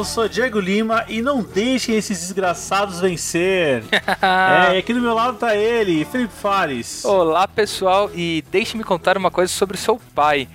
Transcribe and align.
Eu 0.00 0.04
sou 0.04 0.26
Diego 0.26 0.58
Lima 0.58 1.04
e 1.08 1.20
não 1.20 1.42
deixem 1.42 1.94
esses 1.94 2.20
desgraçados 2.20 3.00
vencer. 3.00 3.84
é, 3.92 4.76
e 4.76 4.78
aqui 4.78 4.94
do 4.94 5.00
meu 5.00 5.12
lado 5.12 5.36
tá 5.36 5.54
ele, 5.54 6.06
Felipe 6.06 6.32
Fares. 6.32 7.04
Olá 7.04 7.46
pessoal, 7.46 8.10
e 8.14 8.42
deixe-me 8.50 8.82
contar 8.82 9.18
uma 9.18 9.30
coisa 9.30 9.52
sobre 9.52 9.76
seu 9.76 10.00
pai. 10.14 10.48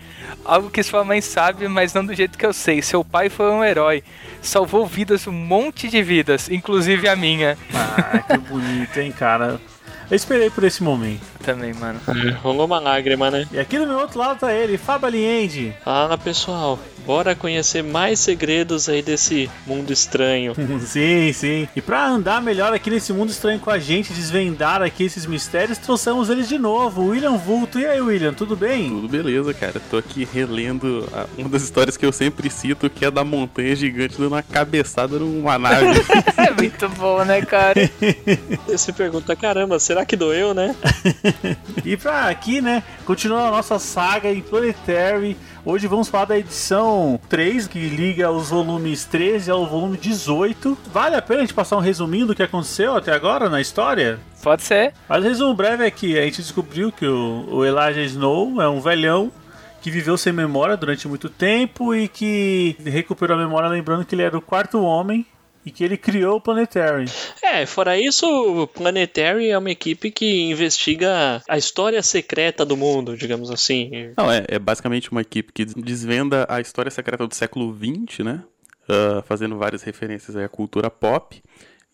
Algo 0.44 0.72
que 0.72 0.82
sua 0.82 1.04
mãe 1.04 1.22
sabe, 1.22 1.68
mas 1.68 1.94
não 1.94 2.04
do 2.04 2.16
jeito 2.16 2.40
que 2.40 2.46
eu 2.46 2.54
sei. 2.54 2.82
Seu 2.82 3.06
pai 3.06 3.30
foi 3.30 3.52
um 3.52 3.64
herói. 3.64 4.04
Salvou 4.42 4.84
vidas, 4.88 5.28
um 5.28 5.32
monte 5.32 5.90
de 5.90 6.02
vidas, 6.02 6.50
inclusive 6.50 7.08
a 7.08 7.16
minha. 7.16 7.56
Ah, 7.72 8.18
que 8.22 8.38
bonito, 8.40 8.98
hein, 9.00 9.12
cara. 9.12 9.62
Eu 10.10 10.16
esperei 10.16 10.50
por 10.50 10.64
esse 10.64 10.84
momento. 10.84 11.22
Também, 11.44 11.74
mano. 11.74 12.00
É, 12.08 12.32
rolou 12.32 12.66
uma 12.66 12.80
lágrima, 12.80 13.30
né? 13.32 13.48
E 13.52 13.60
aqui 13.60 13.78
do 13.78 13.86
meu 13.88 14.00
outro 14.00 14.20
lado 14.20 14.40
tá 14.40 14.54
ele, 14.54 14.78
Fábio 14.78 15.08
Aliende. 15.08 15.74
Fala 15.84 16.18
pessoal, 16.18 16.80
bora 17.06 17.36
conhecer 17.36 17.84
mais 17.84 18.20
segredos 18.20 18.90
aí 18.90 19.02
desse 19.02 19.50
mundo 19.66 19.92
estranho. 19.94 20.54
sim, 20.86 21.32
sim. 21.34 21.68
E 21.76 21.82
pra 21.82 22.08
andar 22.08 22.42
melhor 22.42 22.74
aqui 22.74 22.90
nesse 22.90 23.14
mundo 23.14 23.30
estranho 23.30 23.60
com 23.60 23.70
a 23.70 23.78
gente, 23.78 24.12
desvendar 24.14 24.82
aqui 24.82 25.04
esses 25.04 25.26
mistérios, 25.28 25.78
trouxemos 25.78 26.30
eles 26.30 26.48
de 26.50 26.58
novo, 26.58 27.06
William 27.10 27.38
Vulto. 27.38 27.80
E 27.80 27.86
aí, 27.86 28.02
William, 28.02 28.34
tudo 28.34 28.56
bem? 28.56 28.90
Tudo 28.90 29.08
beleza, 29.08 29.54
cara. 29.54 29.80
Tô 29.92 29.98
aqui 29.98 30.28
relendo 30.32 31.08
a- 31.14 31.26
uma 31.38 31.50
das 31.50 31.62
histórias 31.64 31.96
que 31.96 32.06
eu 32.06 32.12
sempre 32.12 32.50
cito, 32.50 32.90
que 32.90 33.06
é 33.06 33.12
da 33.12 33.24
montanha 33.24 33.76
gigante 33.76 34.18
dando 34.18 34.28
uma 34.30 34.42
cabeçada 34.44 35.20
numa 35.20 35.58
nave. 35.60 35.86
É 36.38 36.52
muito 36.52 36.88
bom, 36.90 37.24
né, 37.24 37.42
cara? 37.42 37.90
Você 38.68 38.92
pergunta, 38.94 39.36
caramba, 39.36 39.80
será 39.96 40.06
que 40.06 40.18
doeu, 40.18 40.54
né? 40.54 40.76
E 41.86 41.96
pra 41.96 42.30
aqui, 42.30 42.62
né, 42.62 42.84
continuar 43.06 43.48
a 43.48 43.52
nossa 43.52 43.78
saga 43.78 44.32
em 44.32 44.42
Planetary. 44.42 45.38
Hoje 45.64 45.88
vamos 45.88 46.10
falar 46.10 46.26
da 46.26 46.38
edição 46.38 47.20
3, 47.30 47.68
que 47.68 47.80
liga 47.90 48.32
os 48.32 48.50
volumes 48.50 49.06
13 49.06 49.52
ao 49.52 49.68
volume 49.68 49.98
18. 49.98 50.76
Vale 50.92 51.16
a 51.16 51.22
pena 51.22 51.42
a 51.42 51.44
gente 51.44 51.54
passar 51.54 51.78
um 51.78 51.82
resuminho 51.82 52.26
do 52.26 52.36
que 52.36 52.42
aconteceu 52.42 52.96
até 52.96 53.14
agora 53.14 53.50
na 53.50 53.62
história? 53.62 54.20
Pode 54.42 54.64
ser. 54.64 54.94
Mas 55.08 55.24
o 55.24 55.28
resumo 55.28 55.54
breve 55.54 55.86
é 55.86 55.92
que 55.92 56.18
a 56.18 56.24
gente 56.24 56.42
descobriu 56.42 56.92
que 56.92 57.06
o, 57.06 57.46
o 57.50 57.66
Elijah 57.66 58.02
Snow 58.02 58.60
é 58.62 58.68
um 58.68 58.82
velhão 58.82 59.32
que 59.82 59.92
viveu 59.92 60.18
sem 60.18 60.34
memória 60.34 60.76
durante 60.76 61.08
muito 61.08 61.30
tempo 61.30 61.94
e 61.94 62.08
que 62.08 62.76
recuperou 62.84 63.38
a 63.38 63.40
memória 63.40 63.70
lembrando 63.70 64.04
que 64.04 64.16
ele 64.16 64.24
era 64.24 64.36
o 64.36 64.42
quarto 64.42 64.82
homem 64.82 65.26
e 65.66 65.72
que 65.72 65.84
ele 65.84 65.98
criou 65.98 66.38
o 66.38 66.42
Planetary. 66.42 67.06
É, 67.42 67.66
fora 67.66 68.00
isso, 68.00 68.26
o 68.28 68.68
Planetary 68.68 69.50
é 69.50 69.58
uma 69.58 69.72
equipe 69.72 70.12
que 70.12 70.44
investiga 70.44 71.42
a 71.48 71.58
história 71.58 72.02
secreta 72.04 72.66
do 72.66 72.78
mundo, 72.78 73.18
digamos 73.18 73.50
assim. 73.50 74.14
Não, 74.18 74.32
é, 74.32 74.46
é 74.48 74.60
basicamente 74.60 75.12
uma 75.12 75.22
equipe 75.22 75.52
que 75.52 75.66
desvenda 75.66 76.46
a 76.50 76.62
história 76.62 76.92
secreta 76.92 77.28
do 77.28 77.34
século 77.34 77.76
XX, 77.76 78.20
né? 78.20 78.44
Ah, 78.88 79.24
fazendo 79.26 79.58
várias 79.58 79.84
referências 79.84 80.36
aí 80.36 80.44
à 80.44 80.50
cultura 80.50 80.90
pop. 80.90 81.42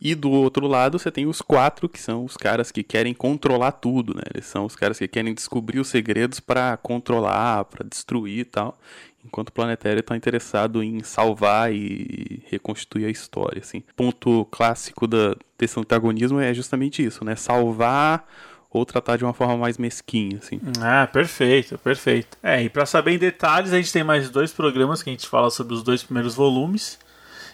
E 0.04 0.16
do 0.16 0.32
outro 0.32 0.66
lado 0.66 0.98
você 0.98 1.12
tem 1.12 1.28
os 1.28 1.44
quatro, 1.44 1.88
que 1.88 2.00
são 2.00 2.26
os 2.26 2.36
caras 2.36 2.72
que 2.72 2.82
querem 2.82 3.14
controlar 3.14 3.74
tudo, 3.74 4.16
né? 4.16 4.24
Eles 4.34 4.48
são 4.48 4.66
os 4.66 4.76
caras 4.76 4.98
que 4.98 5.08
querem 5.08 5.34
descobrir 5.34 5.80
os 5.80 5.90
segredos 5.90 6.40
pra 6.40 6.76
controlar, 6.78 7.66
pra 7.66 7.88
destruir 7.88 8.40
e 8.40 8.46
tal. 8.46 8.80
Enquanto 9.26 9.50
o 9.50 9.52
Planetário 9.52 10.02
tá 10.02 10.16
interessado 10.16 10.82
em 10.84 11.04
salvar 11.04 11.74
e 11.74 12.44
reconstituir 12.50 13.06
a 13.06 13.10
história, 13.10 13.60
assim. 13.60 13.84
Ponto 13.96 14.46
clássico 14.46 15.08
da, 15.08 15.36
desse 15.58 15.80
antagonismo 15.80 16.40
é 16.40 16.54
justamente 16.54 17.04
isso, 17.04 17.24
né? 17.24 17.36
Salvar 17.36 18.28
ou 18.70 18.86
tratar 18.86 19.18
de 19.18 19.24
uma 19.24 19.34
forma 19.34 19.58
mais 19.58 19.78
mesquinha, 19.78 20.38
assim. 20.38 20.60
Ah, 20.80 21.06
perfeito, 21.06 21.78
perfeito. 21.78 22.38
É, 22.42 22.64
e 22.64 22.70
pra 22.70 22.86
saber 22.86 23.12
em 23.12 23.18
detalhes, 23.18 23.74
a 23.74 23.78
gente 23.78 23.92
tem 23.92 24.04
mais 24.04 24.30
dois 24.30 24.54
programas 24.54 25.04
que 25.04 25.10
a 25.10 25.14
gente 25.14 25.28
fala 25.28 25.50
sobre 25.50 25.74
os 25.74 25.84
dois 25.84 26.02
primeiros 26.04 26.36
volumes. 26.36 26.98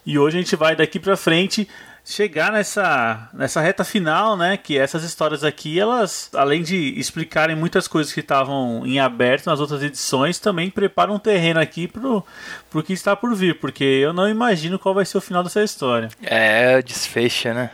E 0.05 0.17
hoje 0.17 0.37
a 0.37 0.41
gente 0.41 0.55
vai 0.55 0.75
daqui 0.75 0.99
pra 0.99 1.17
frente 1.17 1.67
chegar 2.07 2.53
nessa, 2.53 3.29
nessa 3.33 3.59
reta 3.59 3.83
final, 3.83 4.37
né? 4.37 4.55
Que 4.55 4.77
essas 4.77 5.03
histórias 5.03 5.43
aqui, 5.43 5.77
elas, 5.77 6.29
além 6.33 6.63
de 6.63 6.97
explicarem 6.97 7.55
muitas 7.55 7.87
coisas 7.87 8.13
que 8.13 8.21
estavam 8.21 8.85
em 8.85 8.97
aberto 8.99 9.47
nas 9.47 9.59
outras 9.59 9.83
edições, 9.83 10.39
também 10.39 10.69
preparam 10.69 11.15
um 11.15 11.19
terreno 11.19 11.59
aqui 11.59 11.87
pro, 11.87 12.25
pro 12.69 12.81
que 12.81 12.93
está 12.93 13.15
por 13.15 13.35
vir, 13.35 13.59
porque 13.59 13.83
eu 13.83 14.13
não 14.13 14.29
imagino 14.29 14.79
qual 14.79 14.95
vai 14.95 15.05
ser 15.05 15.17
o 15.17 15.21
final 15.21 15.43
dessa 15.43 15.61
história. 15.61 16.07
É, 16.23 16.81
desfecha, 16.81 17.53
né? 17.53 17.71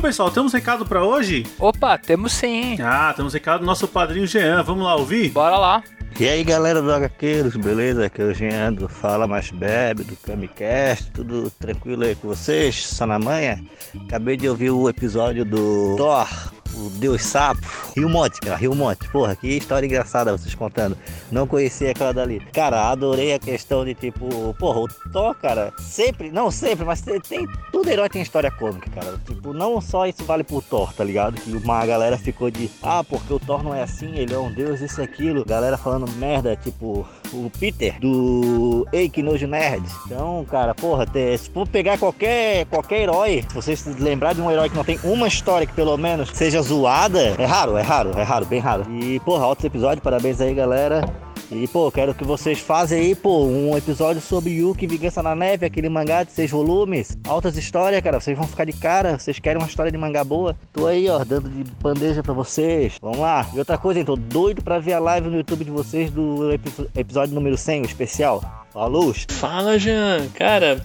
Bom, 0.00 0.06
pessoal, 0.06 0.30
temos 0.30 0.54
recado 0.54 0.86
pra 0.86 1.04
hoje? 1.04 1.44
Opa, 1.58 1.98
temos 1.98 2.32
sim. 2.32 2.78
Ah, 2.80 3.12
temos 3.14 3.34
recado 3.34 3.60
do 3.60 3.66
nosso 3.66 3.86
padrinho 3.86 4.26
Jean. 4.26 4.62
Vamos 4.62 4.82
lá 4.82 4.96
ouvir? 4.96 5.28
Bora 5.28 5.58
lá. 5.58 5.82
E 6.18 6.26
aí 6.26 6.42
galera 6.42 6.80
do 6.80 6.90
HQueiros, 6.90 7.54
beleza? 7.56 8.06
Aqui 8.06 8.22
é 8.22 8.24
o 8.24 8.32
Jean 8.32 8.72
do 8.72 8.88
Fala 8.88 9.26
Mais 9.26 9.50
Bebe, 9.50 10.02
do 10.02 10.16
Camicast, 10.16 11.10
tudo 11.10 11.50
tranquilo 11.50 12.04
aí 12.04 12.14
com 12.14 12.28
vocês? 12.28 12.86
Só 12.86 13.04
na 13.04 13.18
manhã? 13.18 13.62
Acabei 14.06 14.38
de 14.38 14.48
ouvir 14.48 14.70
o 14.70 14.88
episódio 14.88 15.44
do 15.44 15.96
Thor, 15.98 16.28
o 16.74 16.90
Deus 16.90 17.22
Sapo, 17.22 17.60
Rio 17.96 18.08
Monte, 18.08 18.40
cara, 18.40 18.56
Rio 18.56 18.74
Monte. 18.74 19.08
Porra, 19.08 19.34
que 19.36 19.48
história 19.48 19.86
engraçada 19.86 20.32
vocês 20.36 20.54
contando. 20.54 20.96
Não 21.30 21.46
conhecia 21.46 21.90
aquela 21.90 22.12
dali. 22.12 22.40
Cara, 22.52 22.90
adorei 22.90 23.34
a 23.34 23.38
questão 23.38 23.84
de 23.84 23.94
tipo, 23.94 24.54
porra, 24.58 24.80
o 24.80 24.88
Thor, 25.12 25.34
cara, 25.34 25.72
sempre, 25.78 26.30
não 26.30 26.50
sempre, 26.50 26.84
mas 26.84 27.00
tem, 27.02 27.46
todo 27.72 27.88
herói 27.88 28.08
tem 28.08 28.22
história 28.22 28.50
cômica, 28.50 28.90
cara. 28.90 29.18
Tipo, 29.26 29.52
não 29.52 29.80
só 29.80 30.06
isso 30.06 30.24
vale 30.24 30.44
pro 30.44 30.60
Thor, 30.62 30.92
tá 30.92 31.04
ligado? 31.04 31.34
Que 31.40 31.50
uma 31.52 31.84
galera 31.86 32.16
ficou 32.18 32.50
de, 32.50 32.70
ah, 32.82 33.02
porque 33.04 33.32
o 33.32 33.38
Thor 33.40 33.62
não 33.62 33.74
é 33.74 33.82
assim, 33.82 34.16
ele 34.16 34.34
é 34.34 34.38
um 34.38 34.52
deus, 34.52 34.80
isso 34.80 35.00
aquilo. 35.02 35.44
Galera 35.44 35.76
falando 35.76 36.10
merda, 36.12 36.56
tipo, 36.56 37.06
o 37.32 37.50
Peter 37.58 37.98
do 38.00 38.86
Ei, 38.92 39.08
que 39.08 39.22
nojo 39.22 39.46
nerd. 39.46 39.84
Então, 40.06 40.44
cara, 40.50 40.74
porra, 40.74 41.06
te- 41.06 41.36
se 41.38 41.50
for 41.50 41.66
pegar 41.66 41.98
qualquer, 41.98 42.66
qualquer 42.66 43.00
herói, 43.02 43.44
se 43.48 43.54
vocês 43.54 43.84
lembrar 43.98 44.34
de 44.34 44.40
um 44.40 44.50
herói 44.50 44.68
que 44.68 44.76
não 44.76 44.84
tem 44.84 44.98
uma 45.04 45.28
história 45.28 45.66
que 45.66 45.72
pelo 45.72 45.96
menos 45.96 46.30
seja 46.34 46.59
zoada, 46.62 47.20
é 47.20 47.44
raro, 47.44 47.76
é 47.76 47.82
raro, 47.82 48.10
é 48.18 48.22
raro, 48.22 48.46
bem 48.46 48.60
raro. 48.60 48.84
E, 48.90 49.18
porra, 49.20 49.44
altos 49.44 49.64
episódios, 49.64 50.02
parabéns 50.02 50.40
aí, 50.40 50.54
galera. 50.54 51.08
E, 51.52 51.66
pô, 51.66 51.90
quero 51.90 52.14
que 52.14 52.22
vocês 52.22 52.60
façam 52.60 52.96
aí, 52.96 53.12
pô, 53.12 53.44
um 53.44 53.76
episódio 53.76 54.22
sobre 54.22 54.50
Yuki 54.52 54.86
Vingança 54.86 55.20
na 55.20 55.34
Neve, 55.34 55.66
aquele 55.66 55.88
mangá 55.88 56.22
de 56.22 56.30
seis 56.30 56.48
volumes. 56.48 57.18
Altas 57.26 57.56
histórias, 57.56 58.00
cara, 58.02 58.20
vocês 58.20 58.38
vão 58.38 58.46
ficar 58.46 58.64
de 58.64 58.72
cara. 58.72 59.18
Vocês 59.18 59.40
querem 59.40 59.60
uma 59.60 59.66
história 59.66 59.90
de 59.90 59.98
mangá 59.98 60.22
boa? 60.22 60.54
Tô 60.72 60.86
aí, 60.86 61.08
ó, 61.08 61.24
dando 61.24 61.48
de 61.50 61.64
bandeja 61.82 62.22
pra 62.22 62.32
vocês. 62.32 62.98
Vamos 63.02 63.18
lá. 63.18 63.44
E 63.52 63.58
outra 63.58 63.76
coisa, 63.76 63.98
hein, 63.98 64.04
tô 64.06 64.14
doido 64.14 64.62
pra 64.62 64.78
ver 64.78 64.92
a 64.92 65.00
live 65.00 65.28
no 65.28 65.38
YouTube 65.38 65.64
de 65.64 65.72
vocês 65.72 66.08
do 66.12 66.52
epi- 66.52 66.88
episódio 66.96 67.34
número 67.34 67.56
100, 67.58 67.82
o 67.82 67.84
especial. 67.84 68.40
Falou! 68.72 69.14
Fala, 69.28 69.78
Jean. 69.78 70.28
Cara, 70.34 70.80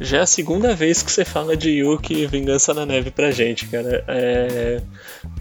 já 0.00 0.18
é 0.18 0.20
a 0.22 0.26
segunda 0.26 0.74
vez 0.74 1.02
que 1.02 1.12
você 1.12 1.24
fala 1.24 1.56
de 1.56 1.70
Yuki 1.70 2.14
e 2.14 2.26
Vingança 2.26 2.72
na 2.74 2.84
Neve 2.84 3.10
pra 3.10 3.30
gente, 3.30 3.66
cara. 3.66 4.04
É... 4.08 4.80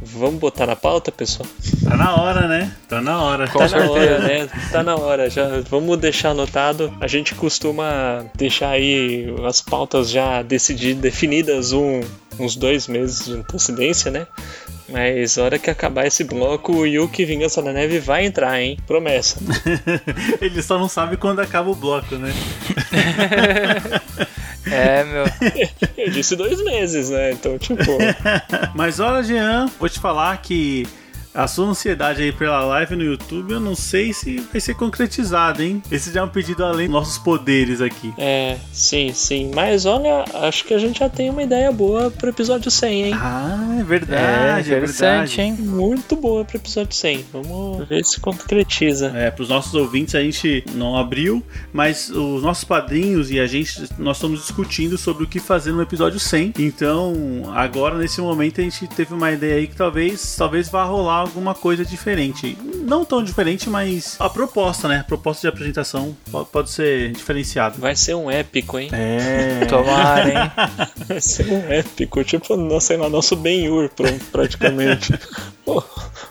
Vamos 0.02 0.40
botar 0.40 0.68
na 0.68 0.76
pauta, 0.76 1.12
pessoal? 1.12 1.48
Tá 1.84 1.96
na 1.96 2.16
hora, 2.16 2.48
né? 2.48 2.76
Tá 2.88 3.02
na 3.02 3.22
hora. 3.22 3.48
Tá 3.48 3.68
na 3.68 3.90
hora, 3.90 4.20
né? 4.20 4.50
Tá 4.72 4.84
na 4.84 4.96
hora. 4.96 5.30
Já 5.30 5.62
vamos 5.70 5.98
deixar 5.98 6.30
anotado. 6.32 6.94
A 7.00 7.08
gente 7.08 7.34
costuma 7.34 8.26
deixar 8.36 8.70
aí 8.70 9.34
as 9.48 9.62
pautas 9.62 10.10
já 10.10 10.42
decididas, 10.42 11.02
definidas 11.02 11.72
um, 11.72 12.02
uns 12.40 12.56
dois 12.56 12.88
meses 12.88 13.26
de 13.26 13.34
antecedência, 13.34 14.12
né? 14.12 14.28
Mas 14.92 15.38
hora 15.38 15.58
que 15.58 15.70
acabar 15.70 16.06
esse 16.06 16.24
bloco, 16.24 16.74
o 16.74 16.86
Yuki 16.86 17.24
Vingança 17.24 17.62
da 17.62 17.72
Neve 17.72 18.00
vai 18.00 18.26
entrar, 18.26 18.60
hein? 18.62 18.78
Promessa. 18.86 19.40
Ele 20.42 20.62
só 20.62 20.78
não 20.78 20.90
sabe 20.90 21.18
quando 21.18 21.40
acaba 21.40 21.70
o 21.70 21.76
bloco, 21.76 22.16
né? 22.16 22.34
É, 24.72 25.04
meu. 25.04 25.26
Eu 25.98 26.12
disse 26.12 26.36
dois 26.36 26.64
meses, 26.64 27.10
né? 27.10 27.32
Então, 27.32 27.58
tipo. 27.58 27.84
Mas 28.76 29.00
olha, 29.00 29.24
Jean, 29.24 29.70
vou 29.80 29.90
te 29.90 30.00
falar 30.00 30.38
que 30.42 30.88
A 31.34 31.48
sua 31.48 31.68
ansiedade 31.68 32.22
aí 32.22 32.32
pela 32.32 32.64
live 32.66 32.96
no 32.96 33.04
YouTube, 33.04 33.54
eu 33.54 33.60
não 33.60 33.74
sei 33.74 34.12
se 34.12 34.40
vai 34.52 34.60
ser 34.60 34.76
concretizada, 34.76 35.64
hein? 35.64 35.82
Esse 35.90 36.12
já 36.12 36.20
é 36.20 36.24
um 36.24 36.30
pedido 36.30 36.64
além 36.66 36.88
dos 36.88 36.94
nossos 36.94 37.18
poderes 37.18 37.80
aqui. 37.80 38.14
É, 38.18 38.58
sim, 38.74 39.14
sim. 39.14 39.50
Mas 39.56 39.86
olha, 39.86 40.26
acho 40.46 40.66
que 40.66 40.74
a 40.74 40.78
gente 40.78 41.00
já 41.00 41.08
tem 41.08 41.30
uma 41.30 41.42
ideia 41.42 41.72
boa 41.72 42.12
pro 42.12 42.30
episódio 42.30 42.70
100, 42.70 43.04
hein? 43.06 43.14
Ah, 43.16 43.78
é 43.80 43.84
verdade, 43.84 44.74
é, 44.74 44.78
interessante, 44.78 45.38
verdade. 45.38 45.42
hein? 45.42 45.54
Muito 45.68 46.18
boa 46.18 46.44
pro 46.44 46.58
episódio 46.58 46.94
100. 46.94 47.26
Vamos 47.32 47.88
ver 47.88 48.04
se 48.04 48.20
concretiza. 48.20 49.14
É, 49.16 49.32
para 49.32 49.44
os 49.44 49.50
nossos 49.50 49.74
ouvintes 49.74 50.16
a 50.16 50.22
gente 50.22 50.66
não 50.74 50.98
abriu, 50.98 51.42
mas 51.72 52.10
os 52.10 52.44
nossos 52.44 52.66
padrinhos 52.66 53.32
e 53.32 53.40
a 53.40 53.48
gente 53.48 53.88
nós 53.98 54.18
estamos 54.18 54.42
discutindo 54.42 54.98
sobre 54.98 55.24
o 55.24 55.28
que 55.28 55.40
fazer 55.40 55.72
no 55.72 55.82
episódio 55.82 56.20
100. 56.20 56.56
Então, 56.60 57.14
agora 57.56 57.98
nesse 57.98 58.20
momento 58.20 58.60
a 58.60 58.64
gente 58.64 58.86
teve 58.88 59.14
uma 59.14 59.32
ideia 59.32 59.56
aí 59.56 59.68
que 59.68 59.76
talvez 59.76 60.36
talvez 60.36 60.68
vá 60.68 60.84
rolar 60.84 61.21
alguma 61.22 61.54
coisa 61.56 61.86
diferente. 61.86 62.58
Não 62.86 63.06
tão 63.06 63.24
diferente, 63.24 63.70
mas 63.70 64.16
a 64.20 64.30
proposta, 64.30 64.88
né? 64.88 65.00
A 65.00 65.04
proposta 65.04 65.42
de 65.42 65.48
apresentação 65.48 66.16
po- 66.32 66.46
pode 66.46 66.70
ser 66.72 67.12
diferenciada. 67.12 67.76
Vai 67.78 67.96
ser 67.96 68.16
um 68.16 68.30
épico, 68.30 68.78
hein? 68.80 68.90
É. 68.92 69.66
Tomara, 69.70 70.30
hein? 70.30 70.52
Vai 71.08 71.22
ser 71.22 71.48
um 71.50 71.72
épico, 71.72 72.24
tipo, 72.24 72.56
não 72.58 72.80
sei 72.80 72.98
lá, 72.98 73.10
nosso 73.10 73.36
Ben-Hur, 73.36 73.90
pra- 73.90 74.12
praticamente. 74.32 75.14
Ou 75.64 75.86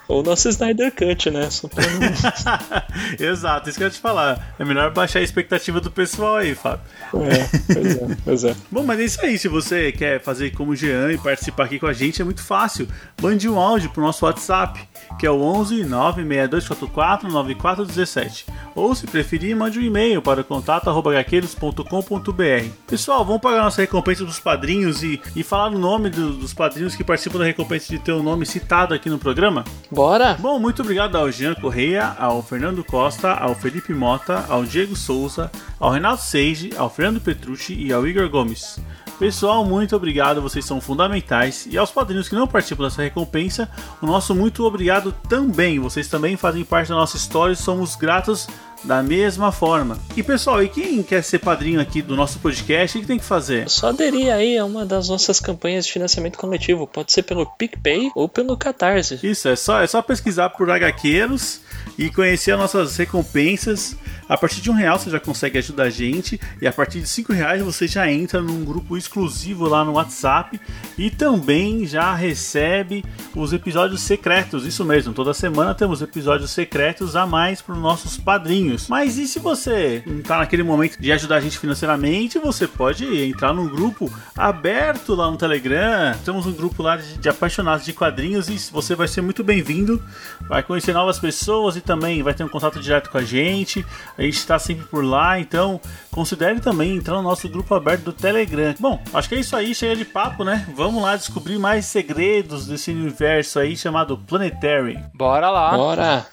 ou 0.08 0.20
o 0.20 0.22
nosso 0.24 0.48
Snyder 0.48 0.92
Cut, 0.92 1.30
né? 1.30 1.48
Só 1.50 1.68
pra. 1.68 1.84
Exato, 3.18 3.68
isso 3.68 3.78
que 3.78 3.84
eu 3.84 3.88
ia 3.88 3.92
te 3.92 4.00
falar. 4.00 4.54
É 4.58 4.64
melhor 4.64 4.90
baixar 4.92 5.20
a 5.20 5.22
expectativa 5.22 5.80
do 5.80 5.88
pessoal 5.88 6.36
aí, 6.36 6.52
Fábio. 6.54 6.80
É, 7.14 7.72
pois 7.72 7.96
é, 7.96 8.16
pois 8.24 8.44
é. 8.44 8.56
Bom, 8.70 8.82
mas 8.82 8.98
é 8.98 9.04
isso 9.04 9.20
aí. 9.24 9.38
Se 9.38 9.46
você 9.46 9.92
quer 9.92 10.20
fazer 10.20 10.50
como 10.50 10.72
o 10.72 10.76
Jean 10.76 11.12
e 11.12 11.16
participar 11.18 11.64
aqui 11.66 11.78
com 11.78 11.86
a 11.86 11.92
gente, 11.92 12.20
é 12.20 12.24
muito 12.24 12.42
fácil. 12.42 12.88
Mande 13.22 13.48
um 13.48 13.56
áudio 13.58 13.90
pro 13.90 14.02
nosso 14.02 14.24
WhatsApp, 14.24 14.79
que 15.18 15.26
é 15.26 15.30
o 15.30 15.40
11 15.42 15.84
96244 15.84 17.28
9417. 17.30 18.46
Ou, 18.74 18.94
se 18.94 19.06
preferir, 19.06 19.56
mande 19.56 19.78
um 19.78 19.82
e-mail 19.82 20.22
para 20.22 20.42
contato.gaqueiros.com.br. 20.44 22.68
Pessoal, 22.86 23.24
vamos 23.24 23.40
pagar 23.42 23.62
nossa 23.62 23.80
recompensa 23.82 24.24
dos 24.24 24.38
padrinhos 24.38 25.02
e, 25.02 25.20
e 25.34 25.42
falar 25.42 25.72
o 25.72 25.78
nome 25.78 26.08
do- 26.10 26.34
dos 26.34 26.54
padrinhos 26.54 26.94
que 26.94 27.04
participam 27.04 27.38
da 27.38 27.44
recompensa 27.44 27.88
de 27.92 27.98
ter 27.98 28.12
o 28.12 28.22
nome 28.22 28.46
citado 28.46 28.94
aqui 28.94 29.10
no 29.10 29.18
programa? 29.18 29.64
Bora! 29.90 30.36
Bom, 30.38 30.58
muito 30.58 30.82
obrigado 30.82 31.16
ao 31.16 31.30
Jean 31.30 31.54
Correia, 31.54 32.14
ao 32.18 32.42
Fernando 32.42 32.84
Costa, 32.84 33.32
ao 33.32 33.54
Felipe 33.54 33.92
Mota, 33.92 34.44
ao 34.48 34.64
Diego 34.64 34.96
Souza, 34.96 35.50
ao 35.78 35.90
Renato 35.90 36.22
Seiji, 36.22 36.70
ao 36.76 36.90
Fernando 36.90 37.20
Petrucci 37.20 37.74
e 37.74 37.92
ao 37.92 38.06
Igor 38.06 38.28
Gomes. 38.28 38.78
Pessoal, 39.20 39.66
muito 39.66 39.94
obrigado, 39.94 40.40
vocês 40.40 40.64
são 40.64 40.80
fundamentais. 40.80 41.68
E 41.70 41.76
aos 41.76 41.90
padrinhos 41.90 42.26
que 42.26 42.34
não 42.34 42.46
participam 42.46 42.84
dessa 42.84 43.02
recompensa, 43.02 43.68
o 44.00 44.06
nosso 44.06 44.34
muito 44.34 44.64
obrigado 44.64 45.14
também. 45.28 45.78
Vocês 45.78 46.08
também 46.08 46.38
fazem 46.38 46.64
parte 46.64 46.88
da 46.88 46.94
nossa 46.94 47.18
história 47.18 47.52
e 47.52 47.56
somos 47.56 47.94
gratos 47.94 48.48
da 48.82 49.02
mesma 49.02 49.52
forma. 49.52 49.98
E 50.16 50.22
pessoal, 50.22 50.62
e 50.62 50.70
quem 50.70 51.02
quer 51.02 51.22
ser 51.22 51.38
padrinho 51.38 51.82
aqui 51.82 52.00
do 52.00 52.16
nosso 52.16 52.38
podcast, 52.38 52.96
o 52.96 53.02
que 53.02 53.06
tem 53.06 53.18
que 53.18 53.24
fazer? 53.24 53.68
Só 53.68 53.88
aderir 53.88 54.32
aí 54.32 54.56
a 54.56 54.64
uma 54.64 54.86
das 54.86 55.10
nossas 55.10 55.38
campanhas 55.38 55.84
de 55.84 55.92
financiamento 55.92 56.38
coletivo. 56.38 56.86
Pode 56.86 57.12
ser 57.12 57.22
pelo 57.22 57.44
PicPay 57.44 58.10
ou 58.14 58.26
pelo 58.26 58.56
Catarse. 58.56 59.20
Isso, 59.22 59.48
é 59.48 59.54
só, 59.54 59.82
é 59.82 59.86
só 59.86 60.00
pesquisar 60.00 60.48
por 60.48 60.70
HQueiros 60.70 61.60
e 61.98 62.10
conhecer 62.10 62.52
as 62.52 62.58
nossas 62.58 62.96
recompensas. 62.96 63.96
A 64.28 64.36
partir 64.36 64.60
de 64.60 64.70
um 64.70 64.74
real 64.74 64.96
você 64.96 65.10
já 65.10 65.18
consegue 65.18 65.58
ajudar 65.58 65.84
a 65.84 65.90
gente 65.90 66.40
e 66.62 66.66
a 66.66 66.72
partir 66.72 67.00
de 67.00 67.08
cinco 67.08 67.32
reais 67.32 67.60
você 67.62 67.88
já 67.88 68.08
entra 68.08 68.40
num 68.40 68.64
grupo 68.64 68.96
exclusivo 68.96 69.66
lá 69.66 69.84
no 69.84 69.94
WhatsApp 69.94 70.60
e 70.96 71.10
também 71.10 71.84
já 71.84 72.14
recebe 72.14 73.04
os 73.34 73.52
episódios 73.52 74.02
secretos. 74.02 74.64
Isso 74.64 74.84
mesmo, 74.84 75.12
toda 75.12 75.34
semana 75.34 75.74
temos 75.74 76.00
episódios 76.00 76.52
secretos 76.52 77.16
a 77.16 77.26
mais 77.26 77.60
para 77.60 77.74
os 77.74 77.80
nossos 77.80 78.16
padrinhos. 78.16 78.86
Mas 78.88 79.18
e 79.18 79.26
se 79.26 79.40
você 79.40 80.02
não 80.06 80.20
está 80.20 80.38
naquele 80.38 80.62
momento 80.62 80.96
de 81.00 81.10
ajudar 81.10 81.36
a 81.36 81.40
gente 81.40 81.58
financeiramente, 81.58 82.38
você 82.38 82.68
pode 82.68 83.04
entrar 83.24 83.52
num 83.52 83.68
grupo 83.68 84.12
aberto 84.36 85.14
lá 85.14 85.28
no 85.28 85.36
Telegram. 85.36 86.16
Temos 86.24 86.46
um 86.46 86.52
grupo 86.52 86.82
lá 86.82 86.96
de, 86.96 87.18
de 87.18 87.28
apaixonados 87.28 87.84
de 87.84 87.92
quadrinhos 87.92 88.48
e 88.48 88.56
você 88.70 88.94
vai 88.94 89.08
ser 89.08 89.22
muito 89.22 89.42
bem-vindo. 89.42 90.00
Vai 90.48 90.62
conhecer 90.62 90.92
novas 90.92 91.18
pessoas 91.18 91.69
e 91.76 91.80
também 91.80 92.22
vai 92.22 92.34
ter 92.34 92.44
um 92.44 92.48
contato 92.48 92.80
direto 92.80 93.10
com 93.10 93.18
a 93.18 93.22
gente. 93.22 93.84
A 94.16 94.22
gente 94.22 94.36
está 94.36 94.58
sempre 94.58 94.86
por 94.86 95.04
lá, 95.04 95.38
então 95.38 95.80
considere 96.10 96.60
também 96.60 96.96
entrar 96.96 97.16
no 97.16 97.22
nosso 97.22 97.48
grupo 97.48 97.74
aberto 97.74 98.04
do 98.04 98.12
Telegram. 98.12 98.74
Bom, 98.78 99.02
acho 99.12 99.28
que 99.28 99.34
é 99.34 99.40
isso 99.40 99.56
aí, 99.56 99.74
chega 99.74 99.96
de 99.96 100.04
papo, 100.04 100.44
né? 100.44 100.66
Vamos 100.74 101.02
lá 101.02 101.16
descobrir 101.16 101.58
mais 101.58 101.86
segredos 101.86 102.66
desse 102.66 102.90
universo 102.90 103.58
aí 103.58 103.76
chamado 103.76 104.16
Planetary. 104.18 104.98
Bora 105.14 105.50
lá. 105.50 105.76
Bora! 105.76 106.26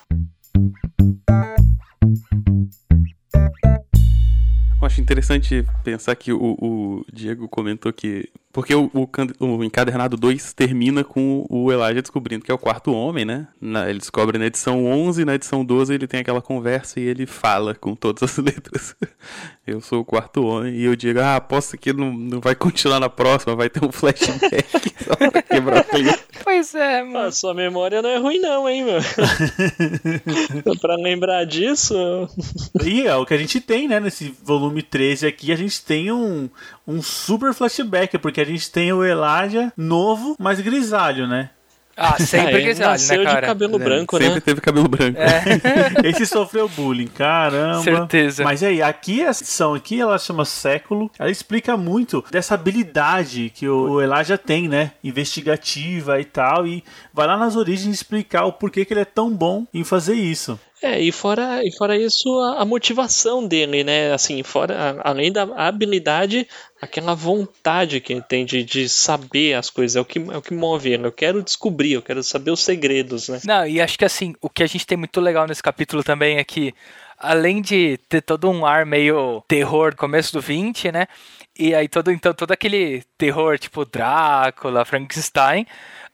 Eu 4.80 4.86
acho 4.86 5.00
interessante 5.00 5.64
pensar 5.82 6.14
que 6.14 6.32
o, 6.32 6.56
o 6.60 7.04
Diego 7.12 7.48
comentou 7.48 7.92
que. 7.92 8.28
Porque 8.52 8.74
o, 8.74 8.90
o, 8.94 9.08
o 9.56 9.62
encadernado 9.64 10.16
2 10.16 10.52
termina 10.52 11.04
com 11.04 11.44
o 11.50 11.70
Elijah 11.70 12.00
descobrindo 12.00 12.44
que 12.44 12.50
é 12.50 12.54
o 12.54 12.58
quarto 12.58 12.92
homem, 12.92 13.24
né? 13.24 13.46
Na- 13.60 13.88
ele 13.90 13.98
descobre 13.98 14.38
na 14.38 14.46
edição 14.46 14.84
11, 14.86 15.24
na 15.24 15.34
edição 15.34 15.64
12 15.64 15.92
ele 15.94 16.06
tem 16.06 16.20
aquela 16.20 16.40
conversa 16.40 16.98
e 16.98 17.04
ele 17.04 17.26
fala 17.26 17.74
com 17.74 17.94
todas 17.94 18.22
as 18.22 18.36
letras. 18.42 18.96
Eu 19.66 19.80
sou 19.80 20.00
o 20.00 20.04
quarto 20.04 20.44
homem. 20.46 20.74
E 20.74 20.84
eu 20.84 20.96
digo, 20.96 21.20
ah, 21.20 21.36
aposto 21.36 21.76
que 21.76 21.92
não, 21.92 22.10
não 22.12 22.40
vai 22.40 22.54
continuar 22.54 22.98
na 22.98 23.08
próxima, 23.10 23.54
vai 23.54 23.68
ter 23.68 23.84
um 23.84 23.92
flashback 23.92 24.94
só 25.04 25.14
pra 25.30 25.42
quebrar 25.42 25.82
o 25.82 25.84
clima. 25.84 26.18
Pois 26.42 26.74
é, 26.74 27.02
mano. 27.02 27.18
Ah, 27.26 27.30
sua 27.32 27.52
memória 27.52 28.00
não 28.00 28.08
é 28.08 28.16
ruim 28.18 28.40
não, 28.40 28.68
hein, 28.68 28.82
meu? 28.84 29.00
pra 30.80 30.96
lembrar 30.96 31.44
disso... 31.44 31.94
E 32.82 33.06
é 33.06 33.14
o 33.14 33.26
que 33.26 33.34
a 33.34 33.38
gente 33.38 33.60
tem, 33.60 33.86
né? 33.86 34.00
Nesse 34.00 34.34
volume 34.42 34.67
13 34.82 35.26
aqui, 35.26 35.52
a 35.52 35.56
gente 35.56 35.82
tem 35.82 36.10
um, 36.12 36.48
um 36.86 37.00
super 37.02 37.52
flashback, 37.54 38.18
porque 38.18 38.40
a 38.40 38.44
gente 38.44 38.70
tem 38.70 38.92
o 38.92 39.04
Elijah 39.04 39.72
novo, 39.76 40.36
mas 40.38 40.60
grisalho, 40.60 41.26
né? 41.26 41.50
Ah, 42.00 42.16
sempre 42.22 42.56
Ah, 42.56 42.60
grisalho, 42.60 42.90
nasceu 42.92 43.18
né, 43.18 43.24
cara? 43.24 43.40
de 43.40 43.46
cabelo 43.48 43.76
branco, 43.76 44.16
Sempre 44.18 44.34
né? 44.36 44.40
teve 44.40 44.60
cabelo 44.60 44.86
branco. 44.86 45.18
É, 45.18 45.42
Esse 46.08 46.26
sofreu 46.26 46.68
bullying, 46.68 47.08
caramba. 47.08 47.82
Certeza. 47.82 48.44
Mas 48.44 48.62
aí, 48.62 48.80
aqui 48.80 49.20
essa 49.20 49.42
edição 49.42 49.74
aqui, 49.74 50.00
ela 50.00 50.16
chama 50.16 50.44
Século. 50.44 51.10
Ela 51.18 51.28
explica 51.28 51.76
muito 51.76 52.24
dessa 52.30 52.54
habilidade 52.54 53.50
que 53.52 53.68
o 53.68 53.88
o 53.94 54.00
Elijah 54.00 54.38
tem, 54.38 54.68
né? 54.68 54.92
Investigativa 55.02 56.20
e 56.20 56.24
tal. 56.24 56.68
E 56.68 56.84
vai 57.12 57.26
lá 57.26 57.36
nas 57.36 57.56
origens 57.56 57.92
explicar 57.96 58.44
o 58.44 58.52
porquê 58.52 58.84
que 58.84 58.92
ele 58.92 59.00
é 59.00 59.04
tão 59.04 59.30
bom 59.30 59.66
em 59.74 59.82
fazer 59.82 60.14
isso. 60.14 60.56
É, 60.80 61.00
e 61.00 61.10
fora, 61.10 61.64
e 61.64 61.72
fora 61.76 61.96
isso, 61.96 62.28
a, 62.40 62.62
a 62.62 62.64
motivação 62.64 63.46
dele, 63.46 63.82
né? 63.82 64.12
Assim, 64.12 64.42
fora, 64.44 65.00
a- 65.02 65.10
além 65.10 65.32
da 65.32 65.42
habilidade, 65.42 66.46
aquela 66.80 67.14
vontade 67.14 68.00
que 68.00 68.12
ele 68.12 68.22
tem 68.22 68.44
de, 68.46 68.62
de 68.62 68.88
saber 68.88 69.54
as 69.54 69.70
coisas, 69.70 69.96
é 69.96 70.00
o, 70.00 70.04
que, 70.04 70.18
é 70.18 70.36
o 70.36 70.42
que 70.42 70.54
move 70.54 70.92
ele. 70.92 71.04
Eu 71.04 71.10
quero 71.12 71.42
descobrir, 71.42 71.94
eu 71.94 72.02
quero 72.02 72.22
saber 72.22 72.52
os 72.52 72.60
segredos, 72.60 73.28
né? 73.28 73.40
Não, 73.44 73.66
e 73.66 73.80
acho 73.80 73.98
que 73.98 74.04
assim, 74.04 74.34
o 74.40 74.48
que 74.48 74.62
a 74.62 74.66
gente 74.68 74.86
tem 74.86 74.96
muito 74.96 75.20
legal 75.20 75.48
nesse 75.48 75.62
capítulo 75.62 76.04
também 76.04 76.38
é 76.38 76.44
que, 76.44 76.72
além 77.18 77.60
de 77.60 77.98
ter 78.08 78.22
todo 78.22 78.48
um 78.48 78.64
ar 78.64 78.86
meio 78.86 79.42
terror 79.48 79.96
começo 79.96 80.32
do 80.32 80.40
20, 80.40 80.92
né? 80.92 81.08
E 81.58 81.74
aí 81.74 81.88
todo, 81.88 82.12
então, 82.12 82.32
todo 82.32 82.52
aquele 82.52 83.02
terror 83.16 83.58
tipo 83.58 83.84
Drácula, 83.84 84.84
Frankenstein. 84.84 85.66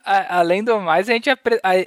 além 0.03 0.63
do 0.63 0.79
mais, 0.81 1.07
a 1.07 1.13
gente 1.13 1.29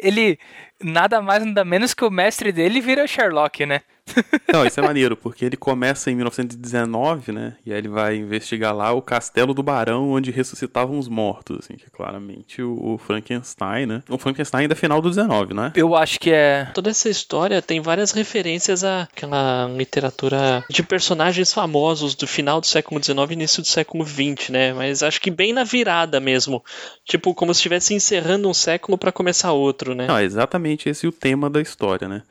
ele 0.00 0.38
nada 0.82 1.20
mais 1.20 1.44
nada 1.44 1.64
menos 1.64 1.94
que 1.94 2.04
o 2.04 2.10
mestre 2.10 2.52
dele 2.52 2.80
vira 2.80 3.06
Sherlock, 3.06 3.64
né? 3.66 3.82
Não, 4.52 4.64
isso 4.64 4.80
é 4.80 4.82
maneiro, 4.82 5.16
porque 5.16 5.44
ele 5.44 5.56
começa 5.56 6.10
em 6.10 6.14
1919, 6.14 7.32
né? 7.32 7.56
E 7.64 7.72
aí 7.72 7.78
ele 7.78 7.88
vai 7.88 8.16
investigar 8.16 8.74
lá 8.74 8.92
o 8.92 9.02
Castelo 9.02 9.54
do 9.54 9.62
Barão, 9.62 10.10
onde 10.10 10.30
ressuscitavam 10.30 10.98
os 10.98 11.08
mortos, 11.08 11.58
assim, 11.58 11.74
que 11.74 11.84
é 11.84 11.90
claramente 11.90 12.62
o, 12.62 12.94
o 12.94 12.98
Frankenstein, 12.98 13.86
né? 13.86 14.02
O 14.08 14.18
Frankenstein 14.18 14.62
ainda 14.62 14.74
é 14.74 14.76
final 14.76 15.00
do 15.00 15.08
19, 15.08 15.54
né? 15.54 15.72
Eu 15.74 15.94
acho 15.94 16.18
que 16.18 16.30
é 16.30 16.70
Toda 16.74 16.90
essa 16.90 17.08
história 17.08 17.60
tem 17.62 17.80
várias 17.80 18.12
referências 18.12 18.84
àquela 18.84 19.66
literatura 19.76 20.64
de 20.68 20.82
personagens 20.82 21.52
famosos 21.52 22.14
do 22.14 22.26
final 22.26 22.60
do 22.60 22.66
século 22.66 23.02
XIX 23.02 23.30
e 23.30 23.32
início 23.34 23.62
do 23.62 23.68
século 23.68 24.06
XX, 24.06 24.50
né? 24.50 24.72
Mas 24.72 25.02
acho 25.02 25.20
que 25.20 25.30
bem 25.30 25.52
na 25.52 25.64
virada 25.64 26.20
mesmo. 26.20 26.62
Tipo, 27.04 27.34
como 27.34 27.52
se 27.54 27.58
estivesse 27.58 27.94
encerrando 27.94 28.48
um 28.48 28.54
século 28.54 28.96
para 28.96 29.12
começar 29.12 29.52
outro, 29.52 29.94
né? 29.94 30.06
Não, 30.06 30.16
é 30.16 30.24
exatamente 30.68 30.88
esse 30.88 31.06
o 31.06 31.12
tema 31.12 31.48
da 31.48 31.60
história, 31.60 32.08
né? 32.08 32.22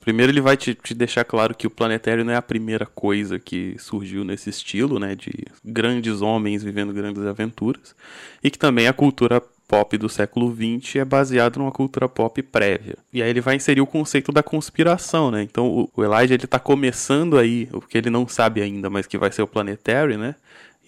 Primeiro 0.00 0.32
ele 0.32 0.40
vai 0.40 0.56
te, 0.56 0.74
te 0.74 0.94
deixar 0.94 1.24
claro 1.24 1.54
que 1.54 1.66
o 1.66 1.70
planetário 1.70 2.24
não 2.24 2.32
é 2.32 2.36
a 2.36 2.42
primeira 2.42 2.86
coisa 2.86 3.38
que 3.38 3.76
surgiu 3.78 4.24
nesse 4.24 4.50
estilo, 4.50 4.98
né? 4.98 5.14
De 5.14 5.32
grandes 5.64 6.20
homens 6.20 6.62
vivendo 6.62 6.92
grandes 6.92 7.22
aventuras. 7.22 7.94
E 8.42 8.50
que 8.50 8.58
também 8.58 8.88
a 8.88 8.92
cultura 8.92 9.40
pop 9.68 9.98
do 9.98 10.08
século 10.08 10.54
XX 10.54 10.96
é 10.96 11.04
baseada 11.04 11.58
numa 11.58 11.72
cultura 11.72 12.08
pop 12.08 12.40
prévia. 12.42 12.96
E 13.12 13.22
aí 13.22 13.30
ele 13.30 13.40
vai 13.40 13.56
inserir 13.56 13.80
o 13.80 13.86
conceito 13.86 14.30
da 14.32 14.42
conspiração, 14.42 15.30
né? 15.30 15.42
Então 15.42 15.68
o, 15.68 15.90
o 15.94 16.04
Elijah 16.04 16.34
ele 16.34 16.46
tá 16.46 16.58
começando 16.58 17.38
aí, 17.38 17.68
o 17.72 17.80
que 17.80 17.98
ele 17.98 18.10
não 18.10 18.26
sabe 18.26 18.62
ainda, 18.62 18.90
mas 18.90 19.06
que 19.06 19.18
vai 19.18 19.30
ser 19.30 19.42
o 19.42 19.46
planetário, 19.46 20.18
né? 20.18 20.34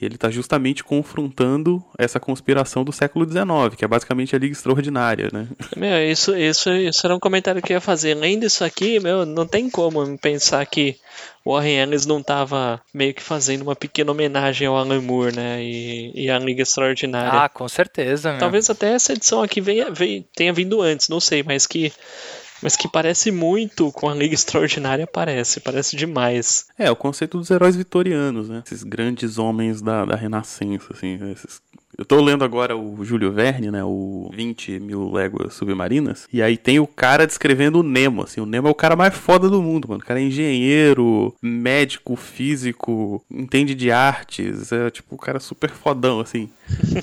E 0.00 0.04
ele 0.04 0.16
tá 0.16 0.30
justamente 0.30 0.84
confrontando 0.84 1.84
essa 1.98 2.20
conspiração 2.20 2.84
do 2.84 2.92
século 2.92 3.28
XIX, 3.28 3.74
que 3.76 3.84
é 3.84 3.88
basicamente 3.88 4.34
a 4.34 4.38
Liga 4.38 4.52
Extraordinária, 4.52 5.28
né? 5.32 5.48
Meu, 5.76 6.08
isso, 6.08 6.36
isso, 6.36 6.70
isso 6.70 7.04
era 7.04 7.16
um 7.16 7.18
comentário 7.18 7.60
que 7.60 7.72
eu 7.72 7.76
ia 7.76 7.80
fazer. 7.80 8.16
Além 8.16 8.38
disso 8.38 8.64
aqui, 8.64 9.00
meu, 9.00 9.26
não 9.26 9.46
tem 9.46 9.68
como 9.68 10.16
pensar 10.18 10.64
que 10.66 10.96
o 11.44 11.52
Warren 11.52 11.78
Ellis 11.82 12.06
não 12.06 12.22
tava 12.22 12.80
meio 12.94 13.12
que 13.12 13.22
fazendo 13.22 13.62
uma 13.62 13.74
pequena 13.74 14.12
homenagem 14.12 14.68
ao 14.68 14.76
Alan 14.76 15.00
Moore, 15.00 15.34
né? 15.34 15.62
E, 15.62 16.12
e 16.14 16.30
à 16.30 16.38
Liga 16.38 16.62
Extraordinária. 16.62 17.40
Ah, 17.40 17.48
com 17.48 17.66
certeza, 17.68 18.30
meu. 18.30 18.38
Talvez 18.38 18.70
até 18.70 18.92
essa 18.92 19.12
edição 19.12 19.42
aqui 19.42 19.60
venha, 19.60 19.90
venha, 19.90 20.24
tenha 20.36 20.52
vindo 20.52 20.80
antes, 20.80 21.08
não 21.08 21.18
sei, 21.20 21.42
mas 21.42 21.66
que 21.66 21.92
mas 22.62 22.76
que 22.76 22.88
parece 22.88 23.30
muito 23.30 23.90
com 23.92 24.08
a 24.08 24.14
Liga 24.14 24.34
Extraordinária, 24.34 25.06
parece, 25.06 25.60
parece 25.60 25.96
demais. 25.96 26.66
É, 26.78 26.90
o 26.90 26.96
conceito 26.96 27.38
dos 27.38 27.50
heróis 27.50 27.76
vitorianos, 27.76 28.48
né? 28.48 28.62
Esses 28.66 28.82
grandes 28.82 29.38
homens 29.38 29.80
da, 29.80 30.04
da 30.04 30.16
Renascença, 30.16 30.92
assim, 30.92 31.18
esses 31.30 31.60
eu 31.98 32.04
tô 32.04 32.20
lendo 32.20 32.44
agora 32.44 32.76
o 32.76 33.04
Júlio 33.04 33.32
Verne, 33.32 33.72
né? 33.72 33.82
O 33.82 34.30
20 34.32 34.78
mil 34.78 35.10
léguas 35.10 35.54
submarinas. 35.54 36.28
E 36.32 36.40
aí 36.40 36.56
tem 36.56 36.78
o 36.78 36.86
cara 36.86 37.26
descrevendo 37.26 37.80
o 37.80 37.82
Nemo, 37.82 38.22
assim. 38.22 38.40
O 38.40 38.46
Nemo 38.46 38.68
é 38.68 38.70
o 38.70 38.74
cara 38.74 38.94
mais 38.94 39.16
foda 39.16 39.50
do 39.50 39.60
mundo, 39.60 39.88
mano. 39.88 40.00
O 40.00 40.04
cara 40.06 40.20
é 40.20 40.22
engenheiro, 40.22 41.34
médico, 41.42 42.14
físico, 42.14 43.20
entende 43.28 43.74
de 43.74 43.90
artes. 43.90 44.70
É 44.70 44.88
tipo 44.90 45.16
o 45.16 45.18
cara 45.18 45.40
super 45.40 45.70
fodão, 45.70 46.20
assim. 46.20 46.48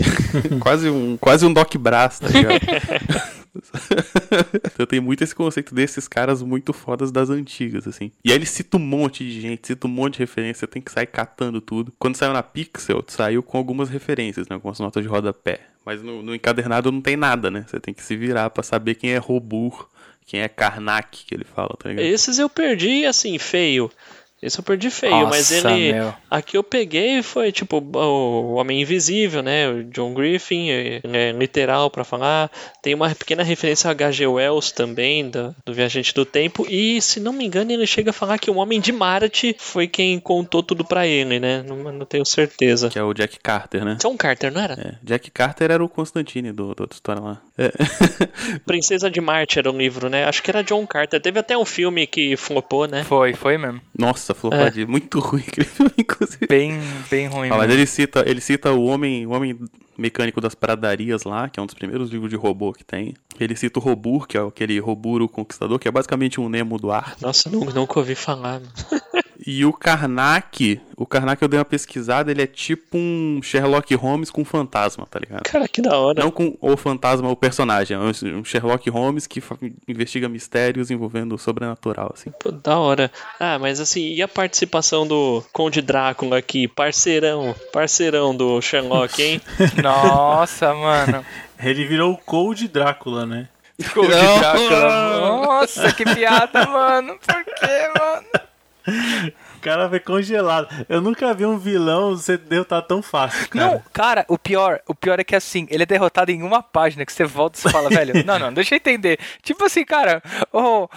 quase 0.62 0.90
um 0.90 1.18
quase 1.18 1.46
um 1.46 1.52
Doc 1.52 1.76
Brass, 1.76 2.20
tá 2.20 2.30
ligado? 2.30 2.62
eu 4.78 4.88
tenho 4.88 5.04
muito 5.04 5.24
esse 5.24 5.34
conceito 5.34 5.74
desses 5.74 6.08
caras 6.08 6.42
muito 6.42 6.74
fodas 6.74 7.12
das 7.12 7.30
antigas, 7.30 7.88
assim. 7.88 8.12
E 8.24 8.32
aí 8.32 8.38
ele 8.38 8.46
cita 8.46 8.78
um 8.78 8.80
monte 8.80 9.24
de 9.24 9.42
gente, 9.42 9.68
cita 9.68 9.88
um 9.88 9.90
monte 9.90 10.14
de 10.14 10.20
referência, 10.20 10.68
tem 10.68 10.82
que 10.82 10.92
sair 10.92 11.08
catando 11.08 11.62
tudo. 11.62 11.94
Quando 12.00 12.16
saiu 12.16 12.34
na 12.34 12.44
Pixel, 12.44 13.04
saiu 13.08 13.44
com 13.44 13.58
algumas 13.58 13.90
referências, 13.90 14.48
né? 14.48 14.56
Algumas 14.56 14.80
notas 14.80 15.04
de 15.04 15.10
rodapé. 15.10 15.62
Mas 15.86 16.02
no, 16.02 16.24
no 16.24 16.34
encadernado 16.34 16.92
não 16.92 17.02
tem 17.02 17.16
nada, 17.16 17.52
né? 17.52 17.66
Você 17.68 17.80
tem 17.80 17.94
que 17.94 18.04
se 18.04 18.16
virar 18.16 18.50
para 18.50 18.64
saber 18.64 18.96
quem 18.96 19.12
é 19.12 19.18
Robur, 19.18 19.88
quem 20.26 20.42
é 20.42 20.48
Karnak, 20.48 21.26
que 21.26 21.34
ele 21.36 21.44
fala, 21.44 21.76
tá 21.78 21.90
ligado? 21.90 22.06
Esses 22.06 22.40
eu 22.40 22.50
perdi, 22.50 23.06
assim, 23.06 23.38
feio. 23.38 23.92
Esse 24.46 24.60
eu 24.60 24.64
perdi 24.64 24.92
feio, 24.92 25.12
Nossa, 25.12 25.30
mas 25.30 25.52
ele. 25.52 25.94
meu. 25.94 26.14
Aqui 26.30 26.56
eu 26.56 26.64
peguei 26.64 27.24
foi 27.24 27.52
tipo 27.52 27.78
o 27.78 28.54
Homem 28.54 28.82
Invisível, 28.82 29.42
né? 29.42 29.68
O 29.68 29.84
John 29.86 30.14
Griffin, 30.14 30.70
é, 30.70 31.02
é 31.04 31.32
literal 31.32 31.90
pra 31.90 32.04
falar. 32.04 32.52
Tem 32.82 32.94
uma 32.94 33.10
pequena 33.16 33.42
referência 33.42 33.90
a 33.90 33.92
H.G. 33.92 34.28
Wells 34.28 34.72
também, 34.72 35.30
do, 35.30 35.56
do 35.66 35.74
Viajante 35.74 36.14
do 36.14 36.26
Tempo. 36.26 36.66
E 36.70 37.02
se 37.02 37.20
não 37.20 37.34
me 37.34 37.44
engano, 37.46 37.72
ele 37.72 37.88
chega 37.88 38.12
a 38.12 38.14
falar 38.14 38.38
que 38.38 38.52
o 38.52 38.58
Homem 38.58 38.80
de 38.80 38.92
Marte 38.92 39.56
foi 39.58 39.88
quem 39.88 40.20
contou 40.20 40.62
tudo 40.62 40.86
pra 40.86 41.08
ele, 41.08 41.40
né? 41.40 41.64
Não, 41.64 41.78
não 41.92 42.06
tenho 42.06 42.26
certeza. 42.26 42.90
Que 42.90 43.00
é 43.00 43.04
o 43.04 43.14
Jack 43.14 43.40
Carter, 43.40 43.84
né? 43.84 43.98
John 44.00 44.16
Carter, 44.16 44.52
não 44.52 44.62
era? 44.62 44.74
É, 44.74 44.96
Jack 45.04 45.32
Carter 45.32 45.72
era 45.72 45.84
o 45.84 45.90
Constantine 45.90 46.52
do, 46.52 46.76
do 46.76 46.84
outra 46.84 46.96
história 46.96 47.22
lá. 47.22 47.42
É. 47.58 47.72
Princesa 48.66 49.10
de 49.10 49.20
Marte 49.20 49.58
era 49.58 49.72
o 49.72 49.76
livro, 49.76 50.08
né? 50.08 50.26
Acho 50.26 50.44
que 50.44 50.52
era 50.52 50.64
John 50.64 50.86
Carter. 50.86 51.20
Teve 51.20 51.40
até 51.40 51.58
um 51.58 51.66
filme 51.66 52.06
que 52.06 52.38
flopou, 52.38 52.88
né? 52.88 53.04
Foi, 53.04 53.34
foi 53.34 53.58
mesmo. 53.58 53.82
Nossa, 53.98 54.35
flopadinho. 54.36 54.88
Muito 54.88 55.20
ruim 55.20 55.44
aquele 55.48 55.66
filme, 55.68 55.92
inclusive. 55.98 56.46
Bem, 56.48 56.80
bem 57.10 57.28
ruim 57.28 57.50
Ah, 57.52 57.58
mas 57.58 57.72
ele 57.72 57.86
cita, 57.86 58.24
ele 58.28 58.40
cita 58.42 58.72
o 58.72 58.86
homem, 58.86 59.26
o 59.26 59.32
homem 59.32 59.58
mecânico 59.98 60.40
das 60.42 60.54
pradarias 60.54 61.24
lá, 61.24 61.50
que 61.50 61.60
é 61.60 61.64
um 61.64 61.66
dos 61.66 61.74
primeiros 61.76 62.10
livros 62.12 62.30
de 62.30 62.36
robô 62.36 62.72
que 62.74 62.84
tem. 62.84 63.14
Ele 63.40 63.56
cita 63.56 63.80
o 63.80 63.82
Robur, 63.82 64.28
que 64.28 64.38
é 64.38 64.42
aquele 64.42 64.80
Roburo 64.80 65.28
Conquistador, 65.28 65.78
que 65.80 65.88
é 65.88 65.92
basicamente 65.92 66.40
um 66.40 66.48
Nemo 66.48 66.78
do 66.78 66.92
ar. 66.92 67.16
Nossa, 67.22 67.50
nu- 67.50 67.66
nunca 67.74 68.00
ouvi 68.00 68.16
falar. 68.16 68.62
E 69.48 69.64
o 69.64 69.72
Karnak, 69.72 70.82
o 70.98 71.06
Karnak 71.06 71.40
eu 71.40 71.48
dei 71.48 71.60
uma 71.60 71.66
pesquisada, 71.66 72.32
ele 72.32 72.42
é 72.42 72.48
tipo 72.48 72.98
um 72.98 73.40
Sherlock 73.44 73.94
Holmes 73.94 74.32
com 74.32 74.44
fantasma, 74.44 75.06
tá 75.06 75.20
ligado? 75.20 75.44
Cara, 75.44 75.68
que 75.68 75.84
da 75.84 75.96
hora. 76.00 76.24
Não 76.24 76.32
com 76.32 76.58
o 76.60 76.76
fantasma, 76.76 77.30
o 77.30 77.36
personagem, 77.36 77.96
é 77.96 78.00
um 78.00 78.44
Sherlock 78.44 78.90
Holmes 78.90 79.28
que 79.28 79.44
investiga 79.88 80.28
mistérios 80.28 80.90
envolvendo 80.90 81.36
o 81.36 81.38
sobrenatural, 81.38 82.12
assim. 82.12 82.32
Pô, 82.40 82.52
da 82.52 82.80
hora. 82.80 83.12
Ah, 83.40 83.60
mas 83.60 83.80
assim, 83.80 84.14
e 84.14 84.22
a 84.24 84.28
participação 84.28 85.06
do 85.06 85.44
Conde 85.54 85.80
Drácula 85.80 86.40
aqui? 86.40 86.68
Parceirão, 86.68 87.56
parceirão 87.72 88.36
do 88.36 88.60
Sherlock, 88.62 89.22
hein? 89.22 89.42
Nossa, 89.84 90.74
mano. 90.74 91.24
Ele 91.64 91.86
virou 91.86 92.14
o 92.14 92.18
Cold 92.18 92.68
Drácula, 92.68 93.28
né? 93.28 93.48
Cold 93.94 94.10
Drácula. 94.10 95.20
Nossa, 95.46 95.94
que 95.94 96.04
piada, 96.04 96.66
mano. 96.66 97.20
Por 97.20 97.46
quê, 97.46 97.92
mano? 98.00 98.45
O 98.88 99.60
cara 99.62 99.90
foi 99.90 100.00
congelado. 100.00 100.68
Eu 100.88 101.02
nunca 101.02 101.34
vi 101.34 101.46
um 101.46 101.58
vilão 101.58 102.16
ser 102.18 102.38
derrotado 102.38 102.88
tão 102.88 103.02
fácil, 103.02 103.50
cara. 103.50 103.66
Não, 103.66 103.84
cara, 103.92 104.26
o 104.28 104.38
pior, 104.38 104.80
o 104.88 104.94
pior 104.94 105.20
é 105.20 105.24
que 105.24 105.36
assim, 105.36 105.66
ele 105.70 105.84
é 105.84 105.86
derrotado 105.86 106.32
em 106.32 106.44
uma 106.44 106.62
página 106.62 107.06
que 107.06 107.12
você 107.12 107.26
volta 107.26 107.58
e 107.58 107.62
você 107.62 107.70
fala, 107.70 107.90
velho, 107.90 108.14
não, 108.26 108.38
não, 108.38 108.54
deixa 108.54 108.76
eu 108.76 108.78
entender. 108.78 109.20
Tipo 109.42 109.66
assim, 109.66 109.84
cara, 109.84 110.22
oh, 110.54 110.88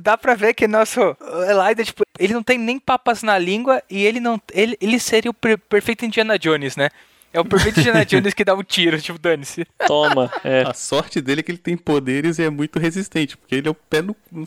dá 0.00 0.18
pra 0.18 0.34
ver 0.34 0.54
que 0.54 0.66
nosso 0.66 1.00
Elida, 1.48 1.84
tipo, 1.84 2.02
ele 2.18 2.34
não 2.34 2.42
tem 2.42 2.58
nem 2.58 2.78
papas 2.78 3.22
na 3.22 3.38
língua 3.38 3.82
e 3.88 4.04
ele 4.04 4.18
não. 4.20 4.40
Ele, 4.52 4.76
ele 4.80 4.98
seria 4.98 5.30
o 5.30 5.34
per- 5.34 5.58
perfeito 5.58 6.04
Indiana 6.04 6.38
Jones, 6.38 6.76
né? 6.76 6.88
É 7.32 7.40
o 7.40 7.44
perfeito 7.44 7.80
Indiana 7.80 8.02
Jones 8.06 8.32
que 8.34 8.44
dá 8.44 8.54
um 8.54 8.62
tiro, 8.62 9.00
tipo, 9.00 9.18
dane-se. 9.18 9.66
Toma. 9.86 10.32
É. 10.42 10.62
A 10.62 10.72
sorte 10.72 11.20
dele 11.20 11.40
é 11.40 11.42
que 11.42 11.50
ele 11.50 11.58
tem 11.58 11.76
poderes 11.76 12.38
e 12.38 12.42
é 12.42 12.50
muito 12.50 12.78
resistente, 12.78 13.36
porque 13.36 13.54
ele 13.54 13.68
é 13.68 13.70
o 13.70 13.74
pé 13.74 14.00
no. 14.02 14.16
no 14.32 14.46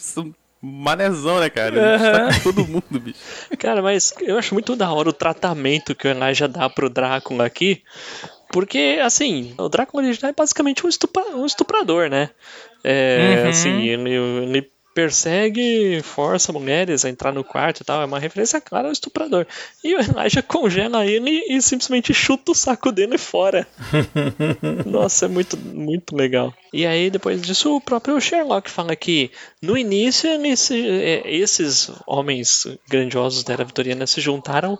manezão, 0.62 1.40
né, 1.40 1.50
cara? 1.50 1.76
Ele 1.78 1.96
está 1.96 2.34
com 2.34 2.40
todo 2.52 2.68
mundo, 2.68 3.00
bicho. 3.00 3.20
Cara, 3.58 3.82
mas 3.82 4.14
eu 4.22 4.38
acho 4.38 4.54
muito 4.54 4.76
da 4.76 4.92
hora 4.92 5.10
o 5.10 5.14
tratamento 5.14 5.96
que 5.96 6.08
o 6.08 6.12
Elijah 6.12 6.48
dá 6.48 6.70
pro 6.70 6.90
Drácula 6.90 7.46
aqui. 7.46 7.82
Porque, 8.52 9.00
assim, 9.04 9.54
o 9.58 9.70
Drácula 9.70 10.04
original 10.04 10.32
é 10.32 10.34
basicamente 10.34 10.86
um, 10.86 10.90
estupra- 10.90 11.36
um 11.36 11.46
estuprador, 11.46 12.10
né? 12.10 12.30
É, 12.84 13.42
Uhum. 13.44 13.50
assim, 13.50 13.84
ele, 13.88 14.10
ele 14.12 14.72
persegue, 14.94 16.02
força 16.04 16.52
mulheres 16.52 17.06
a 17.06 17.10
entrar 17.10 17.32
no 17.32 17.44
quarto 17.44 17.82
e 17.82 17.84
tal. 17.86 18.02
É 18.02 18.06
uma 18.06 18.20
referência 18.20 18.60
clara 18.60 18.88
ao 18.88 18.92
estuprador. 18.92 19.46
E 19.84 19.96
o 19.96 20.00
Elijah 20.00 20.42
congela 20.42 21.06
ele 21.06 21.46
e 21.48 21.62
simplesmente 21.62 22.14
chuta 22.14 22.52
o 22.52 22.56
saco 22.56 22.92
dele 22.92 23.18
fora. 23.18 23.68
Nossa, 24.86 25.26
é 25.26 25.28
muito, 25.28 25.58
muito 25.58 26.16
legal. 26.16 26.54
E 26.74 26.86
aí, 26.86 27.10
depois 27.10 27.42
disso, 27.42 27.76
o 27.76 27.82
próprio 27.82 28.20
Sherlock 28.20 28.70
fala 28.70 28.96
que 28.96 29.32
no 29.62 29.78
início 29.78 30.30
eles 30.30 30.60
se- 30.60 30.88
é, 30.88 31.24
esses 31.32 31.90
homens 32.06 32.68
grandiosos 32.88 33.44
da 33.44 33.54
era 33.54 33.64
vitoriana 33.66 34.06
se 34.06 34.20
juntaram 34.22 34.78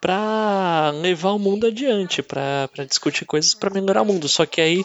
para 0.00 0.90
levar 1.00 1.30
o 1.32 1.38
mundo 1.38 1.66
adiante, 1.68 2.22
para 2.22 2.68
discutir 2.88 3.24
coisas 3.24 3.54
para 3.54 3.70
melhorar 3.72 4.02
o 4.02 4.04
mundo. 4.06 4.28
Só 4.28 4.44
que 4.44 4.60
aí 4.60 4.84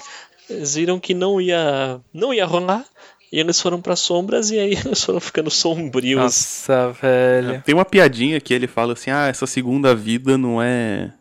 eles 0.50 0.75
viram 0.75 1.00
que 1.00 1.13
não 1.13 1.41
ia, 1.41 2.00
não 2.13 2.33
ia 2.33 2.45
rolar. 2.45 2.86
E 3.31 3.39
eles 3.39 3.62
foram 3.62 3.81
para 3.81 3.96
sombras 3.96 4.51
e 4.51 4.60
aí 4.60 4.74
eles 4.86 5.03
foram 5.03 5.19
ficando 5.19 5.50
sombrios. 5.50 6.19
Nossa, 6.19 6.91
velho. 6.91 7.62
Tem 7.65 7.75
uma 7.75 7.86
piadinha 7.86 8.39
que 8.39 8.53
ele 8.53 8.67
fala 8.67 8.93
assim: 8.93 9.12
ah, 9.12 9.27
essa 9.27 9.46
segunda 9.46 9.93
vida 9.96 10.38
não 10.38 10.62
é. 10.62 11.13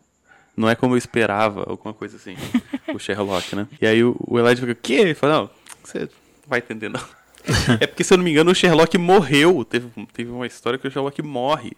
Não 0.55 0.67
é 0.67 0.75
como 0.75 0.95
eu 0.95 0.97
esperava, 0.97 1.65
alguma 1.69 1.93
coisa 1.93 2.17
assim. 2.17 2.35
o 2.93 2.97
Sherlock, 2.97 3.55
né? 3.55 3.67
E 3.79 3.85
aí 3.85 4.03
o, 4.03 4.15
o 4.27 4.39
Elijah 4.39 4.61
fica, 4.61 4.71
o 4.71 4.75
quê? 4.75 4.93
Ele 4.93 5.13
fala, 5.13 5.41
não, 5.41 5.49
você 5.83 5.99
não 5.99 6.09
vai 6.47 6.59
entender, 6.59 6.89
não. 6.89 7.01
é 7.79 7.85
porque, 7.85 8.03
se 8.03 8.11
eu 8.11 8.17
não 8.17 8.25
me 8.25 8.31
engano, 8.31 8.49
o 8.49 8.55
Sherlock 8.55 8.97
morreu. 8.97 9.63
Teve, 9.63 9.87
teve 10.11 10.31
uma 10.31 10.47
história 10.47 10.79
que 10.79 10.87
o 10.87 10.91
Sherlock 10.91 11.21
morre. 11.21 11.73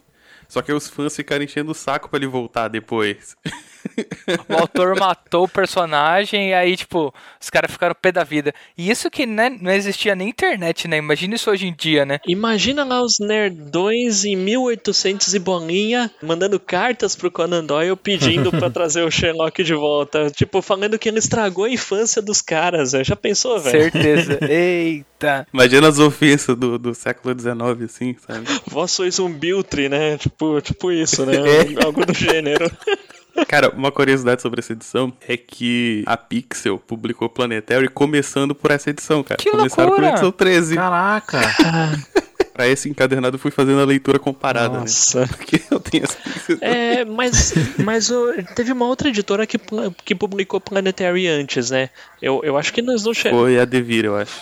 Só 0.49 0.63
que 0.63 0.71
aí 0.71 0.77
os 0.77 0.89
fãs 0.89 1.15
ficaram 1.15 1.45
enchendo 1.45 1.71
o 1.71 1.75
saco 1.75 2.09
pra 2.09 2.17
ele 2.17 2.27
voltar 2.27 2.67
depois. 2.67 3.37
O 4.49 4.53
autor 4.55 4.97
matou 4.99 5.45
o 5.45 5.47
personagem 5.47 6.49
e 6.49 6.53
aí, 6.53 6.75
tipo, 6.75 7.13
os 7.39 7.49
caras 7.49 7.71
ficaram 7.71 7.95
pé 7.95 8.11
da 8.11 8.23
vida. 8.23 8.53
E 8.77 8.89
isso 8.89 9.09
que 9.09 9.25
né, 9.25 9.49
não 9.49 9.71
existia 9.71 10.15
nem 10.15 10.29
internet, 10.29 10.87
né? 10.87 10.97
Imagina 10.97 11.35
isso 11.35 11.51
hoje 11.51 11.67
em 11.67 11.73
dia, 11.73 12.05
né? 12.05 12.19
Imagina 12.27 12.83
lá 12.83 13.01
os 13.01 13.19
nerdões 13.19 14.25
em 14.25 14.35
1800 14.35 15.33
e 15.33 15.39
bolinha 15.39 16.11
mandando 16.21 16.59
cartas 16.59 17.15
pro 17.15 17.31
Conan 17.31 17.63
Doyle 17.63 17.95
pedindo 17.95 18.49
pra 18.51 18.69
trazer 18.71 19.03
o 19.03 19.11
Sherlock 19.11 19.63
de 19.63 19.73
volta. 19.73 20.29
Tipo, 20.31 20.61
falando 20.61 20.97
que 20.97 21.07
ele 21.07 21.19
estragou 21.19 21.65
a 21.65 21.69
infância 21.69 22.21
dos 22.21 22.41
caras. 22.41 22.91
velho. 22.93 23.05
Já 23.05 23.15
pensou, 23.15 23.59
velho? 23.59 23.83
Certeza. 23.83 24.39
Eita. 24.49 25.18
Imagina 25.53 25.87
as 25.87 25.99
ofensas 25.99 26.55
do, 26.55 26.77
do 26.77 26.93
século 26.93 27.37
XIX, 27.37 27.83
assim, 27.85 28.15
sabe? 28.25 28.45
Vós 28.67 28.91
sois 28.91 29.19
um 29.19 29.31
biltre, 29.31 29.89
né? 29.89 30.17
Tipo, 30.17 30.61
tipo 30.61 30.91
isso, 30.91 31.25
né? 31.25 31.33
É. 31.79 31.83
Algo 31.85 32.05
do 32.05 32.13
gênero. 32.13 32.69
Cara, 33.47 33.69
uma 33.69 33.91
curiosidade 33.91 34.41
sobre 34.41 34.59
essa 34.59 34.73
edição 34.73 35.13
é 35.25 35.37
que 35.37 36.03
a 36.05 36.17
Pixel 36.17 36.77
publicou 36.77 37.29
Planetary 37.29 37.87
começando 37.87 38.53
por 38.53 38.69
essa 38.71 38.89
edição, 38.89 39.23
cara. 39.23 39.37
Que 39.37 39.49
Começaram 39.51 39.89
por 39.91 40.01
loucura! 40.01 40.09
edição 40.09 40.31
13. 40.31 40.75
Caraca! 40.75 41.39
Pra 42.53 42.67
esse 42.67 42.89
encadernado 42.89 43.35
eu 43.35 43.39
fui 43.39 43.51
fazendo 43.51 43.79
a 43.79 43.85
leitura 43.85 44.19
comparada, 44.19 44.79
Nossa. 44.79 45.21
né? 45.21 45.27
Porque 45.27 45.61
eu 45.71 45.79
tenho 45.79 46.03
essa 46.03 46.17
É, 46.59 47.05
mas, 47.05 47.53
mas 47.77 48.09
o- 48.11 48.33
teve 48.55 48.73
uma 48.73 48.85
outra 48.85 49.07
editora 49.07 49.47
que, 49.47 49.57
que 50.03 50.13
publicou 50.13 50.59
Planetary 50.59 51.27
antes, 51.27 51.69
né? 51.69 51.89
Eu, 52.21 52.41
eu 52.43 52.57
acho 52.57 52.73
que 52.73 52.81
nós 52.81 53.05
não 53.05 53.13
chegamos. 53.13 53.45
Foi 53.45 53.57
a 53.57 53.63
Devir, 53.63 54.03
eu 54.03 54.17
acho. 54.17 54.33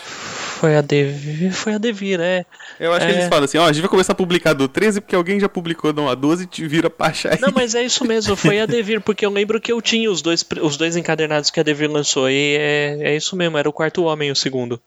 Foi 0.60 0.76
a 0.76 0.82
Devir, 0.82 1.54
foi 1.54 1.74
a 1.74 1.78
Devir, 1.78 2.20
é. 2.20 2.44
Eu 2.80 2.92
acho 2.92 3.06
que 3.06 3.12
É. 3.12 3.16
eles 3.16 3.28
falam 3.28 3.44
assim, 3.46 3.58
ó, 3.60 3.66
a 3.66 3.72
gente 3.72 3.82
vai 3.82 3.90
começar 3.90 4.14
a 4.14 4.16
publicar 4.16 4.54
do 4.54 4.68
13 4.68 5.02
porque 5.02 5.16
alguém 5.16 5.40
já 5.40 5.48
publicou 5.48 5.94
não 5.94 6.10
a 6.10 6.16
12 6.16 6.46
e 6.46 6.48
te 6.48 6.68
vira 6.68 6.90
pra 6.90 7.08
achar 7.08 7.34
aí. 7.34 7.40
Não, 7.40 7.52
mas 7.54 7.76
é 7.76 7.84
isso 7.84 8.04
mesmo, 8.06 8.36
foi 8.36 8.60
a 8.60 8.66
Devir, 8.68 9.02
porque 9.02 9.26
eu 9.26 9.30
lembro 9.32 9.62
que 9.62 9.72
eu 9.72 9.82
tinha 9.82 10.10
os 10.10 10.22
dois, 10.22 10.44
os 10.62 10.76
dois 10.76 10.96
encadernados 10.96 11.52
que 11.52 11.60
a 11.60 11.64
Devir 11.64 11.92
lançou, 11.92 12.30
e 12.30 12.56
é, 12.58 12.98
é 13.02 13.16
isso 13.16 13.36
mesmo, 13.36 13.58
era 13.58 13.70
o 13.70 13.74
quarto 13.74 14.04
homem 14.04 14.32
o 14.32 14.36
segundo. 14.36 14.82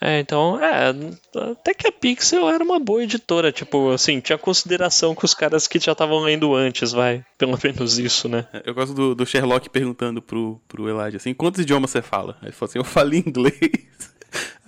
É, 0.00 0.20
então, 0.20 0.62
é, 0.62 0.94
até 1.52 1.74
que 1.74 1.88
a 1.88 1.90
Pixel 1.92 2.48
era 2.48 2.62
uma 2.62 2.78
boa 2.78 3.02
editora, 3.02 3.50
tipo, 3.50 3.90
assim, 3.90 4.20
tinha 4.20 4.38
consideração 4.38 5.12
com 5.14 5.24
os 5.26 5.34
caras 5.34 5.66
que 5.66 5.80
já 5.80 5.90
estavam 5.92 6.20
lendo 6.20 6.54
antes, 6.54 6.92
vai, 6.92 7.24
pelo 7.36 7.58
menos 7.64 7.98
isso, 7.98 8.28
né? 8.28 8.46
Eu 8.64 8.74
gosto 8.74 8.94
do, 8.94 9.14
do 9.14 9.26
Sherlock 9.26 9.68
perguntando 9.70 10.22
pro, 10.22 10.60
pro 10.68 10.88
Elijah 10.88 11.16
assim, 11.16 11.34
quantos 11.34 11.60
idiomas 11.62 11.90
você 11.90 12.00
fala? 12.02 12.36
Aí 12.42 12.48
ele 12.48 12.52
fala 12.52 12.68
assim, 12.68 12.78
eu 12.78 12.84
falo 12.84 13.14
inglês. 13.14 14.17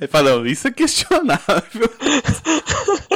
Aí 0.01 0.07
ele 0.07 0.09
fala, 0.09 0.31
não, 0.31 0.47
isso 0.47 0.67
é 0.67 0.71
questionável. 0.71 1.91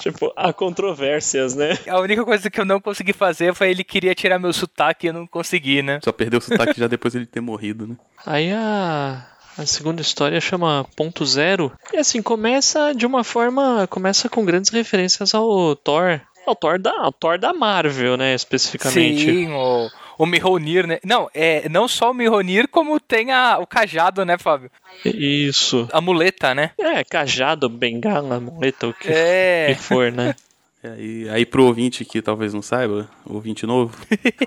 Tipo, 0.00 0.32
há 0.34 0.52
controvérsias, 0.52 1.54
né? 1.54 1.78
A 1.86 2.00
única 2.00 2.24
coisa 2.24 2.50
que 2.50 2.60
eu 2.60 2.64
não 2.64 2.80
consegui 2.80 3.12
fazer 3.12 3.54
foi 3.54 3.70
ele 3.70 3.84
queria 3.84 4.14
tirar 4.14 4.38
meu 4.38 4.52
sotaque 4.52 5.06
e 5.06 5.08
eu 5.08 5.12
não 5.12 5.26
consegui, 5.26 5.82
né? 5.82 6.00
Só 6.02 6.10
perdeu 6.10 6.38
o 6.38 6.42
sotaque 6.42 6.80
já 6.80 6.86
depois 6.86 7.14
ele 7.14 7.26
ter 7.26 7.40
morrido, 7.40 7.86
né? 7.86 7.96
Aí 8.24 8.50
a, 8.50 9.26
a 9.58 9.66
segunda 9.66 10.00
história 10.00 10.40
chama 10.40 10.86
Ponto 10.96 11.24
Zero. 11.26 11.70
E 11.92 11.98
assim, 11.98 12.22
começa 12.22 12.94
de 12.94 13.06
uma 13.06 13.22
forma. 13.22 13.86
Começa 13.88 14.28
com 14.28 14.44
grandes 14.44 14.70
referências 14.70 15.34
ao 15.34 15.76
Thor. 15.76 16.20
Ao 16.46 16.56
Thor 16.56 16.78
da, 16.78 16.92
ao 16.98 17.12
Thor 17.12 17.38
da 17.38 17.52
Marvel, 17.52 18.16
né? 18.16 18.34
Especificamente. 18.34 19.24
Sim, 19.24 19.52
o, 19.52 19.88
o 20.18 20.26
Mihonir, 20.26 20.86
né? 20.86 20.98
Não, 21.04 21.28
é 21.34 21.68
não 21.68 21.86
só 21.88 22.10
o 22.10 22.14
Mihonir, 22.14 22.68
como 22.68 22.98
tem 23.00 23.32
a, 23.32 23.58
o 23.58 23.66
cajado, 23.66 24.24
né, 24.24 24.36
Fábio? 24.38 24.70
Isso. 25.04 25.88
A 25.92 26.00
muleta, 26.00 26.54
né? 26.54 26.70
É, 26.78 27.02
cajado, 27.04 27.68
bengala, 27.68 28.38
muleta, 28.40 28.88
o 28.88 28.94
que, 28.94 29.08
É. 29.10 29.74
que 29.74 29.82
for, 29.82 30.12
né? 30.12 30.34
E 30.98 31.28
aí, 31.28 31.46
pro 31.46 31.64
ouvinte 31.64 32.04
que 32.04 32.20
talvez 32.20 32.52
não 32.52 32.60
saiba, 32.60 33.08
ouvinte 33.24 33.64
novo, 33.64 33.94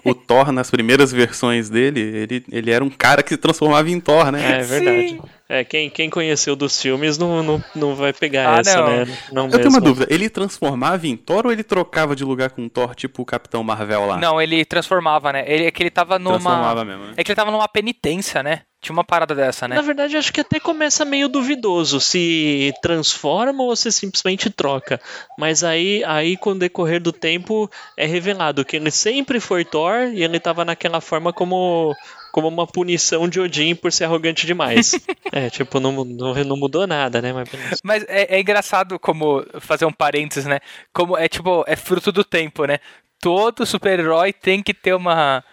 o 0.03 0.13
Thor 0.13 0.51
nas 0.51 0.69
primeiras 0.69 1.09
versões 1.13 1.69
dele, 1.69 2.01
ele, 2.01 2.45
ele 2.51 2.71
era 2.71 2.83
um 2.83 2.89
cara 2.89 3.23
que 3.23 3.29
se 3.29 3.37
transformava 3.37 3.89
em 3.89 3.99
Thor, 4.01 4.31
né? 4.33 4.59
É 4.59 4.63
verdade. 4.63 5.09
Sim. 5.09 5.19
É, 5.47 5.63
quem, 5.63 5.89
quem 5.89 6.09
conheceu 6.09 6.55
dos 6.55 6.81
filmes 6.81 7.17
não, 7.17 7.41
não, 7.43 7.63
não 7.75 7.95
vai 7.95 8.11
pegar 8.11 8.55
Ah, 8.55 8.59
essa, 8.59 8.81
não. 8.81 8.87
né? 9.05 9.17
Não 9.31 9.43
Eu 9.45 9.51
tenho 9.51 9.63
mesmo. 9.65 9.77
uma 9.77 9.81
dúvida, 9.81 10.07
ele 10.13 10.27
transformava 10.29 11.07
em 11.07 11.15
Thor 11.15 11.45
ou 11.45 11.51
ele 11.53 11.63
trocava 11.63 12.15
de 12.15 12.25
lugar 12.25 12.49
com 12.49 12.67
Thor, 12.67 12.93
tipo 12.95 13.21
o 13.21 13.25
Capitão 13.25 13.63
Marvel 13.63 14.05
lá? 14.07 14.17
Não, 14.17 14.41
ele 14.41 14.65
transformava, 14.65 15.31
né? 15.31 15.45
Ele, 15.47 15.65
é 15.65 15.71
que 15.71 15.81
ele 15.83 15.91
tava 15.91 16.19
numa. 16.19 16.33
Transformava 16.39 16.83
mesmo, 16.83 17.03
né? 17.05 17.13
É 17.15 17.23
que 17.23 17.31
ele 17.31 17.35
tava 17.35 17.51
numa 17.51 17.67
penitência, 17.67 18.41
né? 18.43 18.61
Tinha 18.85 18.93
uma 18.93 19.03
parada 19.03 19.33
dessa, 19.33 19.67
né? 19.67 19.77
Na 19.77 19.81
verdade, 19.81 20.15
acho 20.15 20.31
que 20.31 20.41
até 20.41 20.59
começa 20.59 21.03
meio 21.03 21.27
duvidoso 21.27 21.99
se 21.99 22.71
transforma 22.83 23.63
ou 23.63 23.75
se 23.75 23.91
simplesmente 23.91 24.47
troca. 24.51 25.01
Mas 25.39 25.63
aí, 25.63 26.03
aí 26.05 26.37
com 26.37 26.51
o 26.51 26.59
decorrer 26.59 27.01
do 27.01 27.11
tempo, 27.11 27.67
é 27.97 28.05
revelado 28.05 28.63
que 28.63 28.75
ele 28.75 28.91
sempre 28.91 29.39
foi 29.39 29.65
Thor 29.65 30.11
e 30.13 30.23
ele 30.23 30.39
tava 30.39 30.63
naquela 30.63 31.01
forma 31.01 31.33
como, 31.33 31.95
como 32.31 32.47
uma 32.47 32.67
punição 32.67 33.27
de 33.27 33.39
Odin 33.39 33.73
por 33.73 33.91
ser 33.91 34.03
arrogante 34.03 34.45
demais. 34.45 34.91
é, 35.33 35.49
tipo, 35.49 35.79
não, 35.79 36.05
não, 36.05 36.35
não 36.35 36.55
mudou 36.55 36.85
nada, 36.85 37.19
né? 37.23 37.33
Mas. 37.33 37.49
Mas 37.83 38.05
é, 38.07 38.35
é 38.35 38.39
engraçado 38.39 38.99
como 38.99 39.43
fazer 39.61 39.85
um 39.85 39.91
parênteses, 39.91 40.45
né? 40.45 40.59
Como 40.93 41.17
é 41.17 41.27
tipo, 41.27 41.63
é 41.65 41.75
fruto 41.75 42.11
do 42.11 42.23
tempo, 42.23 42.65
né? 42.65 42.77
Todo 43.19 43.65
super-herói 43.65 44.31
tem 44.31 44.61
que 44.61 44.75
ter 44.75 44.93
uma 44.93 45.43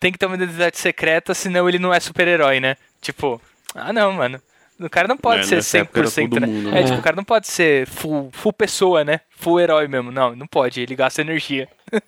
tem 0.00 0.10
que 0.10 0.18
ter 0.18 0.26
uma 0.26 0.34
identidade 0.34 0.78
secreta, 0.78 1.34
senão 1.34 1.68
ele 1.68 1.78
não 1.78 1.92
é 1.94 2.00
super-herói, 2.00 2.58
né? 2.58 2.76
Tipo, 3.00 3.40
ah 3.74 3.92
não, 3.92 4.12
mano. 4.12 4.40
O 4.80 4.88
cara 4.88 5.06
não 5.06 5.16
pode 5.18 5.42
É, 5.42 5.44
ser 5.44 5.56
nessa 5.56 5.78
época 5.78 6.00
era 6.00 6.08
100%, 6.08 6.30
todo 6.30 6.40
né? 6.40 6.46
mundo, 6.46 6.68
É, 6.70 6.72
né? 6.72 6.82
tipo, 6.84 6.98
o 6.98 7.02
cara 7.02 7.14
não 7.14 7.22
pode 7.24 7.46
ser 7.48 7.86
full, 7.86 8.30
full 8.32 8.52
pessoa, 8.52 9.04
né? 9.04 9.20
Full 9.36 9.60
herói 9.60 9.86
mesmo. 9.86 10.10
Não, 10.10 10.34
não 10.34 10.46
pode, 10.46 10.80
ele 10.80 10.96
gasta 10.96 11.20
energia. 11.20 11.68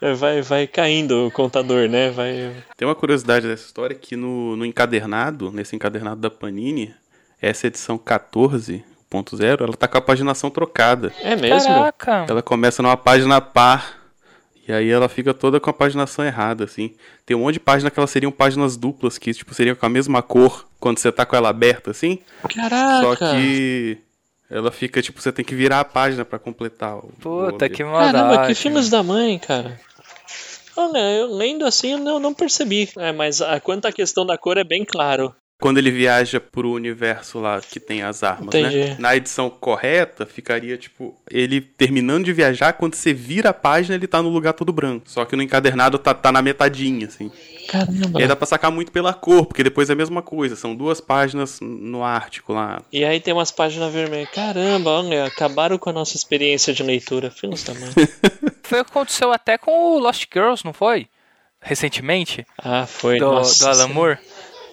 É, 0.00 0.14
vai, 0.14 0.42
vai 0.42 0.66
caindo 0.66 1.26
o 1.26 1.30
contador, 1.30 1.88
né? 1.88 2.10
Vai. 2.10 2.52
Tem 2.76 2.86
uma 2.86 2.94
curiosidade 2.94 3.48
dessa 3.48 3.64
história 3.66 3.96
que 3.96 4.14
no, 4.14 4.54
no 4.56 4.64
encadernado, 4.64 5.50
nesse 5.50 5.74
encadernado 5.74 6.20
da 6.20 6.30
Panini, 6.30 6.94
essa 7.42 7.66
edição 7.66 7.98
14.0, 7.98 9.60
ela 9.60 9.72
tá 9.76 9.88
com 9.88 9.98
a 9.98 10.00
paginação 10.00 10.50
trocada. 10.50 11.12
É 11.20 11.34
mesmo? 11.34 11.68
Caraca! 11.68 12.26
Ela 12.28 12.42
começa 12.42 12.80
numa 12.82 12.96
página 12.96 13.40
par. 13.40 14.05
E 14.66 14.72
aí 14.72 14.90
ela 14.90 15.08
fica 15.08 15.32
toda 15.32 15.60
com 15.60 15.70
a 15.70 15.72
paginação 15.72 16.24
errada, 16.24 16.64
assim. 16.64 16.94
Tem 17.24 17.36
um 17.36 17.40
monte 17.40 17.54
de 17.54 17.60
página 17.60 17.90
que 17.90 17.98
elas 17.98 18.10
seriam 18.10 18.32
páginas 18.32 18.76
duplas, 18.76 19.16
que 19.16 19.32
tipo, 19.32 19.54
seriam 19.54 19.76
com 19.76 19.86
a 19.86 19.88
mesma 19.88 20.22
cor 20.22 20.66
quando 20.80 20.98
você 20.98 21.12
tá 21.12 21.24
com 21.24 21.36
ela 21.36 21.48
aberta, 21.48 21.92
assim. 21.92 22.18
Caraca! 22.52 23.02
Só 23.02 23.16
que 23.16 23.98
ela 24.50 24.72
fica, 24.72 25.00
tipo, 25.00 25.20
você 25.20 25.30
tem 25.30 25.44
que 25.44 25.54
virar 25.54 25.80
a 25.80 25.84
página 25.84 26.24
pra 26.24 26.38
completar 26.38 26.96
o. 26.96 27.12
Puta 27.20 27.66
o 27.66 27.70
que 27.70 27.84
maldade. 27.84 28.12
Caramba, 28.12 28.46
que 28.46 28.54
filhos 28.54 28.90
da 28.90 29.02
mãe, 29.02 29.38
cara. 29.38 29.80
Olha, 30.76 30.98
eu 30.98 31.34
lendo 31.34 31.64
assim 31.64 31.92
eu 31.92 31.98
não, 31.98 32.18
não 32.18 32.34
percebi. 32.34 32.90
É, 32.98 33.12
mas 33.12 33.40
a, 33.40 33.58
quanto 33.60 33.86
à 33.86 33.92
questão 33.92 34.26
da 34.26 34.36
cor 34.36 34.58
é 34.58 34.64
bem 34.64 34.84
claro. 34.84 35.34
Quando 35.58 35.78
ele 35.78 35.90
viaja 35.90 36.38
pro 36.38 36.70
universo 36.70 37.40
lá 37.40 37.60
que 37.62 37.80
tem 37.80 38.02
as 38.02 38.22
armas, 38.22 38.54
Entendi. 38.54 38.76
né? 38.76 38.96
Na 38.98 39.16
edição 39.16 39.48
correta, 39.48 40.26
ficaria, 40.26 40.76
tipo, 40.76 41.18
ele 41.30 41.62
terminando 41.62 42.26
de 42.26 42.32
viajar, 42.32 42.74
quando 42.74 42.94
você 42.94 43.14
vira 43.14 43.48
a 43.48 43.54
página, 43.54 43.94
ele 43.94 44.06
tá 44.06 44.20
no 44.20 44.28
lugar 44.28 44.52
todo 44.52 44.70
branco. 44.70 45.08
Só 45.08 45.24
que 45.24 45.34
no 45.34 45.42
encadernado 45.42 45.98
tá, 45.98 46.12
tá 46.12 46.30
na 46.30 46.42
metadinha, 46.42 47.06
assim. 47.06 47.32
Caramba. 47.68 48.20
E 48.20 48.22
aí 48.22 48.28
dá 48.28 48.36
pra 48.36 48.46
sacar 48.46 48.70
muito 48.70 48.92
pela 48.92 49.14
cor, 49.14 49.46
porque 49.46 49.64
depois 49.64 49.88
é 49.88 49.94
a 49.94 49.96
mesma 49.96 50.20
coisa. 50.20 50.56
São 50.56 50.76
duas 50.76 51.00
páginas 51.00 51.58
no 51.62 52.04
Ártico 52.04 52.52
lá. 52.52 52.82
E 52.92 53.02
aí 53.02 53.18
tem 53.18 53.32
umas 53.32 53.50
páginas 53.50 53.90
vermelhas. 53.90 54.28
Caramba, 54.30 54.90
olha, 54.90 55.24
acabaram 55.24 55.78
com 55.78 55.88
a 55.88 55.92
nossa 55.92 56.16
experiência 56.16 56.74
de 56.74 56.82
leitura. 56.82 57.30
Filhos 57.30 57.64
da 57.64 57.72
mãe. 57.72 57.92
Foi 58.62 58.80
o 58.80 58.84
que 58.84 58.90
aconteceu 58.90 59.32
até 59.32 59.56
com 59.56 59.94
o 59.94 59.98
Lost 59.98 60.26
Girls, 60.30 60.64
não 60.66 60.74
foi? 60.74 61.08
Recentemente? 61.60 62.46
Ah, 62.58 62.86
foi. 62.86 63.18
Do, 63.18 63.26
nossa, 63.26 63.64
do 63.64 63.70
Alan 63.70 63.88
Moore. 63.88 64.18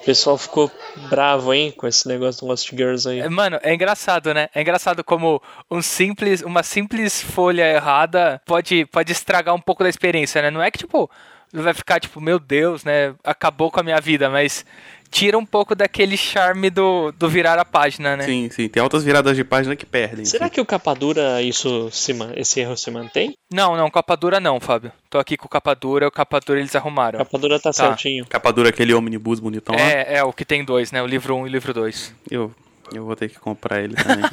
O 0.04 0.06
pessoal 0.06 0.38
ficou 0.38 0.70
bravo, 1.10 1.54
hein, 1.54 1.72
com 1.72 1.88
esse 1.88 2.06
negócio 2.10 2.42
do 2.42 2.48
Lost 2.48 2.70
Girls 2.70 3.08
aí. 3.08 3.22
É, 3.22 3.30
Mano, 3.30 3.58
é 3.64 3.74
engraçado, 3.74 4.34
né? 4.34 4.50
É 4.54 4.60
engraçado 4.60 5.02
como 5.02 5.42
um 5.72 5.82
simples, 5.82 6.42
uma 6.42 6.62
simples 6.62 7.22
folha 7.22 7.66
errada 7.66 8.42
pode, 8.46 8.86
pode 8.88 9.14
estragar 9.14 9.56
um 9.56 9.62
pouco 9.62 9.82
da 9.82 9.88
experiência, 9.90 10.42
né? 10.42 10.52
Não 10.52 10.62
é 10.62 10.70
que, 10.70 10.80
tipo, 10.80 11.10
vai 11.54 11.74
ficar, 11.74 12.02
tipo, 12.02 12.20
meu 12.20 12.38
Deus, 12.38 12.84
né? 12.84 13.16
Acabou 13.24 13.72
com 13.72 13.80
a 13.80 13.84
minha 13.84 14.02
vida, 14.02 14.30
mas 14.30 14.66
tira 15.14 15.38
um 15.38 15.46
pouco 15.46 15.76
daquele 15.76 16.18
charme 16.18 16.72
do, 16.72 17.12
do 17.12 17.30
virar 17.30 17.60
a 17.60 17.64
página, 17.64 18.18
né? 18.18 18.24
Sim, 18.24 18.50
sim. 18.50 18.68
Tem 18.68 18.82
altas 18.82 19.04
viradas 19.04 19.36
de 19.38 19.44
página 19.44 19.76
que 19.76 19.86
perdem. 19.86 20.26
Será 20.26 20.46
assim. 20.46 20.56
que 20.56 20.62
o 20.62 20.66
capa 20.66 20.94
dura 20.96 21.40
isso 21.42 21.90
se, 21.92 22.14
esse 22.36 22.60
erro 22.60 22.76
se 22.76 22.90
mantém? 22.90 23.34
Não, 23.54 23.78
não, 23.78 23.92
capa 23.92 24.18
dura 24.18 24.40
não, 24.40 24.60
Fábio. 24.60 24.92
Tô 25.12 25.20
aqui 25.20 25.38
com 25.38 25.48
capa 25.48 25.76
dura, 25.76 26.08
o 26.08 26.12
capa 26.12 26.40
dura 26.40 26.60
eles 26.60 26.76
arrumaram. 26.76 27.22
A 27.22 27.26
capa 27.26 27.38
dura 27.38 27.60
tá, 27.60 27.72
certinho. 27.72 28.26
Capa 28.26 28.52
dura 28.52 28.70
aquele 28.70 28.94
omnibus 28.94 29.40
bonitão 29.40 29.76
lá? 29.76 29.82
É, 29.82 30.16
é, 30.16 30.24
o 30.24 30.34
que 30.34 30.44
tem 30.44 30.66
dois, 30.66 30.92
né? 30.92 31.02
O 31.04 31.06
livro 31.06 31.36
1 31.36 31.40
um 31.40 31.46
e 31.46 31.50
o 31.50 31.52
livro 31.52 31.74
2. 31.74 32.16
Eu, 32.32 32.52
eu 32.92 33.06
vou 33.06 33.16
ter 33.16 33.30
que 33.30 33.40
comprar 33.40 33.84
ele 33.84 33.94
também. 34.02 34.26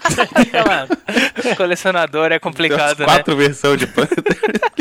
Colecionador 1.57 2.33
é 2.33 2.39
complicado, 2.39 2.99
umas 2.99 2.99
né? 3.01 3.05
quatro 3.05 3.37
versões 3.37 3.79
de 3.79 3.87
Panther. 3.87 4.25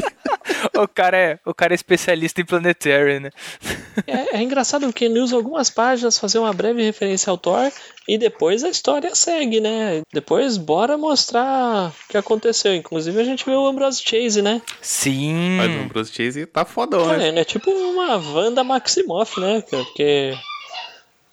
O 0.76 0.88
cara, 0.88 1.18
é, 1.18 1.40
o 1.46 1.54
cara 1.54 1.74
é 1.74 1.76
especialista 1.76 2.42
em 2.42 2.46
Planetary, 2.46 3.20
né? 3.20 3.30
É, 4.08 4.38
é 4.38 4.42
engraçado 4.42 4.92
que 4.94 5.06
ele 5.06 5.20
usa 5.20 5.36
algumas 5.36 5.70
páginas 5.70 6.18
fazer 6.18 6.40
uma 6.40 6.54
breve 6.54 6.84
referência 6.84 7.30
ao 7.30 7.38
Thor 7.38 7.72
e 8.08 8.18
depois 8.18 8.64
a 8.64 8.70
história 8.70 9.14
segue, 9.14 9.60
né? 9.60 10.02
Depois 10.12 10.58
bora 10.58 10.98
mostrar 10.98 11.90
o 11.90 11.94
que 12.10 12.18
aconteceu. 12.18 12.74
Inclusive 12.74 13.20
a 13.20 13.24
gente 13.24 13.46
vê 13.46 13.52
o 13.52 13.68
Ambrose 13.68 14.02
Chase, 14.04 14.42
né? 14.42 14.62
Sim. 14.82 15.58
Mas 15.58 15.72
o 15.72 15.80
Ambrose 15.84 16.12
Chase 16.12 16.46
tá 16.46 16.66
fodão, 16.66 17.06
né? 17.08 17.28
ele 17.28 17.40
é 17.40 17.46
tipo 17.46 17.70
uma 17.70 18.18
Wanda 18.18 18.64
Maximoff, 18.64 19.40
né? 19.40 19.64
Porque. 19.70 20.34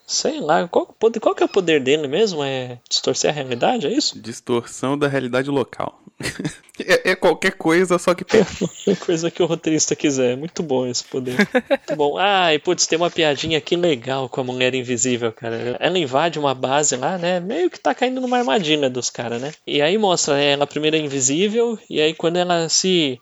Sei 0.07 0.41
lá, 0.41 0.69
qual, 0.69 0.95
qual 1.21 1.35
que 1.35 1.43
é 1.43 1.47
o 1.47 1.49
poder 1.49 1.81
dele 1.81 2.07
mesmo? 2.07 2.45
É 2.45 2.79
distorcer 2.89 3.31
a 3.31 3.33
realidade, 3.33 3.87
é 3.87 3.93
isso? 3.93 4.17
Distorção 4.21 4.97
da 4.97 5.09
realidade 5.09 5.51
local. 5.51 6.01
é, 6.79 7.11
é 7.11 7.17
qualquer 7.17 7.53
coisa, 7.53 7.99
só 7.99 8.15
que 8.15 8.25
perto. 8.25 8.71
Coisa 9.05 9.31
que 9.31 9.43
o 9.43 9.47
roteirista 9.47 9.97
quiser. 9.97 10.37
Muito 10.37 10.63
bom 10.63 10.87
esse 10.87 11.03
poder. 11.03 11.37
Muito 11.37 11.97
bom. 11.97 12.17
Ah, 12.19 12.55
e 12.55 12.59
putz, 12.59 12.87
tem 12.87 12.97
uma 12.97 13.11
piadinha 13.11 13.59
aqui 13.59 13.75
legal 13.75 14.29
com 14.29 14.41
a 14.41 14.45
mulher 14.45 14.75
invisível, 14.75 15.33
cara. 15.33 15.77
Ela 15.81 15.99
invade 15.99 16.39
uma 16.39 16.55
base 16.55 16.97
lá, 16.97 17.19
né? 17.19 17.41
Meio 17.41 17.69
que 17.69 17.81
tá 17.81 17.95
caindo 17.95 18.21
numa 18.21 18.39
armadilha 18.39 18.89
dos 18.89 19.11
caras, 19.11 19.43
né? 19.43 19.53
E 19.67 19.83
aí 19.83 19.99
mostra 19.99 20.35
né, 20.35 20.53
ela 20.53 20.67
primeiro 20.67 20.97
é 20.97 21.01
invisível, 21.01 21.79
e 21.91 22.01
aí 22.01 22.15
quando 22.15 22.37
ela 22.37 22.69
se 22.69 23.21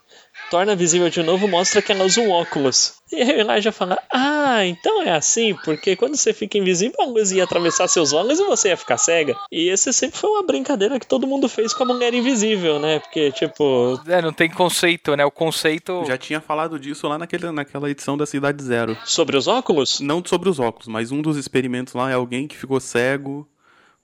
torna 0.51 0.77
visível 0.77 1.09
de 1.09 1.23
novo, 1.23 1.49
mostra 1.49 1.81
que 1.81 1.93
ela 1.93 2.05
usa 2.05 2.21
um 2.21 2.31
óculos. 2.31 2.95
E 3.13 3.23
aí 3.23 3.37
o 3.37 3.41
Elijah 3.41 3.73
fala: 3.73 3.99
Ah, 4.13 4.34
então 4.63 5.03
é 5.03 5.11
assim, 5.11 5.55
porque 5.65 5.97
quando 5.97 6.17
você 6.17 6.33
fica 6.33 6.59
invisível, 6.59 7.01
a 7.01 7.07
luz 7.07 7.33
ia 7.33 7.45
atravessar 7.45 7.89
seus 7.89 8.13
olhos 8.13 8.39
e 8.39 8.45
você 8.45 8.69
ia 8.69 8.77
ficar 8.77 8.99
cega. 8.99 9.37
E 9.51 9.69
esse 9.69 9.93
sempre 9.93 10.19
foi 10.19 10.31
uma 10.31 10.43
brincadeira 10.43 11.01
que 11.01 11.07
todo 11.07 11.27
mundo 11.27 11.49
fez 11.49 11.73
com 11.73 11.85
a 11.85 11.87
mulher 11.87 12.13
invisível, 12.15 12.79
né? 12.79 12.99
Porque, 12.99 13.33
tipo. 13.33 14.01
É, 14.07 14.21
não 14.21 14.33
tem 14.33 14.51
conceito, 14.51 15.17
né? 15.17 15.25
O 15.25 15.31
conceito. 15.31 16.05
Já 16.07 16.19
tinha 16.19 16.41
falado 16.41 16.79
disso 16.79 17.09
lá 17.09 17.19
naquele, 17.19 17.51
naquela 17.51 17.91
edição 17.91 18.17
da 18.17 18.27
Cidade 18.27 18.63
Zero. 18.63 18.97
Sobre 19.05 19.37
os 19.37 19.49
óculos? 19.49 20.01
Não 20.01 20.23
sobre 20.25 20.49
os 20.49 20.59
óculos, 20.59 20.89
mas 20.89 21.11
um 21.11 21.23
dos 21.23 21.37
experimentos 21.37 21.95
lá 21.95 22.11
é 22.11 22.15
alguém 22.15 22.47
que 22.47 22.57
ficou 22.57 22.81
cego 22.81 23.49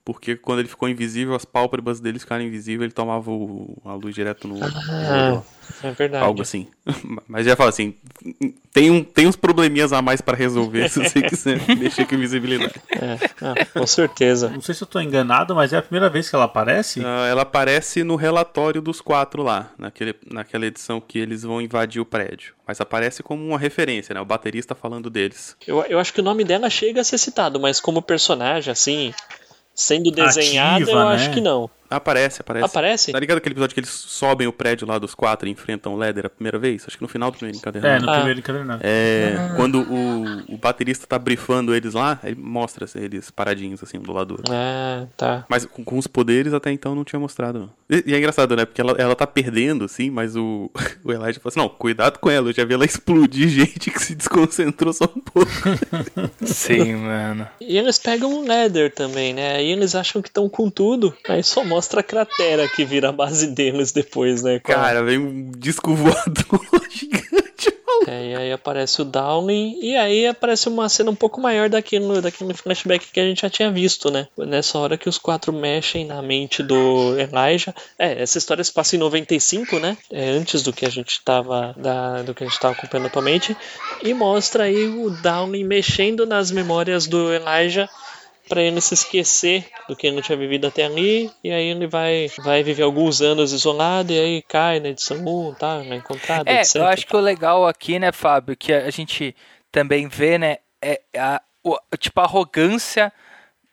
porque 0.03 0.35
quando 0.35 0.59
ele 0.59 0.67
ficou 0.67 0.89
invisível, 0.89 1.35
as 1.35 1.45
pálpebras 1.45 1.99
dele 1.99 2.19
ficaram 2.19 2.43
invisíveis, 2.43 2.83
ele 2.87 2.91
tomava 2.93 3.29
o- 3.31 3.77
a 3.85 3.93
luz 3.93 4.13
direto 4.15 4.47
no. 4.47 4.59
Ah, 4.63 5.41
é 5.83 5.91
verdade. 5.91 6.25
Algo 6.25 6.41
assim. 6.41 6.67
Mas 7.27 7.45
já 7.45 7.55
fala 7.55 7.69
assim: 7.69 7.93
tem, 8.73 8.89
um, 8.91 9.03
tem 9.03 9.27
uns 9.27 9.35
probleminhas 9.35 9.93
a 9.93 10.01
mais 10.01 10.19
pra 10.21 10.35
resolver 10.35 10.87
se 10.89 11.03
você 11.03 11.21
quiser 11.21 11.59
mexer 11.77 12.05
com 12.07 12.15
invisibilidade. 12.15 12.73
É, 12.91 13.17
ah, 13.41 13.53
com 13.73 13.87
certeza. 13.87 14.49
Não 14.49 14.61
sei 14.61 14.75
se 14.75 14.83
eu 14.83 14.87
tô 14.87 14.99
enganado, 14.99 15.55
mas 15.55 15.71
é 15.73 15.77
a 15.77 15.81
primeira 15.81 16.09
vez 16.09 16.29
que 16.29 16.35
ela 16.35 16.45
aparece. 16.45 17.03
Ah, 17.05 17.27
ela 17.27 17.43
aparece 17.43 18.03
no 18.03 18.15
relatório 18.15 18.81
dos 18.81 19.01
quatro 19.01 19.43
lá, 19.43 19.71
naquele, 19.77 20.15
naquela 20.29 20.65
edição 20.65 20.99
que 20.99 21.19
eles 21.19 21.43
vão 21.43 21.61
invadir 21.61 22.01
o 22.01 22.05
prédio. 22.05 22.53
Mas 22.67 22.79
aparece 22.81 23.21
como 23.21 23.45
uma 23.45 23.59
referência, 23.59 24.13
né? 24.13 24.21
O 24.21 24.25
baterista 24.25 24.73
falando 24.73 25.09
deles. 25.09 25.55
Eu, 25.67 25.83
eu 25.83 25.99
acho 25.99 26.13
que 26.13 26.21
o 26.21 26.23
nome 26.23 26.43
dela 26.43 26.69
chega 26.69 27.01
a 27.01 27.03
ser 27.03 27.17
citado, 27.17 27.59
mas 27.59 27.79
como 27.79 28.01
personagem, 28.01 28.71
assim, 28.71 29.13
sendo 29.81 30.11
desenhada, 30.11 30.83
Ativa, 30.83 30.91
eu 30.91 31.09
né? 31.09 31.15
acho 31.15 31.31
que 31.31 31.41
não. 31.41 31.69
Aparece, 31.91 32.41
aparece. 32.41 32.65
Aparece? 32.65 33.11
Tá 33.11 33.19
ligado 33.19 33.37
aquele 33.37 33.53
episódio 33.53 33.73
que 33.73 33.79
eles 33.79 33.89
sobem 33.89 34.47
o 34.47 34.53
prédio 34.53 34.87
lá 34.87 34.97
dos 34.97 35.13
quatro 35.13 35.47
e 35.47 35.51
enfrentam 35.51 35.93
o 35.93 35.97
Leder 35.97 36.25
a 36.25 36.29
primeira 36.29 36.57
vez? 36.57 36.83
Acho 36.87 36.97
que 36.97 37.03
no 37.03 37.07
final 37.09 37.29
do 37.31 37.37
primeiro 37.37 37.57
É, 37.57 37.59
encadernado. 37.59 38.05
no 38.05 38.11
Ah. 38.11 38.15
primeiro 38.15 38.39
encadernado. 38.39 38.81
É, 38.83 39.35
Ah. 39.37 39.53
quando 39.55 39.81
o, 39.81 40.53
o 40.53 40.57
baterista 40.57 41.05
tá 41.05 41.19
brifando 41.19 41.75
eles 41.75 41.93
lá, 41.93 42.19
ele 42.23 42.35
mostra 42.39 42.85
eles 42.95 43.29
paradinhos 43.29 43.83
assim, 43.83 43.97
um 43.97 44.01
do 44.03 44.13
lado 44.13 44.27
do 44.27 44.31
outro. 44.37 44.53
Ah, 44.53 45.05
tá. 45.17 45.45
Mas 45.49 45.65
com, 45.65 45.83
com 45.83 45.97
os 45.97 46.07
poderes 46.07 46.53
até 46.53 46.71
então 46.71 46.95
não 46.95 47.03
tinha 47.03 47.19
mostrado, 47.19 47.59
não. 47.59 47.69
E, 47.89 48.03
e 48.07 48.13
é 48.13 48.17
engraçado, 48.17 48.55
né? 48.55 48.65
Porque 48.65 48.79
ela, 48.79 48.93
ela 48.97 49.15
tá 49.15 49.27
perdendo, 49.27 49.85
assim, 49.85 50.09
mas 50.09 50.35
o, 50.35 50.71
o 51.03 51.11
Elijah 51.11 51.39
fala 51.39 51.49
assim, 51.49 51.59
não, 51.59 51.69
cuidado 51.69 52.19
com 52.19 52.29
ela, 52.29 52.49
eu 52.49 52.53
já 52.53 52.63
vi 52.63 52.73
ela 52.73 52.85
explodir 52.85 53.49
gente 53.49 53.91
que 53.91 53.99
se 54.01 54.15
desconcentrou 54.15 54.93
só 54.93 55.05
um 55.05 55.19
pouco. 55.19 55.51
Sim, 56.45 56.95
mano. 56.95 57.47
E 57.59 57.77
eles 57.77 57.97
pegam 57.97 58.33
um 58.33 58.43
Nether 58.43 58.93
também, 58.93 59.33
né? 59.33 59.55
Aí 59.57 59.71
eles 59.71 59.95
acham 59.95 60.21
que 60.21 60.29
estão 60.29 60.47
com 60.49 60.69
tudo. 60.69 61.13
Aí 61.27 61.43
só 61.43 61.63
mostra 61.63 61.80
a 61.99 62.03
cratera 62.03 62.67
que 62.67 62.83
vira 62.85 63.09
a 63.09 63.11
base 63.11 63.47
deles 63.47 63.91
depois, 63.91 64.41
né? 64.43 64.59
Com 64.59 64.71
a- 64.71 64.75
Cara, 64.75 65.03
vem 65.03 65.17
um 65.17 65.51
disco 65.51 65.93
voador 65.95 66.61
gigante. 66.89 67.71
É, 68.07 68.31
e 68.31 68.35
aí 68.35 68.51
aparece 68.51 68.99
o 69.01 69.05
Downing, 69.05 69.77
e 69.79 69.95
aí 69.95 70.25
aparece 70.25 70.67
uma 70.67 70.89
cena 70.89 71.11
um 71.11 71.15
pouco 71.15 71.39
maior 71.39 71.69
daquele, 71.69 72.19
daquele 72.19 72.51
flashback 72.53 73.05
que 73.11 73.19
a 73.19 73.23
gente 73.23 73.41
já 73.43 73.49
tinha 73.49 73.71
visto, 73.71 74.09
né? 74.09 74.27
Nessa 74.37 74.79
hora 74.79 74.97
que 74.97 75.07
os 75.07 75.19
quatro 75.19 75.53
mexem 75.53 76.05
na 76.05 76.19
mente 76.19 76.63
do 76.63 77.15
Elijah. 77.19 77.75
É, 77.99 78.23
essa 78.23 78.39
história 78.39 78.63
se 78.63 78.73
passa 78.73 78.95
em 78.95 78.99
95, 78.99 79.77
né? 79.77 79.95
É 80.11 80.29
antes 80.29 80.63
do 80.63 80.73
que 80.73 80.83
a 80.85 80.89
gente 80.89 81.21
tava. 81.23 81.75
Da, 81.77 82.23
do 82.23 82.33
que 82.33 82.43
a 82.43 82.47
gente 82.47 82.59
tava 82.59 82.73
acompanhando 82.73 83.05
atualmente. 83.07 83.55
E 84.01 84.13
mostra 84.15 84.63
aí 84.63 84.87
o 84.87 85.11
Downing 85.11 85.63
mexendo 85.63 86.25
nas 86.25 86.49
memórias 86.49 87.05
do 87.05 87.31
Elijah 87.31 87.87
para 88.51 88.61
ele 88.61 88.81
se 88.81 88.93
esquecer 88.93 89.65
do 89.87 89.95
que 89.95 90.07
ele 90.07 90.17
não 90.17 90.21
tinha 90.21 90.37
vivido 90.37 90.67
até 90.67 90.83
ali, 90.83 91.31
e 91.41 91.49
aí 91.51 91.67
ele 91.67 91.87
vai, 91.87 92.27
vai 92.43 92.61
viver 92.61 92.83
alguns 92.83 93.21
anos 93.21 93.53
isolado, 93.53 94.11
e 94.11 94.19
aí 94.19 94.41
cai 94.41 94.81
na 94.81 94.89
edição 94.89 95.17
1, 95.25 95.53
tá? 95.53 95.81
Na 95.85 95.95
encontrada, 95.95 96.51
É, 96.51 96.59
etc. 96.59 96.75
eu 96.75 96.85
acho 96.87 97.07
que 97.07 97.15
o 97.15 97.19
legal 97.21 97.65
aqui, 97.65 97.97
né, 97.97 98.11
Fábio, 98.11 98.57
que 98.57 98.73
a 98.73 98.89
gente 98.91 99.33
também 99.71 100.09
vê, 100.09 100.37
né, 100.37 100.57
é 100.81 100.99
a, 101.17 101.41
o- 101.63 101.79
tipo, 101.97 102.19
a 102.19 102.25
arrogância 102.25 103.13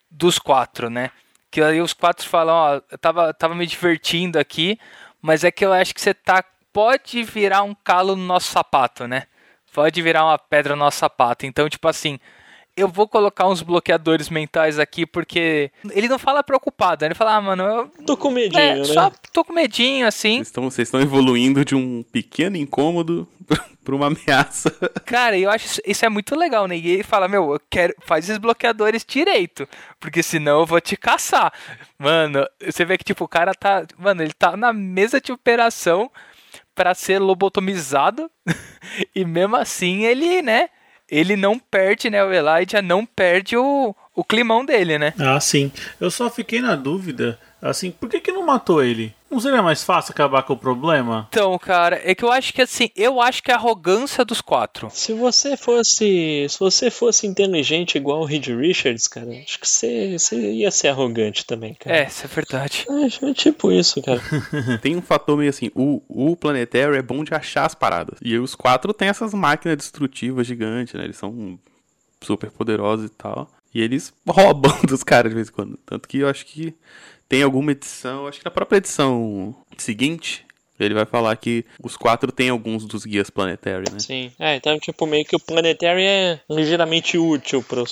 dos 0.09 0.39
quatro, 0.39 0.89
né? 0.89 1.11
Que 1.51 1.61
aí 1.61 1.81
os 1.81 1.93
quatro 1.93 2.29
falam, 2.29 2.55
ó, 2.55 2.81
eu 2.91 2.99
tava, 2.99 3.35
tava 3.35 3.55
me 3.57 3.67
divertindo 3.67 4.39
aqui, 4.39 4.79
mas 5.21 5.43
é 5.43 5.51
que 5.51 5.65
eu 5.65 5.73
acho 5.73 5.93
que 5.93 6.01
você 6.01 6.15
tá. 6.15 6.45
Pode 6.73 7.25
virar 7.25 7.63
um 7.65 7.75
calo 7.75 8.15
no 8.15 8.23
nosso 8.23 8.53
sapato, 8.53 9.09
né? 9.09 9.25
Pode 9.75 10.01
virar 10.03 10.25
uma 10.25 10.39
pedra 10.39 10.77
no 10.77 10.85
nosso 10.85 10.99
sapato. 10.99 11.45
Então, 11.47 11.69
tipo 11.69 11.89
assim, 11.89 12.21
eu 12.79 12.89
vou 12.89 13.09
colocar 13.09 13.47
uns 13.49 13.63
bloqueadores 13.63 14.29
mentais 14.29 14.79
aqui, 14.79 15.05
porque 15.05 15.71
ele 15.91 16.09
não 16.09 16.19
fala 16.19 16.43
preocupado, 16.43 17.03
né? 17.03 17.09
ele 17.09 17.15
fala, 17.15 17.37
ah, 17.37 17.41
mano, 17.41 17.63
eu 17.63 17.91
Tô 18.07 18.17
com 18.17 18.31
medinho, 18.31 18.61
é, 18.61 18.77
né? 18.77 18.85
só 18.85 19.11
tô 19.33 19.45
com 19.45 19.53
medinho, 19.53 20.07
assim. 20.07 20.37
Vocês 20.37 20.49
estão, 20.49 20.71
vocês 20.71 20.89
estão 20.89 21.01
evoluindo 21.01 21.65
de 21.65 21.75
um 21.75 22.03
pequeno 22.03 22.57
incômodo 22.57 23.29
pra 23.85 23.95
uma 23.95 24.07
ameaça. 24.07 24.71
Cara, 25.05 25.39
eu 25.39 25.51
acho 25.51 25.67
isso, 25.67 25.81
isso 25.87 26.05
é 26.05 26.09
muito 26.09 26.37
legal, 26.37 26.67
né? 26.67 26.77
E 26.77 26.89
ele 26.89 27.03
fala, 27.03 27.29
meu, 27.29 27.53
eu 27.55 27.61
quero, 27.71 27.95
faz 28.01 28.25
esses 28.25 28.39
bloqueadores 28.39 29.05
direito, 29.07 29.69
porque 29.99 30.23
senão 30.23 30.61
eu 30.61 30.67
vou 30.67 30.81
te 30.81 30.97
caçar. 30.97 31.53
Mano, 31.99 32.47
você 32.65 32.85
vê 32.85 32.97
que, 32.97 33.05
tipo, 33.05 33.25
o 33.25 33.29
cara 33.29 33.55
tá, 33.55 33.85
mano, 33.99 34.23
ele 34.23 34.33
tá 34.33 34.57
na 34.57 34.73
mesa 34.73 35.21
de 35.21 35.33
operação 35.33 36.11
pra 36.75 36.95
ser 36.95 37.19
lobotomizado, 37.19 38.31
e 39.13 39.25
mesmo 39.25 39.57
assim 39.57 40.05
ele, 40.05 40.43
né, 40.43 40.69
ele 41.11 41.37
não 41.37 41.59
perde, 41.59 42.11
né, 42.11 42.23
o 42.23 42.33
Elijah 42.33 42.83
não 42.83 43.05
perde 43.05 43.57
o, 43.57 43.95
o 44.15 44.25
climão 44.25 44.65
dele, 44.65 44.99
né? 44.99 45.15
Ah, 45.19 45.41
sim. 45.41 45.73
Eu 46.01 46.11
só 46.11 46.29
fiquei 46.31 46.61
na 46.61 46.77
dúvida, 46.77 47.39
assim, 47.61 47.91
por 47.91 48.09
que 48.09 48.21
que 48.21 48.33
não 48.33 48.45
matou 48.45 48.83
ele? 48.83 49.15
Não 49.31 49.41
seria 49.41 49.63
mais 49.63 49.85
fácil 49.85 50.13
acabar 50.13 50.43
com 50.43 50.55
o 50.55 50.59
problema? 50.59 51.27
Então, 51.29 51.57
cara, 51.59 52.01
é 52.03 52.15
que 52.15 52.25
eu 52.25 52.33
acho 52.33 52.53
que, 52.53 52.63
assim, 52.63 52.89
eu 52.97 53.21
acho 53.21 53.43
que 53.43 53.51
é 53.51 53.55
a 53.55 53.59
arrogância 53.59 54.25
dos 54.25 54.41
quatro. 54.41 54.89
Se 54.91 55.13
você 55.13 55.55
fosse. 55.55 56.47
Se 56.49 56.59
você 56.59 56.91
fosse 56.91 57.27
inteligente 57.27 57.99
igual 57.99 58.21
o 58.21 58.25
Reed 58.25 58.47
Richards, 58.47 59.07
cara, 59.07 59.31
acho 59.31 59.61
que 59.61 59.69
você, 59.69 60.19
você 60.19 60.53
ia 60.53 60.71
ser 60.71 60.89
arrogante 60.89 61.45
também, 61.45 61.75
cara. 61.75 61.99
É, 61.99 62.07
isso 62.07 62.25
é 62.25 62.29
verdade. 62.29 62.87
É, 62.89 63.31
é 63.31 63.35
tipo 63.35 63.71
isso, 63.71 64.01
cara. 64.03 64.21
Tem 64.81 64.97
um 64.97 65.03
fator 65.03 65.37
meio 65.37 65.51
assim, 65.51 65.71
o, 65.75 66.03
o 66.09 66.35
Planetário 66.35 66.95
é 66.95 67.03
bom 67.03 67.23
de 67.23 67.35
achar 67.35 67.67
as 67.67 67.75
paradas. 67.75 68.19
E 68.23 68.39
os 68.39 68.55
quatro 68.55 68.95
tem 68.95 69.09
essas 69.09 69.35
máquinas 69.35 69.77
destrutivas 69.77 70.47
gigantes, 70.47 70.95
né? 70.95 71.05
Eles 71.05 71.17
são 71.17 71.59
super 72.23 72.51
poderosos 72.51 73.07
e 73.07 73.11
tal. 73.11 73.51
E 73.75 73.83
eles 73.83 74.13
roubam 74.27 74.75
dos 74.87 75.05
caras 75.05 75.31
de 75.31 75.37
vez 75.37 75.49
em 75.49 75.53
quando. 75.53 75.79
Tanto 75.85 76.09
que 76.09 76.19
eu 76.19 76.29
acho 76.29 76.47
que 76.47 76.75
tem 77.29 77.43
alguma 77.43 77.73
edição, 77.73 78.27
acho 78.27 78.39
que 78.39 78.45
na 78.45 78.51
própria 78.51 78.79
edição 78.79 79.55
seguinte, 79.77 80.45
ele 80.81 80.95
vai 80.95 81.05
falar 81.05 81.37
que 81.37 81.65
os 81.83 81.97
quatro 81.97 82.31
tem 82.31 82.49
alguns 82.49 82.87
dos 82.87 83.05
guias 83.05 83.31
planetários, 83.31 83.93
né? 83.93 83.99
Sim. 83.99 84.33
É, 84.39 84.57
então, 84.57 84.79
tipo, 84.79 85.07
meio 85.07 85.25
que 85.25 85.37
o 85.37 85.41
Planetary 85.41 86.03
é 86.03 86.41
ligeiramente 86.49 87.19
útil 87.19 87.63
pros, 87.63 87.91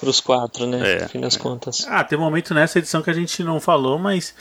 pros 0.00 0.20
quatro, 0.20 0.66
né? 0.66 0.96
É, 0.96 1.02
no 1.02 1.08
fim 1.08 1.20
das 1.20 1.36
contas. 1.36 1.86
Ah, 1.88 2.02
tem 2.04 2.18
um 2.18 2.22
momento 2.22 2.52
nessa 2.54 2.78
edição 2.78 3.02
que 3.02 3.10
a 3.10 3.14
gente 3.14 3.42
não 3.42 3.60
falou, 3.60 3.98
mas 3.98 4.34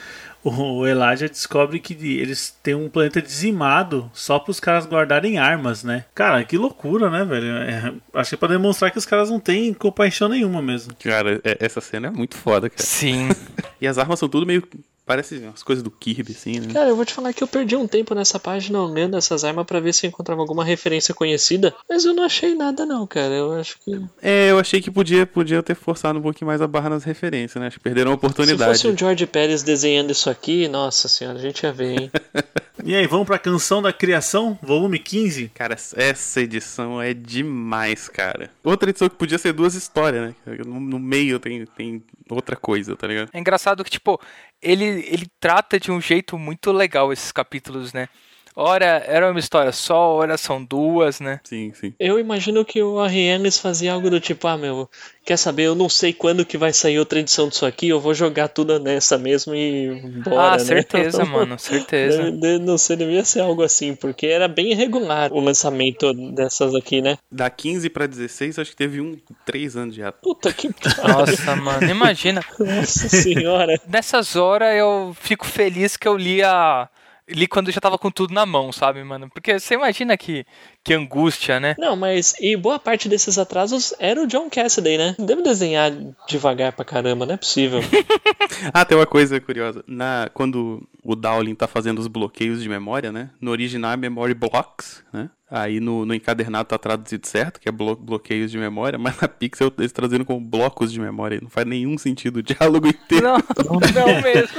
o 0.43 0.85
Elijah 0.85 1.27
descobre 1.29 1.79
que 1.79 1.93
eles 1.93 2.55
têm 2.61 2.75
um 2.75 2.89
planeta 2.89 3.21
dizimado 3.21 4.11
só 4.13 4.39
para 4.39 4.51
os 4.51 4.59
caras 4.59 4.85
guardarem 4.85 5.37
armas, 5.37 5.83
né? 5.83 6.05
Cara, 6.13 6.43
que 6.43 6.57
loucura, 6.57 7.09
né, 7.09 7.23
velho? 7.23 7.47
É, 7.57 7.93
acho 8.13 8.29
que 8.31 8.35
é 8.35 8.37
pra 8.37 8.47
demonstrar 8.49 8.91
que 8.91 8.97
os 8.97 9.05
caras 9.05 9.29
não 9.29 9.39
têm 9.39 9.73
compaixão 9.73 10.27
nenhuma 10.27 10.61
mesmo. 10.61 10.93
Cara, 11.01 11.39
é- 11.43 11.57
essa 11.61 11.79
cena 11.79 12.07
é 12.07 12.11
muito 12.11 12.35
foda, 12.35 12.69
cara. 12.69 12.83
Sim. 12.83 13.29
E 13.81 13.87
as 13.87 13.97
armas 13.97 14.17
são 14.17 14.29
tudo 14.29 14.45
meio. 14.45 14.63
Parece 15.05 15.43
as 15.53 15.61
coisas 15.61 15.83
do 15.83 15.91
Kirby, 15.91 16.31
assim, 16.31 16.59
né? 16.61 16.73
Cara, 16.73 16.89
eu 16.89 16.95
vou 16.95 17.03
te 17.03 17.13
falar 17.13 17.33
que 17.33 17.43
eu 17.43 17.47
perdi 17.47 17.75
um 17.75 17.85
tempo 17.85 18.15
nessa 18.15 18.39
página 18.39 18.81
olhando 18.81 19.17
essas 19.17 19.43
armas 19.43 19.65
pra 19.65 19.81
ver 19.81 19.93
se 19.93 20.05
eu 20.05 20.09
encontrava 20.09 20.39
alguma 20.39 20.63
referência 20.63 21.13
conhecida, 21.13 21.73
mas 21.89 22.05
eu 22.05 22.13
não 22.13 22.23
achei 22.23 22.55
nada 22.55 22.85
não, 22.85 23.05
cara. 23.05 23.33
Eu 23.33 23.51
acho 23.53 23.77
que 23.83 23.99
É, 24.21 24.49
eu 24.51 24.57
achei 24.59 24.81
que 24.81 24.89
podia, 24.89 25.25
podia 25.25 25.61
ter 25.61 25.75
forçado 25.75 26.19
um 26.19 26.21
pouquinho 26.21 26.47
mais 26.47 26.61
a 26.61 26.67
barra 26.67 26.89
nas 26.89 27.03
referências, 27.03 27.59
né? 27.59 27.67
Acho 27.67 27.77
que 27.79 27.83
perderam 27.83 28.11
a 28.11 28.13
se 28.13 28.17
oportunidade. 28.17 28.71
fosse 28.71 28.87
um 28.87 28.97
George 28.97 29.25
Pérez 29.27 29.61
desenhando 29.61 30.11
isso 30.11 30.29
aqui, 30.29 30.69
nossa 30.69 31.09
senhora, 31.09 31.37
a 31.37 31.41
gente 31.41 31.63
ia 31.63 31.73
ver, 31.73 31.99
hein? 31.99 32.11
E 32.85 32.93
aí, 32.93 33.07
vamos 33.07 33.25
pra 33.25 33.39
Canção 33.39 33.81
da 33.81 33.93
Criação, 33.93 34.59
volume 34.61 34.99
15? 34.99 35.47
Cara, 35.55 35.77
essa 35.95 36.41
edição 36.41 37.01
é 37.01 37.13
demais, 37.13 38.09
cara. 38.09 38.51
Outra 38.61 38.89
edição 38.89 39.07
que 39.07 39.15
podia 39.15 39.37
ser 39.37 39.53
duas 39.53 39.73
histórias, 39.73 40.21
né? 40.21 40.57
No, 40.65 40.81
no 40.81 40.99
meio 40.99 41.39
tem, 41.39 41.65
tem 41.65 42.03
outra 42.29 42.57
coisa, 42.57 42.93
tá 42.97 43.07
ligado? 43.07 43.29
É 43.31 43.39
engraçado 43.39 43.85
que, 43.85 43.89
tipo, 43.89 44.19
ele, 44.61 44.83
ele 44.83 45.27
trata 45.39 45.79
de 45.79 45.93
um 45.93 46.01
jeito 46.01 46.37
muito 46.37 46.73
legal 46.73 47.13
esses 47.13 47.31
capítulos, 47.31 47.93
né? 47.93 48.09
Ora 48.55 49.03
era 49.07 49.29
uma 49.29 49.39
história 49.39 49.71
só, 49.71 50.13
ora 50.13 50.37
são 50.37 50.63
duas, 50.63 51.19
né? 51.19 51.39
Sim, 51.43 51.71
sim. 51.73 51.93
Eu 51.99 52.19
imagino 52.19 52.63
que 52.63 52.81
o 52.81 52.99
Arianes 52.99 53.57
fazia 53.57 53.93
algo 53.93 54.09
do 54.09 54.19
tipo, 54.19 54.47
ah, 54.47 54.57
meu, 54.57 54.89
quer 55.25 55.37
saber, 55.37 55.63
eu 55.63 55.75
não 55.75 55.89
sei 55.89 56.13
quando 56.13 56.45
que 56.45 56.57
vai 56.57 56.71
sair 56.71 56.99
outra 56.99 57.19
edição 57.19 57.47
disso 57.49 57.65
aqui, 57.65 57.89
eu 57.89 57.99
vou 57.99 58.13
jogar 58.13 58.47
tudo 58.49 58.77
nessa 58.79 59.17
mesmo 59.17 59.55
e 59.55 59.95
bora, 60.23 60.47
ah, 60.47 60.51
né? 60.51 60.59
certeza, 60.59 61.25
mano, 61.25 61.57
certeza. 61.57 62.31
De- 62.31 62.37
de- 62.59 62.59
Não 62.59 62.77
sei, 62.77 62.95
devia 62.95 63.23
ser 63.25 63.41
algo 63.41 63.63
assim, 63.63 63.95
porque 63.95 64.27
era 64.27 64.47
bem 64.47 64.71
irregular 64.71 65.31
o 65.33 65.39
lançamento 65.39 66.13
dessas 66.33 66.75
aqui, 66.75 67.01
né? 67.01 67.17
Da 67.31 67.49
15 67.49 67.89
pra 67.89 68.05
16, 68.05 68.59
acho 68.59 68.71
que 68.71 68.77
teve 68.77 69.01
um 69.01 69.17
3 69.45 69.75
anos 69.75 69.95
já. 69.95 70.11
Puta 70.11 70.51
que 70.53 70.69
Nossa, 71.03 71.55
mano, 71.55 71.89
imagina. 71.89 72.41
Nossa 72.59 73.09
senhora. 73.09 73.79
Nessas 73.87 74.35
horas 74.35 74.75
eu 74.77 75.15
fico 75.19 75.45
feliz 75.45 75.97
que 75.97 76.07
eu 76.07 76.15
li 76.15 76.43
a. 76.43 76.87
li 77.29 77.47
quando 77.47 77.67
eu 77.67 77.73
já 77.73 77.81
tava 77.81 77.97
com 77.97 78.11
tudo 78.11 78.33
na 78.33 78.45
mão, 78.45 78.71
sabe, 78.71 79.03
mano? 79.03 79.29
Porque 79.29 79.59
você 79.59 79.75
imagina 79.75 80.17
que, 80.17 80.45
que 80.83 80.93
angústia, 80.93 81.59
né? 81.59 81.75
Não, 81.77 81.95
mas 81.95 82.33
e 82.39 82.55
boa 82.57 82.77
parte 82.77 83.07
desses 83.07 83.37
atrasos 83.37 83.93
era 83.99 84.21
o 84.21 84.27
John 84.27 84.49
Cassidy, 84.49 84.97
né? 84.97 85.15
Deve 85.17 85.41
desenhar 85.41 85.91
devagar 86.27 86.73
pra 86.73 86.83
caramba, 86.83 87.25
não 87.25 87.35
é 87.35 87.37
possível. 87.37 87.79
Ah, 88.73 88.85
tem 88.85 88.97
uma 88.97 89.05
coisa 89.05 89.39
curiosa. 89.39 89.83
Na, 89.87 90.29
quando 90.33 90.87
o 91.03 91.15
Dowling 91.15 91.55
tá 91.55 91.67
fazendo 91.67 91.99
os 91.99 92.07
bloqueios 92.07 92.61
de 92.61 92.69
memória, 92.69 93.11
né? 93.11 93.29
No 93.39 93.51
original 93.51 93.91
é 93.91 93.97
Memory 93.97 94.33
Blocks, 94.33 95.03
né? 95.11 95.29
Aí 95.49 95.79
no, 95.79 96.05
no 96.05 96.15
encadernado 96.15 96.69
tá 96.69 96.77
traduzido 96.77 97.27
certo, 97.27 97.59
que 97.59 97.69
é 97.69 97.71
blo 97.71 97.95
bloqueios 97.95 98.49
de 98.49 98.57
memória, 98.57 98.97
mas 98.99 99.19
na 99.21 99.27
Pixel 99.27 99.71
eles 99.77 99.91
traduzindo 99.91 100.25
como 100.25 100.39
blocos 100.39 100.91
de 100.91 100.99
memória. 100.99 101.39
Não 101.41 101.49
faz 101.49 101.67
nenhum 101.67 101.97
sentido 101.97 102.37
o 102.37 102.43
diálogo 102.43 102.87
inteiro. 102.87 103.25
Não, 103.25 103.37
não 103.37 104.21
mesmo. 104.21 104.57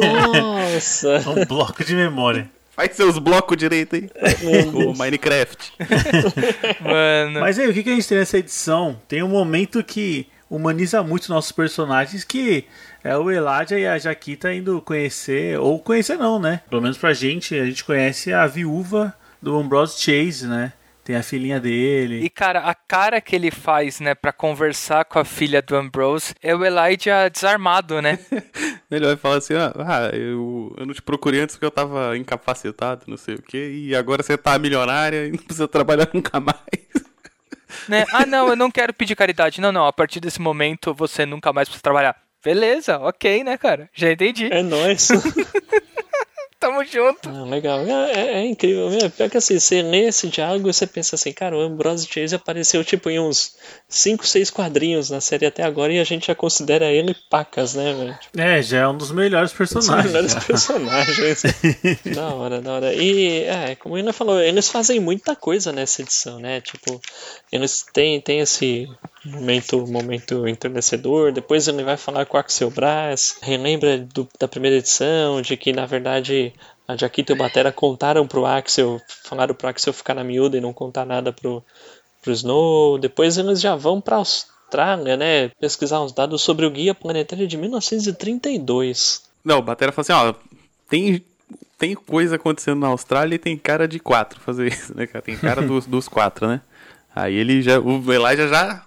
Nossa! 0.00 1.08
É 1.16 1.28
um 1.28 1.44
bloco 1.44 1.84
de 1.84 1.94
memória. 1.94 2.50
Faz 2.74 2.96
seus 2.96 3.18
blocos 3.18 3.56
direito 3.56 3.94
aí. 3.94 4.10
o 4.74 4.96
Minecraft. 4.96 5.72
Mano. 6.82 7.40
Mas 7.40 7.58
aí, 7.58 7.68
o 7.68 7.72
que 7.72 7.84
que 7.84 7.90
a 7.90 7.94
gente 7.94 8.08
tem 8.08 8.18
nessa 8.18 8.38
edição? 8.38 9.00
Tem 9.06 9.22
um 9.22 9.28
momento 9.28 9.82
que 9.84 10.26
humaniza 10.50 11.02
muito 11.02 11.32
nossos 11.32 11.52
personagens, 11.52 12.24
que 12.24 12.64
é 13.02 13.16
o 13.16 13.30
Eladia 13.30 13.78
e 13.78 13.86
a 13.86 13.98
Jaquita 13.98 14.52
indo 14.52 14.80
conhecer, 14.80 15.58
ou 15.58 15.78
conhecer 15.78 16.16
não, 16.16 16.38
né? 16.38 16.62
Pelo 16.68 16.82
menos 16.82 16.98
pra 16.98 17.12
gente, 17.12 17.54
a 17.58 17.64
gente 17.64 17.84
conhece 17.84 18.32
a 18.32 18.46
viúva 18.46 19.14
do 19.40 19.56
Ambrose 19.56 20.00
Chase, 20.00 20.46
né? 20.46 20.72
Tem 21.04 21.16
a 21.16 21.22
filhinha 21.22 21.60
dele. 21.60 22.24
E, 22.24 22.30
cara, 22.30 22.60
a 22.60 22.74
cara 22.74 23.20
que 23.20 23.36
ele 23.36 23.50
faz, 23.50 24.00
né, 24.00 24.14
pra 24.14 24.32
conversar 24.32 25.04
com 25.04 25.18
a 25.18 25.24
filha 25.24 25.60
do 25.60 25.76
Ambrose 25.76 26.34
é 26.42 26.56
o 26.56 26.64
Elijah 26.64 27.28
desarmado, 27.28 28.00
né? 28.00 28.18
Ele 28.90 29.06
vai 29.06 29.16
falar 29.16 29.36
assim, 29.36 29.54
ah, 29.54 29.72
ah, 29.76 30.16
eu, 30.16 30.72
eu 30.78 30.86
não 30.86 30.94
te 30.94 31.02
procurei 31.02 31.40
antes 31.40 31.56
porque 31.56 31.66
eu 31.66 31.70
tava 31.70 32.16
incapacitado, 32.16 33.02
não 33.08 33.16
sei 33.16 33.34
o 33.34 33.42
quê, 33.42 33.72
e 33.74 33.94
agora 33.94 34.22
você 34.22 34.38
tá 34.38 34.56
milionária 34.56 35.26
e 35.26 35.32
não 35.32 35.38
precisa 35.38 35.66
trabalhar 35.66 36.08
nunca 36.14 36.38
mais. 36.38 36.56
né? 37.88 38.06
Ah, 38.12 38.24
não, 38.24 38.48
eu 38.48 38.56
não 38.56 38.70
quero 38.70 38.94
pedir 38.94 39.16
caridade. 39.16 39.60
Não, 39.60 39.72
não, 39.72 39.86
a 39.86 39.92
partir 39.92 40.20
desse 40.20 40.40
momento 40.40 40.94
você 40.94 41.26
nunca 41.26 41.52
mais 41.52 41.68
precisa 41.68 41.82
trabalhar. 41.82 42.16
Beleza, 42.42 42.98
ok, 42.98 43.42
né, 43.42 43.58
cara? 43.58 43.90
Já 43.92 44.12
entendi. 44.12 44.48
É 44.52 44.62
nóis. 44.62 45.08
Tamo 46.64 46.82
junto. 46.84 47.28
Ah, 47.28 47.44
legal. 47.44 47.80
É, 47.80 48.12
é- 48.12 48.32
é 48.38 48.46
incrível. 48.46 48.88
É, 48.90 49.08
pior 49.10 49.28
que 49.28 49.36
assim, 49.36 49.58
você 49.60 49.82
lê 49.82 50.06
esse 50.08 50.28
diálogo 50.28 50.70
e 50.70 50.72
você 50.72 50.86
pensa 50.86 51.14
assim, 51.14 51.30
cara, 51.30 51.54
o 51.54 51.60
Ambrose 51.60 52.08
Chase 52.10 52.34
apareceu 52.34 52.82
tipo 52.82 53.10
em 53.10 53.20
uns 53.20 53.54
5, 53.86 54.26
6 54.26 54.48
quadrinhos 54.50 55.10
na 55.10 55.20
série 55.20 55.44
até 55.44 55.62
agora 55.62 55.92
e 55.92 56.00
a 56.00 56.04
gente 56.04 56.26
já 56.28 56.34
considera 56.34 56.86
ele 56.90 57.14
pacas, 57.28 57.74
né, 57.74 57.92
velho? 57.92 58.18
Tipo, 58.18 58.40
É, 58.40 58.62
já 58.62 58.78
é 58.78 58.88
um 58.88 58.96
dos 58.96 59.10
melhores 59.12 59.52
personagens. 59.52 60.06
melhores 60.06 60.32
já. 60.32 60.40
personagens. 60.46 61.42
da 62.16 62.28
hora, 62.34 62.60
da 62.62 62.72
hora. 62.72 62.94
E, 62.94 63.42
é, 63.44 63.74
como 63.74 63.96
a 63.96 63.98
Ana 64.00 64.14
falou, 64.14 64.40
eles 64.40 64.68
fazem 64.70 64.98
muita 65.00 65.36
coisa 65.36 65.70
nessa 65.70 66.00
edição, 66.00 66.38
né? 66.38 66.62
Tipo, 66.62 66.98
eles 67.52 67.84
têm, 67.92 68.20
têm 68.22 68.40
esse 68.40 68.88
momento, 69.24 69.86
momento 69.86 70.46
enternecedor. 70.48 71.32
Depois 71.32 71.66
ele 71.68 71.82
vai 71.82 71.96
falar 71.96 72.26
com 72.26 72.36
o 72.36 72.40
Axel 72.40 72.70
Brás, 72.70 73.36
relembra 73.42 73.98
do- 73.98 74.28
da 74.38 74.46
primeira 74.48 74.76
edição, 74.76 75.40
de 75.42 75.56
que 75.56 75.72
na 75.72 75.86
verdade 75.86 76.52
a 76.86 76.96
Jaquita 76.96 77.32
e 77.32 77.34
o 77.34 77.38
Batera 77.38 77.72
contaram 77.72 78.26
pro 78.26 78.44
Axel, 78.44 79.00
falaram 79.24 79.54
pro 79.54 79.68
Axel 79.68 79.92
ficar 79.92 80.14
na 80.14 80.22
miúda 80.24 80.56
e 80.56 80.60
não 80.60 80.72
contar 80.72 81.04
nada 81.06 81.32
pro, 81.32 81.62
pro 82.22 82.32
Snow. 82.32 82.98
Depois 82.98 83.38
eles 83.38 83.60
já 83.60 83.74
vão 83.74 84.00
pra 84.00 84.16
Austrália, 84.16 85.16
né? 85.16 85.48
Pesquisar 85.60 86.02
uns 86.02 86.12
dados 86.12 86.42
sobre 86.42 86.66
o 86.66 86.70
Guia 86.70 86.94
Planetário 86.94 87.46
de 87.46 87.56
1932. 87.56 89.22
Não, 89.44 89.58
o 89.58 89.62
Batera 89.62 89.92
fala 89.92 90.02
assim, 90.02 90.12
ó, 90.12 90.34
tem, 90.88 91.24
tem 91.78 91.94
coisa 91.94 92.36
acontecendo 92.36 92.80
na 92.80 92.88
Austrália 92.88 93.34
e 93.34 93.38
tem 93.38 93.56
cara 93.56 93.86
de 93.88 93.98
quatro 93.98 94.40
fazer 94.40 94.68
isso, 94.72 94.96
né? 94.96 95.06
Tem 95.06 95.36
cara 95.36 95.62
dos, 95.62 95.86
dos 95.86 96.08
quatro, 96.08 96.46
né? 96.46 96.60
Aí 97.14 97.34
ele 97.34 97.62
já, 97.62 97.78
o 97.78 98.12
Elijah 98.12 98.48
já, 98.48 98.83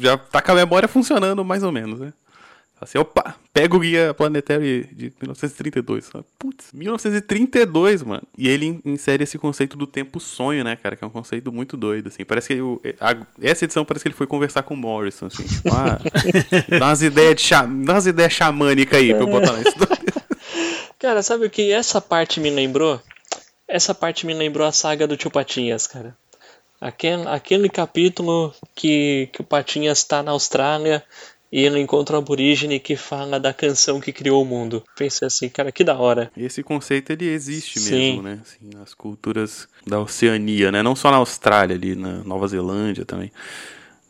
já 0.00 0.16
tá 0.16 0.40
com 0.42 0.52
a 0.52 0.54
memória 0.54 0.88
funcionando 0.88 1.44
mais 1.44 1.62
ou 1.62 1.72
menos, 1.72 2.00
né? 2.00 2.12
Assim, 2.78 2.98
opa, 2.98 3.34
pega 3.54 3.74
o 3.74 3.80
guia 3.80 4.12
planetário 4.12 4.86
de 4.92 5.04
1932. 5.22 6.10
Fala, 6.10 6.22
Putz, 6.38 6.66
1932, 6.74 8.02
mano. 8.02 8.22
E 8.36 8.48
ele 8.48 8.66
in- 8.66 8.80
insere 8.84 9.24
esse 9.24 9.38
conceito 9.38 9.78
do 9.78 9.86
tempo 9.86 10.20
sonho, 10.20 10.62
né, 10.62 10.76
cara? 10.76 10.94
Que 10.94 11.02
é 11.02 11.06
um 11.06 11.10
conceito 11.10 11.50
muito 11.50 11.74
doido, 11.74 12.08
assim. 12.08 12.22
Parece 12.22 12.48
que 12.48 12.60
o, 12.60 12.78
a- 13.00 13.16
essa 13.40 13.64
edição 13.64 13.82
parece 13.82 14.02
que 14.02 14.08
ele 14.08 14.14
foi 14.14 14.26
conversar 14.26 14.62
com 14.62 14.74
o 14.74 14.76
Morrison, 14.76 15.24
assim. 15.26 15.44
Tipo, 15.44 15.70
ah, 15.74 15.98
dá 16.78 16.86
umas 16.88 17.00
ideias 17.00 17.40
ideias 18.06 18.32
xamânicas 18.34 18.98
aí 18.98 19.14
pra 19.14 19.22
eu 19.22 19.26
botar 19.26 19.52
na 19.52 19.60
história. 19.62 19.96
Cara, 21.00 21.22
sabe 21.22 21.46
o 21.46 21.50
que 21.50 21.72
essa 21.72 21.98
parte 22.00 22.40
me 22.40 22.50
lembrou? 22.50 23.00
Essa 23.66 23.94
parte 23.94 24.26
me 24.26 24.34
lembrou 24.34 24.66
a 24.66 24.72
saga 24.72 25.06
do 25.06 25.16
tio 25.16 25.30
Patinhas, 25.30 25.86
cara. 25.86 26.14
Aquele, 26.80 27.26
aquele 27.28 27.68
capítulo 27.68 28.54
que, 28.74 29.28
que 29.32 29.40
o 29.40 29.44
Patinhas 29.44 29.98
está 29.98 30.22
na 30.22 30.32
Austrália 30.32 31.02
e 31.50 31.64
ele 31.64 31.80
encontra 31.80 32.16
um 32.16 32.18
aborígene 32.18 32.78
que 32.78 32.96
fala 32.96 33.38
da 33.38 33.52
canção 33.52 34.00
que 34.00 34.12
criou 34.12 34.42
o 34.42 34.44
mundo. 34.44 34.84
Pensei 34.96 35.26
assim, 35.26 35.48
cara, 35.48 35.72
que 35.72 35.84
da 35.84 35.96
hora. 35.96 36.30
Esse 36.36 36.62
conceito 36.62 37.12
ele 37.12 37.26
existe 37.26 37.78
Sim. 37.78 37.94
mesmo, 37.94 38.22
né? 38.22 38.40
Assim, 38.42 38.70
nas 38.74 38.92
culturas 38.92 39.68
da 39.86 40.00
Oceania, 40.00 40.70
né? 40.72 40.82
Não 40.82 40.96
só 40.96 41.10
na 41.10 41.16
Austrália, 41.18 41.76
ali 41.76 41.94
na 41.94 42.24
Nova 42.24 42.46
Zelândia 42.48 43.04
também. 43.04 43.32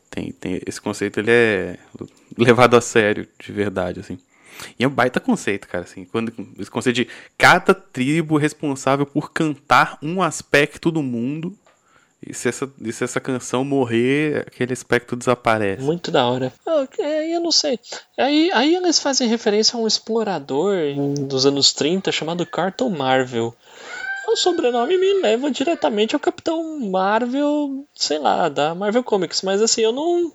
Tem, 0.09 0.31
tem 0.31 0.61
esse 0.65 0.81
conceito 0.81 1.19
ele 1.19 1.31
é 1.31 1.77
levado 2.37 2.75
a 2.75 2.81
sério, 2.81 3.27
de 3.39 3.51
verdade, 3.51 3.99
assim. 3.99 4.17
E 4.79 4.83
é 4.83 4.87
um 4.87 4.91
baita 4.91 5.19
conceito, 5.19 5.67
cara, 5.67 5.83
assim, 5.83 6.05
quando 6.05 6.33
esse 6.59 6.71
conceito 6.71 6.95
de 6.95 7.07
cada 7.37 7.73
tribo 7.73 8.37
responsável 8.37 9.05
por 9.05 9.31
cantar 9.31 9.97
um 10.01 10.21
aspecto 10.21 10.89
do 10.89 11.03
mundo. 11.03 11.55
E 12.25 12.33
se 12.33 12.49
essa, 12.49 12.71
e 12.81 12.91
se 12.91 13.03
essa 13.03 13.19
canção 13.19 13.63
morrer, 13.63 14.45
aquele 14.47 14.73
aspecto 14.73 15.15
desaparece. 15.15 15.83
Muito 15.83 16.09
da 16.11 16.25
hora. 16.25 16.51
Ah, 16.65 16.87
é, 16.99 17.35
eu 17.35 17.39
não 17.39 17.51
sei. 17.51 17.79
Aí, 18.17 18.51
aí 18.53 18.75
eles 18.75 18.99
fazem 18.99 19.27
referência 19.27 19.77
a 19.77 19.81
um 19.81 19.87
explorador 19.87 20.75
dos 21.27 21.45
anos 21.45 21.73
30 21.73 22.11
chamado 22.11 22.45
Carton 22.45 22.89
Marvel. 22.89 23.55
O 24.27 24.35
sobrenome 24.35 24.97
me 24.97 25.21
leva 25.21 25.49
diretamente 25.49 26.13
ao 26.13 26.19
Capitão 26.19 26.79
Marvel, 26.79 27.85
sei 27.95 28.19
lá, 28.19 28.49
da 28.49 28.75
Marvel 28.75 29.03
Comics, 29.03 29.41
mas 29.41 29.61
assim, 29.61 29.81
eu 29.81 29.93
não. 29.93 30.33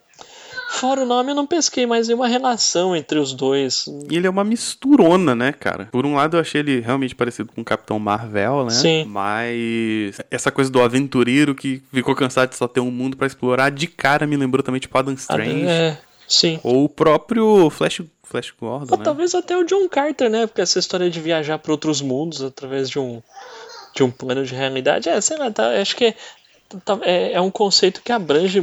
Fora 0.74 1.02
o 1.02 1.06
nome, 1.06 1.30
eu 1.30 1.35
não 1.35 1.46
pesquei 1.46 1.87
mais 1.87 2.08
nenhuma 2.08 2.26
relação 2.26 2.96
entre 2.96 3.18
os 3.18 3.32
dois. 3.35 3.85
E 4.11 4.16
ele 4.16 4.26
é 4.26 4.30
uma 4.30 4.42
misturona, 4.42 5.35
né, 5.35 5.52
cara? 5.52 5.88
Por 5.92 6.06
um 6.06 6.14
lado, 6.14 6.37
eu 6.37 6.40
achei 6.40 6.61
ele 6.61 6.80
realmente 6.80 7.14
parecido 7.14 7.52
com 7.54 7.61
o 7.61 7.64
Capitão 7.64 7.98
Marvel, 7.98 8.64
né? 8.64 8.70
Sim. 8.70 9.04
Mas 9.04 10.18
essa 10.30 10.50
coisa 10.50 10.70
do 10.70 10.80
aventureiro 10.80 11.54
que 11.54 11.82
ficou 11.92 12.14
cansado 12.14 12.48
de 12.50 12.56
só 12.56 12.66
ter 12.66 12.80
um 12.80 12.90
mundo 12.90 13.16
pra 13.16 13.26
explorar, 13.26 13.70
de 13.70 13.87
cara 13.87 14.26
me 14.26 14.37
lembrou 14.37 14.62
também 14.62 14.80
tipo 14.80 14.96
Adam 14.96 15.14
Strange. 15.14 15.66
É, 15.66 15.98
sim. 16.26 16.58
Ou 16.64 16.85
o 16.85 16.88
próprio 16.88 17.68
Flash, 17.70 18.00
Flash 18.24 18.52
Gordon, 18.58 18.92
Ou 18.92 18.98
né? 18.98 19.04
talvez 19.04 19.35
até 19.35 19.56
o 19.56 19.64
John 19.64 19.87
Carter, 19.88 20.30
né? 20.30 20.46
Porque 20.46 20.62
essa 20.62 20.78
história 20.78 21.11
de 21.11 21.20
viajar 21.20 21.58
para 21.58 21.70
outros 21.72 22.00
mundos 22.00 22.42
através 22.42 22.88
de 22.88 22.98
um, 22.98 23.22
de 23.94 24.02
um 24.02 24.11
plano 24.11 24.44
de 24.44 24.54
realidade, 24.54 25.08
é, 25.08 25.20
sei 25.20 25.37
lá, 25.37 25.50
tá, 25.50 25.68
acho 25.80 25.94
que 25.94 26.06
é, 26.06 26.14
tá- 26.85 26.98
é, 27.02 27.32
é 27.35 27.40
um 27.42 27.50
conceito 27.50 28.00
que 28.02 28.11
abrange 28.11 28.61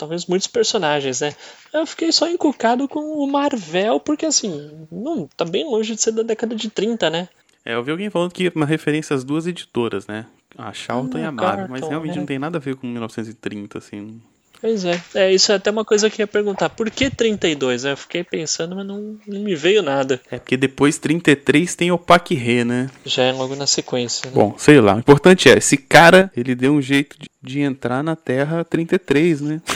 talvez 0.00 0.26
muitos 0.26 0.48
personagens, 0.48 1.20
né? 1.20 1.34
Eu 1.72 1.86
fiquei 1.86 2.10
só 2.10 2.28
encucado 2.28 2.88
com 2.88 3.00
o 3.00 3.30
Marvel, 3.30 4.00
porque 4.00 4.26
assim, 4.26 4.86
não, 4.90 5.28
tá 5.36 5.44
bem 5.44 5.64
longe 5.64 5.94
de 5.94 6.00
ser 6.02 6.12
da 6.12 6.22
década 6.22 6.56
de 6.56 6.68
30, 6.68 7.08
né? 7.10 7.28
É, 7.64 7.74
eu 7.74 7.84
vi 7.84 7.90
alguém 7.90 8.08
falando 8.10 8.32
que 8.32 8.50
uma 8.54 8.66
referência 8.66 9.14
às 9.14 9.22
duas 9.22 9.46
editoras, 9.46 10.06
né? 10.06 10.26
A 10.56 10.72
Charlton 10.72 11.18
Ah, 11.18 11.20
e 11.20 11.24
a 11.24 11.32
Marvel, 11.32 11.68
mas 11.68 11.86
realmente 11.86 12.14
né? 12.14 12.18
não 12.20 12.26
tem 12.26 12.38
nada 12.38 12.58
a 12.58 12.60
ver 12.60 12.74
com 12.74 12.86
1930, 12.86 13.78
assim. 13.78 14.20
Pois 14.60 14.84
é. 14.84 15.00
É, 15.14 15.32
isso 15.32 15.52
é 15.52 15.54
até 15.54 15.70
uma 15.70 15.84
coisa 15.84 16.10
que 16.10 16.20
eu 16.20 16.24
ia 16.24 16.26
perguntar. 16.26 16.68
Por 16.68 16.90
que 16.90 17.08
32? 17.08 17.84
né? 17.84 17.92
Eu 17.92 17.96
fiquei 17.96 18.22
pensando, 18.22 18.76
mas 18.76 18.86
não, 18.86 19.16
não 19.26 19.40
me 19.40 19.54
veio 19.54 19.82
nada. 19.82 20.20
É 20.30 20.38
porque 20.38 20.56
depois 20.56 20.98
33 20.98 21.74
tem 21.74 21.90
o 21.90 21.98
Paquirê, 21.98 22.64
né? 22.64 22.90
Já 23.04 23.24
é 23.24 23.32
logo 23.32 23.56
na 23.56 23.66
sequência. 23.66 24.26
Né? 24.28 24.32
Bom, 24.34 24.54
sei 24.58 24.80
lá. 24.80 24.96
O 24.96 24.98
importante 24.98 25.48
é, 25.48 25.56
esse 25.56 25.76
cara, 25.78 26.30
ele 26.36 26.54
deu 26.54 26.74
um 26.74 26.82
jeito 26.82 27.16
de, 27.18 27.28
de 27.42 27.60
entrar 27.60 28.02
na 28.02 28.14
Terra 28.14 28.62
33, 28.64 29.40
né? 29.40 29.62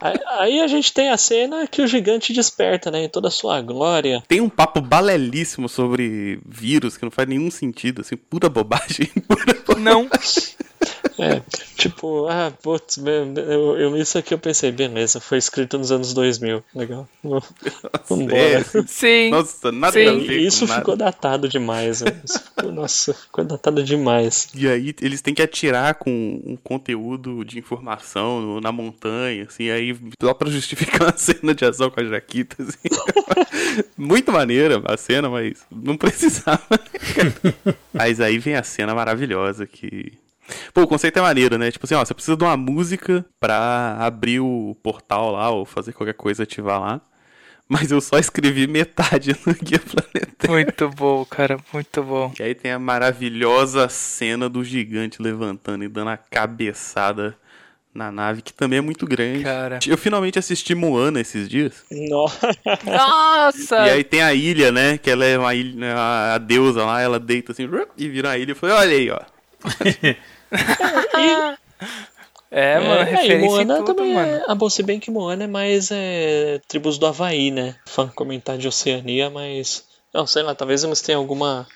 Aí, 0.00 0.18
aí 0.38 0.60
a 0.60 0.66
gente 0.66 0.92
tem 0.92 1.08
a 1.08 1.16
cena 1.16 1.66
que 1.66 1.80
o 1.80 1.86
gigante 1.86 2.30
desperta, 2.34 2.90
né? 2.90 3.04
Em 3.04 3.08
toda 3.08 3.28
a 3.28 3.30
sua 3.30 3.62
glória. 3.62 4.22
Tem 4.28 4.38
um 4.38 4.50
papo 4.50 4.82
balelíssimo 4.82 5.66
sobre 5.66 6.38
vírus 6.46 6.98
que 6.98 7.04
não 7.04 7.10
faz 7.10 7.26
nenhum 7.26 7.50
sentido, 7.50 8.02
assim, 8.02 8.14
pura 8.14 8.50
bobagem. 8.50 9.06
Pura 9.26 9.56
bo- 9.66 9.78
Não. 9.80 10.06
É, 11.18 11.40
Tipo, 11.76 12.26
ah, 12.28 12.52
putz, 12.62 12.98
eu, 12.98 13.76
eu, 13.78 13.96
isso 13.96 14.16
aqui 14.16 14.32
eu 14.32 14.38
pensei, 14.38 14.70
beleza, 14.70 15.20
foi 15.20 15.38
escrito 15.38 15.76
nos 15.76 15.90
anos 15.90 16.14
2000. 16.14 16.62
Legal. 16.74 17.08
Vambora. 18.08 18.64
Sim. 18.86 19.30
Nossa, 19.30 19.72
nada 19.72 19.92
Sim. 19.92 20.06
a 20.06 20.12
ver 20.12 20.38
Isso 20.40 20.66
nada. 20.66 20.80
ficou 20.80 20.96
datado 20.96 21.48
demais. 21.48 22.00
né? 22.00 22.20
Isso 22.24 22.38
ficou- 22.40 22.72
nossa, 22.72 23.12
ficou 23.14 23.44
datado 23.44 23.82
demais. 23.82 24.48
E 24.54 24.68
aí 24.68 24.94
eles 25.00 25.20
têm 25.20 25.34
que 25.34 25.42
atirar 25.42 25.94
com 25.96 26.10
um 26.46 26.56
conteúdo 26.56 27.44
de 27.44 27.58
informação 27.58 28.40
no- 28.40 28.60
na 28.60 28.70
montanha, 28.72 29.44
assim, 29.44 29.70
aí 29.70 29.96
só 30.22 30.32
pra 30.34 30.50
justificar 30.50 31.10
a 31.14 31.16
cena 31.16 31.54
de 31.54 31.64
ação 31.64 31.90
com 31.90 32.00
a 32.00 32.04
Jaquita, 32.04 32.56
assim. 32.62 32.78
Muito 33.98 34.30
maneira 34.32 34.80
a 34.86 34.96
cena, 34.96 35.28
mas 35.28 35.64
não 35.70 35.96
precisava. 35.96 36.62
mas 37.92 38.20
aí 38.20 38.38
vem 38.38 38.54
a 38.54 38.62
cena 38.62 38.94
maravilhosa 38.94 39.66
que... 39.66 40.12
Pô, 40.72 40.82
o 40.82 40.86
conceito 40.86 41.18
é 41.18 41.22
maneiro, 41.22 41.56
né? 41.58 41.70
Tipo 41.70 41.86
assim, 41.86 41.94
ó, 41.94 42.04
você 42.04 42.14
precisa 42.14 42.36
de 42.36 42.44
uma 42.44 42.56
música 42.56 43.24
pra 43.40 43.96
abrir 44.00 44.40
o 44.40 44.76
portal 44.82 45.32
lá, 45.32 45.50
ou 45.50 45.64
fazer 45.64 45.92
qualquer 45.92 46.14
coisa, 46.14 46.42
ativar 46.42 46.80
lá. 46.80 47.00
Mas 47.68 47.90
eu 47.90 48.00
só 48.00 48.18
escrevi 48.18 48.66
metade 48.66 49.34
no 49.46 49.54
Guia 49.54 49.80
Planetário. 49.80 50.50
Muito 50.50 50.88
bom, 50.90 51.24
cara, 51.24 51.58
muito 51.72 52.02
bom. 52.02 52.32
E 52.38 52.42
aí 52.42 52.54
tem 52.54 52.72
a 52.72 52.78
maravilhosa 52.78 53.88
cena 53.88 54.48
do 54.48 54.62
gigante 54.62 55.22
levantando 55.22 55.82
e 55.84 55.88
dando 55.88 56.10
a 56.10 56.16
cabeçada 56.16 57.34
na 57.94 58.10
nave, 58.10 58.42
que 58.42 58.52
também 58.52 58.80
é 58.80 58.82
muito 58.82 59.06
grande. 59.06 59.44
Cara. 59.44 59.78
Eu 59.86 59.96
finalmente 59.96 60.38
assisti 60.38 60.74
Moana 60.74 61.20
esses 61.20 61.48
dias. 61.48 61.84
Nossa! 62.84 63.86
E 63.86 63.90
aí 63.90 64.04
tem 64.04 64.20
a 64.20 64.34
ilha, 64.34 64.72
né? 64.72 64.98
Que 64.98 65.10
ela 65.10 65.24
é 65.24 65.38
uma 65.38 65.54
ilha, 65.54 65.94
a, 65.94 66.34
a 66.34 66.38
deusa 66.38 66.84
lá, 66.84 67.00
ela 67.00 67.20
deita 67.20 67.52
assim 67.52 67.68
e 67.96 68.08
vira 68.08 68.30
a 68.30 68.38
ilha. 68.38 68.50
Eu 68.50 68.56
falei, 68.56 68.74
olha 68.74 68.96
aí, 68.96 69.10
ó. 69.10 69.20
É, 72.50 72.78
mano, 72.78 73.00
e 73.00 73.04
referência 73.04 73.48
Moana 73.48 73.76
tudo, 73.78 73.94
também 73.94 74.14
mano. 74.14 74.28
é. 74.28 74.44
Ah, 74.46 74.54
bom, 74.54 74.70
se 74.70 74.82
bem 74.82 75.00
que 75.00 75.10
Moana 75.10 75.44
é 75.44 75.48
mais 75.48 75.90
é, 75.90 76.60
tribos 76.68 76.98
do 76.98 77.06
Havaí, 77.06 77.50
né? 77.50 77.74
Fã 77.84 78.06
comentar 78.06 78.56
de 78.56 78.68
Oceania, 78.68 79.28
mas. 79.28 79.84
Não, 80.12 80.24
sei 80.24 80.44
lá, 80.44 80.54
talvez 80.54 80.84
eles 80.84 81.00
tenham 81.00 81.20
alguma. 81.20 81.66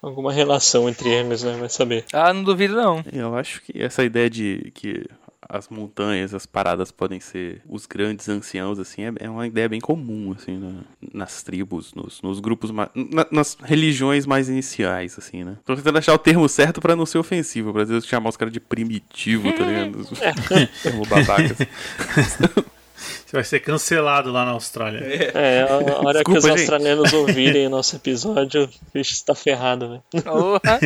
Alguma 0.00 0.32
relação 0.32 0.88
entre 0.88 1.08
eles, 1.08 1.42
né? 1.42 1.56
Vai 1.58 1.68
saber. 1.68 2.04
Ah, 2.12 2.32
não 2.32 2.44
duvido 2.44 2.76
não. 2.76 3.02
Eu 3.12 3.34
acho 3.34 3.60
que 3.62 3.82
essa 3.82 4.04
ideia 4.04 4.30
de 4.30 4.70
que 4.74 5.04
as 5.48 5.68
montanhas, 5.68 6.34
as 6.34 6.44
paradas 6.44 6.90
podem 6.92 7.18
ser 7.20 7.62
os 7.68 7.86
grandes 7.86 8.28
anciãos, 8.28 8.78
assim, 8.78 9.02
é, 9.04 9.12
é 9.20 9.30
uma 9.30 9.46
ideia 9.46 9.68
bem 9.68 9.80
comum, 9.80 10.34
assim, 10.36 10.58
na- 10.58 10.82
nas 11.14 11.42
tribos, 11.42 11.94
nos, 11.94 12.20
nos 12.20 12.38
grupos, 12.38 12.70
ma- 12.70 12.90
na- 12.94 13.26
nas 13.32 13.56
religiões 13.62 14.26
mais 14.26 14.48
iniciais, 14.48 15.16
assim, 15.18 15.44
né? 15.44 15.56
Tô 15.64 15.74
tentando 15.74 15.98
achar 15.98 16.12
o 16.14 16.18
termo 16.18 16.48
certo 16.48 16.80
pra 16.80 16.94
não 16.94 17.06
ser 17.06 17.18
ofensivo, 17.18 17.72
pra 17.72 17.82
às 17.82 17.88
vezes 17.88 18.06
chamar 18.06 18.28
os 18.30 18.36
caras 18.36 18.52
de 18.52 18.60
primitivo, 18.60 19.50
tá 19.52 19.64
ligado? 19.64 19.98
Termo 20.82 21.06
babaca. 21.06 21.44
assim. 21.54 21.66
Você 23.28 23.36
vai 23.36 23.44
ser 23.44 23.60
cancelado 23.60 24.32
lá 24.32 24.42
na 24.46 24.52
Austrália. 24.52 25.00
É, 25.34 25.60
a 25.60 25.74
a 25.74 25.98
hora 26.00 26.24
que 26.24 26.32
Desculpa, 26.32 26.38
os 26.38 26.44
gente. 26.44 26.60
australianos 26.60 27.12
ouvirem 27.12 27.66
o 27.66 27.70
nosso 27.70 27.94
episódio, 27.94 28.64
o 28.64 28.70
bicho 28.94 29.12
está 29.12 29.34
ferrado, 29.34 29.86
né? 29.86 30.00
Porra. 30.22 30.80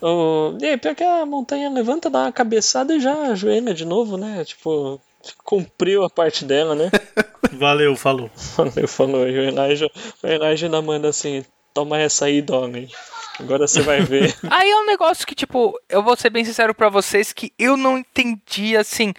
Oh, 0.00 0.56
e 0.58 0.68
aí, 0.68 0.78
pior 0.78 0.94
que 0.94 1.04
a 1.04 1.26
montanha 1.26 1.68
levanta, 1.68 2.08
dá 2.08 2.20
uma 2.20 2.32
cabeçada 2.32 2.94
e 2.94 3.00
já 3.00 3.12
ajoelha 3.32 3.74
de 3.74 3.84
novo, 3.84 4.16
né? 4.16 4.42
Tipo, 4.42 4.98
cumpriu 5.44 6.02
a 6.02 6.08
parte 6.08 6.46
dela, 6.46 6.74
né? 6.74 6.90
Valeu, 7.52 7.94
falou. 7.94 8.30
Falou, 8.34 8.88
falou. 8.88 9.28
E 9.28 9.38
o 9.38 9.42
Elijah, 9.42 9.90
o 10.22 10.26
Elijah 10.26 10.66
ainda 10.68 10.80
manda 10.80 11.10
assim: 11.10 11.44
toma 11.74 11.98
essa 11.98 12.24
aí, 12.24 12.42
homem. 12.50 12.88
Agora 13.38 13.68
você 13.68 13.82
vai 13.82 14.00
ver. 14.00 14.34
Aí 14.48 14.70
é 14.70 14.76
um 14.76 14.86
negócio 14.86 15.26
que, 15.26 15.34
tipo, 15.34 15.78
eu 15.90 16.02
vou 16.02 16.16
ser 16.16 16.30
bem 16.30 16.44
sincero 16.44 16.74
pra 16.74 16.88
vocês 16.88 17.34
que 17.34 17.52
eu 17.58 17.76
não 17.76 17.98
entendi, 17.98 18.76
assim... 18.76 19.12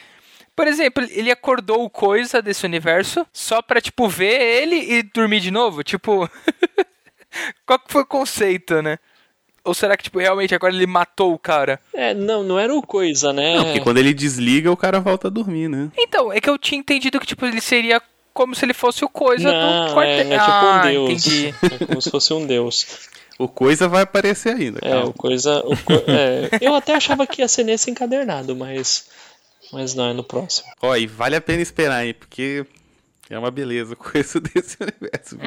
Por 0.55 0.67
exemplo, 0.67 1.03
ele 1.09 1.31
acordou 1.31 1.83
o 1.83 1.89
coisa 1.89 2.41
desse 2.41 2.65
universo 2.65 3.25
só 3.33 3.61
pra, 3.61 3.81
tipo, 3.81 4.07
ver 4.07 4.39
ele 4.61 4.75
e 4.75 5.03
dormir 5.03 5.39
de 5.39 5.49
novo? 5.51 5.83
Tipo... 5.83 6.29
Qual 7.65 7.79
que 7.79 7.91
foi 7.91 8.03
o 8.03 8.05
conceito, 8.05 8.81
né? 8.81 8.99
Ou 9.65 9.73
será 9.73 9.95
que, 9.97 10.03
tipo, 10.03 10.19
realmente 10.19 10.53
agora 10.53 10.73
ele 10.73 10.85
matou 10.85 11.33
o 11.33 11.39
cara? 11.39 11.79
É, 11.93 12.13
não, 12.13 12.43
não 12.43 12.59
era 12.59 12.73
o 12.75 12.81
coisa, 12.81 13.31
né? 13.31 13.55
Não, 13.55 13.63
porque 13.65 13.79
quando 13.79 13.97
ele 13.97 14.13
desliga, 14.13 14.71
o 14.71 14.77
cara 14.77 14.99
volta 14.99 15.27
a 15.29 15.31
dormir, 15.31 15.69
né? 15.69 15.89
Então, 15.97 16.31
é 16.33 16.39
que 16.41 16.49
eu 16.49 16.57
tinha 16.57 16.77
entendido 16.79 17.19
que, 17.19 17.25
tipo, 17.25 17.45
ele 17.45 17.61
seria 17.61 18.01
como 18.33 18.53
se 18.53 18.65
ele 18.65 18.73
fosse 18.73 19.05
o 19.05 19.09
coisa 19.09 19.51
Não, 19.51 19.85
do 19.85 19.89
é, 19.91 19.93
quartel. 19.93 20.19
é 20.33 20.37
tipo 20.39 20.51
ah, 20.51 20.81
um 20.85 20.87
deus. 20.89 21.09
entendi. 21.09 21.55
É 21.81 21.85
como 21.85 22.01
se 22.01 22.11
fosse 22.11 22.33
um 22.33 22.45
deus. 22.45 22.85
O 23.39 23.47
coisa 23.47 23.87
vai 23.87 24.03
aparecer 24.03 24.53
ainda, 24.55 24.79
É, 24.83 24.91
calma. 24.91 25.05
o 25.07 25.13
coisa. 25.13 25.59
O 25.65 25.75
co- 25.77 25.93
é, 26.07 26.49
eu 26.61 26.75
até 26.75 26.93
achava 26.93 27.25
que 27.25 27.41
ia 27.41 27.47
ser 27.47 27.63
nesse 27.63 27.89
encadernado, 27.89 28.55
mas. 28.55 29.07
Mas 29.73 29.95
não, 29.95 30.09
é 30.09 30.13
no 30.13 30.23
próximo. 30.23 30.67
Ó, 30.81 30.95
e 30.95 31.07
vale 31.07 31.35
a 31.35 31.41
pena 31.41 31.61
esperar, 31.61 32.05
hein? 32.05 32.13
Porque 32.13 32.65
é 33.29 33.39
uma 33.39 33.49
beleza 33.49 33.95
coisa 33.95 34.39
desse 34.41 34.77
universo. 34.79 35.37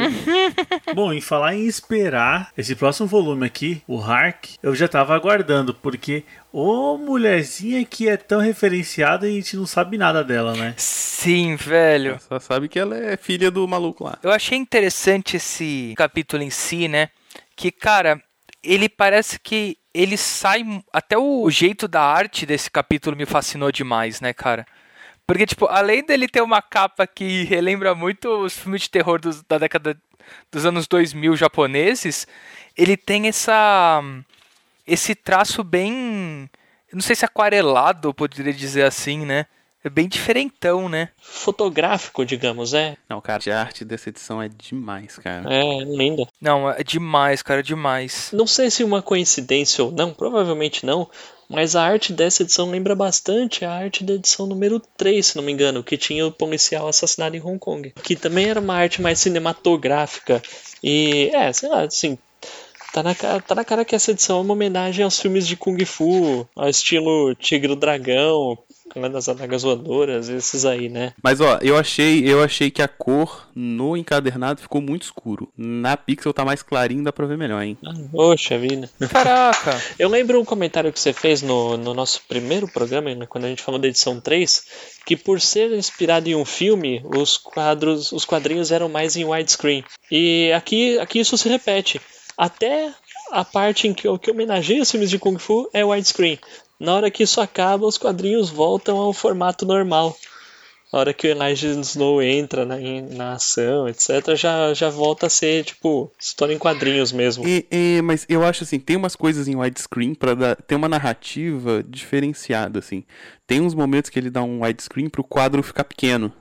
Bom, 0.95 1.13
em 1.13 1.21
falar 1.21 1.55
em 1.55 1.67
esperar, 1.67 2.51
esse 2.57 2.75
próximo 2.75 3.07
volume 3.07 3.47
aqui, 3.47 3.83
o 3.87 4.01
Hark, 4.01 4.57
eu 4.63 4.75
já 4.75 4.89
tava 4.89 5.15
aguardando, 5.15 5.73
porque 5.75 6.25
ô 6.53 6.97
mulherzinha 6.97 7.85
que 7.85 8.09
é 8.09 8.17
tão 8.17 8.41
referenciada 8.41 9.29
e 9.29 9.33
a 9.33 9.35
gente 9.35 9.57
não 9.57 9.67
sabe 9.67 9.99
nada 9.99 10.25
dela, 10.25 10.55
né? 10.55 10.75
Sim, 10.77 11.55
velho. 11.57 12.19
Só 12.29 12.39
sabe 12.41 12.69
que 12.69 12.79
ela 12.79 12.97
é 12.97 13.17
filha 13.17 13.51
do 13.51 13.67
maluco 13.69 14.05
lá. 14.05 14.19
Eu 14.23 14.31
achei 14.31 14.59
interessante 14.59 15.37
esse 15.37 15.95
capítulo 15.97 16.43
em 16.43 16.51
si, 16.51 16.89
né? 16.89 17.11
Que, 17.55 17.71
cara, 17.71 18.23
ele 18.67 18.89
parece 18.89 19.39
que 19.39 19.79
ele 19.95 20.17
sai. 20.17 20.63
Até 20.93 21.17
o 21.17 21.49
jeito 21.51 21.87
da 21.89 22.03
arte 22.03 22.45
desse 22.47 22.71
capítulo 22.71 23.17
me 23.17 23.25
fascinou 23.27 23.71
demais, 23.73 24.21
né, 24.21 24.33
cara? 24.33 24.67
Porque, 25.27 25.47
tipo, 25.47 25.67
além 25.67 26.05
dele 26.05 26.29
ter 26.29 26.41
uma 26.43 26.63
capa 26.63 27.07
que 27.07 27.45
relembra 27.45 27.95
muito 27.95 28.29
os 28.45 28.57
filmes 28.57 28.83
de 28.83 28.91
terror 28.91 29.21
dos- 29.21 29.43
da 29.43 29.59
década 29.59 29.97
dos 30.53 30.65
anos 30.67 30.87
2000 30.87 31.37
japoneses, 31.37 32.27
ele 32.77 32.97
tem 32.97 33.27
essa. 33.29 34.03
Esse 34.87 35.15
traço 35.15 35.65
bem. 35.65 36.49
Não 36.93 37.01
sei 37.01 37.17
se 37.17 37.25
aquarelado, 37.25 38.15
poderia 38.15 38.53
dizer 38.53 38.85
assim, 38.85 39.27
né? 39.27 39.47
É 39.87 39.89
bem 39.89 40.09
diferentão, 40.09 40.89
né? 40.89 41.11
Fotográfico, 41.23 42.27
digamos, 42.27 42.75
é. 42.75 42.97
Não, 43.09 43.21
cara, 43.21 43.41
a 43.55 43.61
arte 43.61 43.85
dessa 43.85 44.09
edição 44.09 44.43
é 44.43 44.49
demais, 44.49 45.17
cara. 45.17 45.47
É, 45.49 45.85
linda. 45.85 46.27
Não, 46.41 46.69
é 46.69 46.83
demais, 46.83 47.41
cara, 47.41 47.63
demais. 47.63 48.31
Não 48.33 48.49
sei 48.49 48.69
se 48.69 48.83
uma 48.83 49.01
coincidência 49.01 49.85
ou 49.85 49.93
não, 49.93 50.13
provavelmente 50.13 50.85
não, 50.85 51.09
mas 51.49 51.77
a 51.77 51.85
arte 51.85 52.13
dessa 52.13 52.43
edição 52.43 52.69
lembra 52.69 52.97
bastante 52.97 53.65
a 53.65 53.71
arte 53.71 54.03
da 54.03 54.15
edição 54.15 54.49
número 54.49 54.83
3, 54.97 55.25
se 55.25 55.37
não 55.37 55.45
me 55.45 55.53
engano, 55.53 55.85
que 55.85 55.97
tinha 55.97 56.27
o 56.27 56.33
policial 56.33 56.89
assassinado 56.89 57.37
em 57.37 57.41
Hong 57.41 57.61
Kong. 57.61 57.93
Que 58.03 58.17
também 58.17 58.47
era 58.47 58.59
uma 58.59 58.75
arte 58.75 59.01
mais 59.01 59.21
cinematográfica. 59.21 60.43
E, 60.83 61.31
é, 61.33 61.53
sei 61.53 61.69
lá, 61.69 61.83
assim. 61.83 62.19
Tá 62.93 63.03
na, 63.03 63.15
cara, 63.15 63.41
tá 63.43 63.55
na 63.55 63.65
cara 63.65 63.85
que 63.85 63.95
essa 63.95 64.11
edição 64.11 64.39
é 64.39 64.41
uma 64.41 64.55
homenagem 64.55 65.05
aos 65.05 65.21
filmes 65.21 65.47
de 65.47 65.55
Kung 65.55 65.85
Fu, 65.85 66.49
ao 66.57 66.69
estilo 66.69 67.35
Tigre 67.35 67.69
do 67.69 67.77
Dragão, 67.77 68.57
Clã 68.91 69.11
das 69.11 69.29
Adagas 69.29 69.63
Voadoras, 69.63 70.29
esses 70.29 70.65
aí, 70.65 70.89
né? 70.89 71.13
Mas 71.23 71.41
ó, 71.41 71.59
eu 71.61 71.77
achei, 71.77 72.25
eu 72.27 72.43
achei 72.43 72.71
que 72.71 72.83
a 72.83 72.89
cor 72.89 73.47
no 73.55 73.97
encadernado 73.97 74.61
ficou 74.61 74.81
muito 74.81 75.03
escuro. 75.03 75.49
Na 75.57 75.97
Pixel 75.97 76.33
tá 76.33 76.45
mais 76.45 76.63
clarinho, 76.63 77.05
dá 77.05 77.13
pra 77.13 77.27
ver 77.27 77.37
melhor, 77.37 77.63
hein? 77.63 77.77
Ah, 77.85 77.93
Poxa 78.11 78.59
vida. 78.59 78.89
Caraca! 79.11 79.81
Eu 79.99 80.09
lembro 80.09 80.41
um 80.41 80.45
comentário 80.45 80.93
que 80.93 81.01
você 81.01 81.13
fez 81.13 81.43
no, 81.43 81.77
no 81.77 81.95
nosso 81.95 82.21
primeiro 82.29 82.69
programa, 82.69 83.15
né, 83.15 83.27
quando 83.27 83.45
a 83.45 83.49
gente 83.49 83.63
falou 83.63 83.81
da 83.81 83.89
edição 83.89 84.21
3, 84.21 84.65
que 85.05 85.17
por 85.17 85.41
ser 85.41 85.73
inspirado 85.73 86.29
em 86.29 86.35
um 86.35 86.45
filme, 86.45 87.03
os 87.05 87.37
quadros, 87.37 88.13
os 88.13 88.25
quadrinhos 88.25 88.71
eram 88.71 88.89
mais 88.89 89.17
em 89.17 89.25
widescreen. 89.25 89.85
E 90.11 90.53
aqui, 90.53 90.99
aqui 90.99 91.21
isso 91.21 91.37
se 91.37 91.49
repete. 91.49 92.01
Até 92.37 92.93
a 93.31 93.45
parte 93.45 93.89
em 93.89 93.95
que, 93.95 94.07
o 94.07 94.19
que 94.19 94.31
homenageia 94.31 94.83
os 94.83 94.91
filmes 94.91 95.11
de 95.11 95.19
Kung 95.19 95.39
Fu 95.39 95.69
é 95.73 95.85
widescreen. 95.85 96.39
Na 96.79 96.95
hora 96.95 97.11
que 97.11 97.23
isso 97.23 97.41
acaba, 97.41 97.87
os 97.87 97.97
quadrinhos 97.99 98.51
voltam 98.51 98.97
ao 98.99 99.13
formato 99.13 99.65
normal. 99.65 100.17
A 100.93 100.99
hora 100.99 101.13
que 101.13 101.27
o 101.27 101.31
Elijah 101.31 101.69
Snow 101.81 102.23
entra 102.23 102.65
na, 102.65 102.81
em- 102.81 103.03
na 103.15 103.33
ação, 103.33 103.89
etc., 103.89 104.35
já, 104.37 104.73
já 104.73 104.89
volta 104.89 105.27
a 105.27 105.31
ser, 105.31 105.65
tipo, 105.65 106.13
história 106.19 106.55
em 106.55 106.59
quadrinhos 106.59 107.11
mesmo. 107.13 107.47
E- 107.47 107.67
e- 107.71 108.01
mas 108.03 108.25
eu 108.29 108.45
acho 108.45 108.63
assim, 108.63 108.79
tem 108.79 108.95
umas 108.97 109.17
coisas 109.17 109.49
em 109.49 109.57
widescreen 109.57 110.15
para 110.15 110.35
dar, 110.35 110.57
ter 110.57 110.75
uma 110.75 110.89
narrativa 110.89 111.83
diferenciada 111.87 112.79
assim. 112.79 113.03
Tem 113.47 113.61
uns 113.61 113.75
momentos 113.75 114.11
que 114.11 114.19
ele 114.19 114.31
dá 114.31 114.43
um 114.43 114.63
widescreen 114.63 115.09
pro 115.09 115.25
quadro 115.25 115.63
ficar 115.63 115.85
pequeno. 115.85 116.33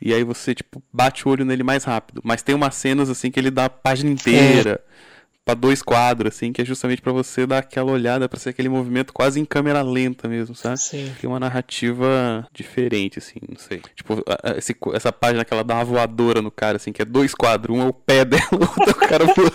E 0.00 0.12
aí 0.14 0.22
você 0.22 0.54
tipo 0.54 0.80
bate 0.92 1.26
o 1.26 1.30
olho 1.30 1.44
nele 1.44 1.62
mais 1.64 1.82
rápido, 1.84 2.20
mas 2.22 2.42
tem 2.42 2.54
umas 2.54 2.74
cenas 2.76 3.08
assim 3.10 3.30
que 3.30 3.40
ele 3.40 3.50
dá 3.50 3.64
a 3.64 3.70
página 3.70 4.10
inteira 4.10 4.80
pra 5.48 5.54
dois 5.54 5.80
quadros 5.80 6.34
assim, 6.34 6.52
que 6.52 6.60
é 6.60 6.64
justamente 6.64 7.00
pra 7.00 7.10
você 7.10 7.46
dar 7.46 7.58
aquela 7.58 7.90
olhada 7.90 8.28
pra 8.28 8.38
ser 8.38 8.50
aquele 8.50 8.68
movimento 8.68 9.14
quase 9.14 9.40
em 9.40 9.46
câmera 9.46 9.80
lenta 9.80 10.28
mesmo, 10.28 10.54
sabe? 10.54 10.78
Sim. 10.78 11.10
Tem 11.18 11.28
uma 11.28 11.40
narrativa 11.40 12.46
diferente, 12.52 13.18
assim, 13.18 13.36
não 13.48 13.56
sei. 13.56 13.80
Tipo, 13.96 14.22
a- 14.26 14.58
esse 14.58 14.76
essa 14.92 15.10
página 15.10 15.46
que 15.46 15.54
ela 15.54 15.64
dá 15.64 15.76
uma 15.76 15.84
voadora 15.86 16.42
no 16.42 16.50
cara, 16.50 16.76
assim, 16.76 16.92
que 16.92 17.00
é 17.00 17.04
dois 17.04 17.34
quadros, 17.34 17.74
um 17.74 17.80
é 17.80 17.86
o 17.86 17.94
pé 17.94 18.26
dela, 18.26 18.44
o 18.52 18.60
outro 18.60 18.88
é 18.88 18.90
o 18.90 19.08
cara 19.08 19.24
voando. 19.24 19.52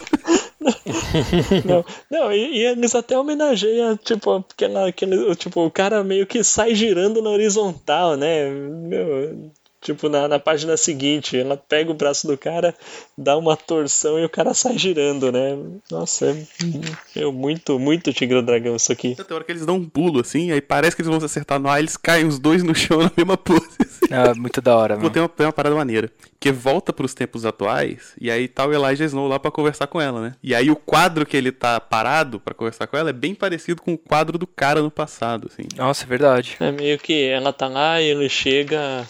não, 1.64 1.86
não 2.10 2.32
e, 2.32 2.58
e, 2.58 2.66
eles 2.66 2.96
até 2.96 3.16
homenageiam, 3.16 3.96
tipo, 3.96 4.44
aquela, 4.52 4.88
aquele, 4.88 5.36
tipo, 5.36 5.64
o 5.64 5.70
cara 5.70 6.04
meio 6.04 6.26
que 6.26 6.44
sai 6.44 6.74
girando 6.74 7.22
na 7.22 7.30
horizontal, 7.30 8.18
né? 8.18 8.50
Meu, 8.50 9.52
Tipo, 9.84 10.08
na, 10.08 10.30
na 10.30 10.40
página 10.40 10.78
seguinte, 10.78 11.38
ela 11.38 11.58
pega 11.58 11.92
o 11.92 11.94
braço 11.94 12.26
do 12.26 12.38
cara, 12.38 12.74
dá 13.18 13.38
uma 13.38 13.58
torção 13.58 14.18
e 14.18 14.24
o 14.24 14.30
cara 14.30 14.54
sai 14.54 14.78
girando, 14.78 15.30
né? 15.30 15.58
Nossa, 15.92 16.28
é, 16.28 17.20
é 17.20 17.26
muito, 17.26 17.78
muito 17.78 18.14
Tigre 18.14 18.42
Dragão 18.42 18.78
isso 18.78 18.94
aqui. 18.94 19.14
Tem 19.14 19.36
hora 19.36 19.44
que 19.44 19.52
eles 19.52 19.66
dão 19.66 19.76
um 19.76 19.90
pulo 19.90 20.22
assim, 20.22 20.52
aí 20.52 20.62
parece 20.62 20.96
que 20.96 21.02
eles 21.02 21.10
vão 21.10 21.20
se 21.20 21.26
acertar 21.26 21.60
no 21.60 21.68
ar, 21.68 21.80
eles 21.80 21.98
caem 21.98 22.26
os 22.26 22.40
dois 22.40 22.64
no 22.64 22.74
chão 22.74 23.00
na 23.00 23.12
mesma 23.16 23.36
pose. 23.38 23.68
Assim. 23.82 24.14
É, 24.14 24.34
muito 24.34 24.62
da 24.62 24.76
hora, 24.76 24.96
mano. 24.96 25.10
Tem 25.10 25.22
uma, 25.22 25.28
tem 25.28 25.46
uma 25.46 25.52
parada 25.52 25.76
maneira. 25.76 26.10
Que 26.40 26.50
volta 26.50 26.94
pros 26.94 27.14
tempos 27.14 27.46
atuais, 27.46 28.14
e 28.20 28.32
aí 28.32 28.48
tá 28.48 28.66
o 28.66 28.74
Elijah 28.74 29.06
Snow 29.06 29.28
lá 29.28 29.38
para 29.38 29.52
conversar 29.52 29.88
com 29.88 30.00
ela, 30.00 30.22
né? 30.22 30.36
E 30.42 30.56
aí 30.56 30.72
o 30.72 30.78
quadro 30.78 31.26
que 31.26 31.36
ele 31.36 31.52
tá 31.52 31.80
parado 31.80 32.40
para 32.40 32.54
conversar 32.54 32.88
com 32.88 32.96
ela 32.98 33.10
é 33.10 33.14
bem 33.14 33.36
parecido 33.36 33.82
com 33.82 33.94
o 33.94 33.98
quadro 33.98 34.38
do 34.38 34.48
cara 34.48 34.82
no 34.82 34.92
passado, 34.92 35.50
assim. 35.52 35.68
Nossa, 35.76 36.06
é 36.06 36.08
verdade. 36.08 36.56
É 36.62 36.72
meio 36.72 36.98
que 36.98 37.28
ela 37.28 37.52
tá 37.52 37.68
lá 37.68 38.02
e 38.02 38.06
ele 38.06 38.30
chega 38.30 39.06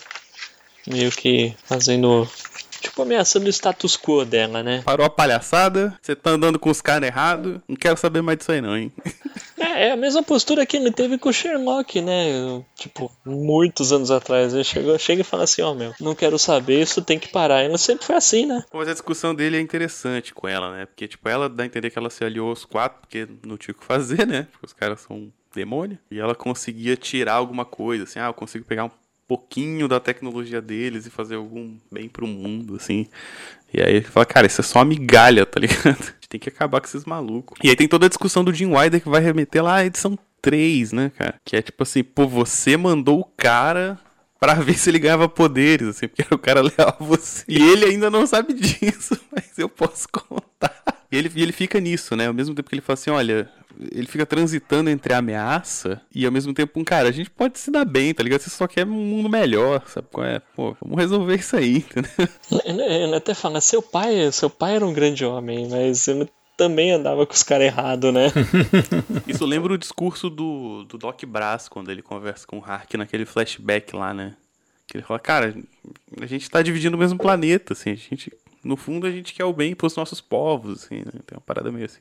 meio 0.88 1.12
que 1.12 1.54
fazendo. 1.64 2.28
Tipo, 2.82 3.04
ameaçando 3.04 3.46
o 3.46 3.50
status 3.50 3.96
quo 3.96 4.26
dela, 4.26 4.62
né? 4.62 4.82
Parou 4.84 5.06
a 5.06 5.10
palhaçada, 5.10 5.98
você 6.02 6.14
tá 6.14 6.32
andando 6.32 6.60
com 6.60 6.70
os 6.70 6.82
caras 6.82 7.08
errados, 7.08 7.62
não 7.66 7.78
quero 7.78 7.96
saber 7.96 8.22
mais 8.22 8.38
disso 8.38 8.52
aí 8.52 8.60
não, 8.60 8.76
hein? 8.76 8.92
É, 9.58 9.88
é 9.88 9.92
a 9.92 9.96
mesma 9.96 10.22
postura 10.22 10.66
que 10.66 10.76
ele 10.76 10.92
teve 10.92 11.18
com 11.18 11.30
o 11.30 11.34
Sherlock, 11.34 12.02
né? 12.02 12.62
Tipo, 12.76 13.10
muitos 13.26 13.94
anos 13.94 14.12
atrás. 14.12 14.54
Ele 14.54 14.64
chegou, 14.64 15.00
chega 15.00 15.22
e 15.22 15.24
fala 15.24 15.46
assim, 15.46 15.62
ó, 15.62 15.72
oh, 15.72 15.76
meu, 15.76 15.94
não 16.00 16.14
quero 16.14 16.38
saber, 16.38 16.82
isso 16.82 17.02
tem 17.02 17.18
que 17.18 17.30
parar. 17.30 17.64
Ele 17.64 17.78
sempre 17.78 18.06
foi 18.06 18.16
assim, 18.16 18.46
né? 18.46 18.66
Mas 18.74 18.90
a 18.90 18.94
discussão 18.94 19.34
dele 19.34 19.56
é 19.56 19.62
interessante 19.62 20.34
com 20.34 20.48
ela, 20.48 20.72
né? 20.76 20.86
Porque, 20.86 21.08
tipo, 21.08 21.30
ela 21.30 21.48
dá 21.48 21.64
a 21.64 21.66
entender 21.66 21.90
que 21.90 21.98
ela 21.98 22.10
se 22.10 22.24
aliou 22.26 22.50
aos 22.50 22.66
quatro, 22.66 23.00
porque 23.00 23.28
não 23.46 23.56
tinha 23.56 23.74
o 23.74 23.78
que 23.78 23.86
fazer, 23.86 24.28
né? 24.28 24.48
Porque 24.52 24.66
os 24.66 24.74
caras 24.74 25.00
são 25.00 25.32
demônio. 25.56 25.98
E 26.12 26.20
ela 26.20 26.36
conseguia 26.36 26.98
tirar 26.98 27.36
alguma 27.36 27.64
coisa, 27.64 28.04
assim, 28.04 28.20
ah, 28.20 28.28
eu 28.28 28.34
consigo 28.34 28.66
pegar 28.66 28.86
um 28.86 28.92
pouquinho 29.28 29.88
da 29.88 30.00
tecnologia 30.00 30.62
deles 30.62 31.06
e 31.06 31.10
fazer 31.10 31.36
algum 31.36 31.78
bem 31.92 32.10
pro 32.10 32.28
mundo, 32.28 32.76
assim. 32.76 33.08
E 33.74 33.82
aí 33.82 33.96
ele 33.96 34.06
fala, 34.06 34.26
cara, 34.26 34.48
isso 34.48 34.62
é 34.62 34.64
só 34.64 34.80
uma 34.80 34.86
migalha, 34.86 35.46
tá 35.46 35.60
ligado? 35.60 35.86
A 35.86 36.14
gente 36.22 36.30
tem 36.30 36.40
que 36.40 36.50
acabar 36.50 36.80
com 36.80 36.88
esses 36.88 37.06
malucos. 37.06 37.58
E 37.64 37.70
aí 37.70 37.76
tem 37.76 37.88
toda 37.88 38.06
a 38.06 38.10
discussão 38.10 38.44
do 38.44 38.54
Jim 38.54 38.68
Wilder 38.68 39.02
que 39.02 39.10
vai 39.10 39.22
remeter 39.22 39.64
lá 39.64 39.76
à 39.78 39.86
edição 39.86 40.18
3, 40.42 40.92
né, 40.92 41.12
cara? 41.18 41.36
Que 41.44 41.56
é 41.56 41.62
tipo 41.62 41.82
assim, 41.84 42.04
pô, 42.04 42.28
você 42.28 42.78
mandou 42.78 43.20
o 43.20 43.26
cara 43.26 44.00
para 44.40 44.56
ver 44.56 44.74
se 44.74 44.90
ele 44.90 45.00
ganhava 45.00 45.30
poderes, 45.30 45.88
assim, 45.88 46.08
porque 46.08 46.36
o 46.36 46.38
cara 46.38 46.60
leal 46.62 46.98
a 47.00 47.04
você. 47.04 47.46
E 47.48 47.62
ele 47.62 47.86
ainda 47.86 48.10
não 48.10 48.28
sabe 48.28 48.54
disso, 48.54 49.18
mas 49.32 49.58
eu 49.58 49.70
posso 49.70 50.08
contar. 50.10 50.84
E 51.10 51.16
ele, 51.16 51.32
ele 51.36 51.54
fica 51.54 51.80
nisso, 51.80 52.16
né? 52.16 52.28
Ao 52.28 52.34
mesmo 52.34 52.54
tempo 52.54 52.70
que 52.70 52.76
ele 52.76 52.82
fala 52.82 52.96
assim, 52.96 53.10
olha, 53.10 53.50
ele 53.92 54.08
fica 54.08 54.26
transitando 54.26 54.90
entre 54.90 55.14
a 55.14 55.18
ameaça 55.18 56.02
e 56.14 56.26
ao 56.26 56.32
mesmo 56.32 56.54
tempo 56.54 56.80
um 56.80 56.84
cara, 56.84 57.10
a 57.10 57.12
gente 57.12 57.30
pode 57.30 57.60
se 57.60 57.72
dar 57.72 57.86
bem, 57.86 58.14
tá 58.14 58.24
ligado? 58.24 58.42
Você 58.42 58.50
só 58.50 58.68
quer 58.68 58.86
um 58.86 58.92
mundo 58.92 59.30
melhor, 59.30 59.84
sabe 59.88 60.08
qual 60.12 60.26
é? 60.26 60.40
Pô, 60.56 60.76
vamos 60.82 60.98
resolver 60.98 61.36
isso 61.36 61.56
aí, 61.56 61.78
entendeu? 61.92 62.30
Ele 62.66 63.16
até 63.16 63.34
fala, 63.34 63.62
seu 63.62 63.82
pai, 63.82 64.32
seu 64.32 64.50
pai 64.50 64.76
era 64.76 64.86
um 64.86 64.94
grande 64.94 65.26
homem, 65.26 65.68
mas 65.70 66.08
ele 66.08 66.30
também 66.56 66.92
andava 66.92 67.26
com 67.26 67.34
os 67.34 67.44
caras 67.44 67.68
errados, 67.68 68.14
né? 68.14 68.28
isso 69.28 69.46
lembra 69.46 69.74
o 69.74 69.78
discurso 69.78 70.30
do, 70.30 70.84
do 70.84 70.98
Doc 70.98 71.24
Brass 71.26 71.68
quando 71.68 71.92
ele 71.92 72.02
conversa 72.02 72.46
com 72.46 72.60
o 72.60 72.64
Hark 72.64 72.94
naquele 72.96 73.26
flashback 73.26 73.96
lá, 73.96 74.14
né? 74.14 74.36
Que 74.88 74.98
ele 74.98 75.04
fala, 75.04 75.20
cara, 75.20 75.56
a 76.22 76.26
gente 76.26 76.50
tá 76.50 76.62
dividindo 76.62 76.96
o 76.96 77.00
mesmo 77.00 77.18
planeta, 77.18 77.74
assim, 77.74 77.92
a 77.92 77.96
gente 77.96 78.32
no 78.64 78.78
fundo 78.78 79.06
a 79.06 79.12
gente 79.12 79.34
quer 79.34 79.46
o 79.46 79.54
bem 79.54 79.76
para 79.76 79.88
os 79.88 79.96
nossos 79.96 80.22
povos, 80.22 80.84
assim, 80.84 81.00
né? 81.00 81.20
Tem 81.26 81.36
uma 81.36 81.42
parada 81.42 81.72
meio 81.72 81.86
assim. 81.86 82.00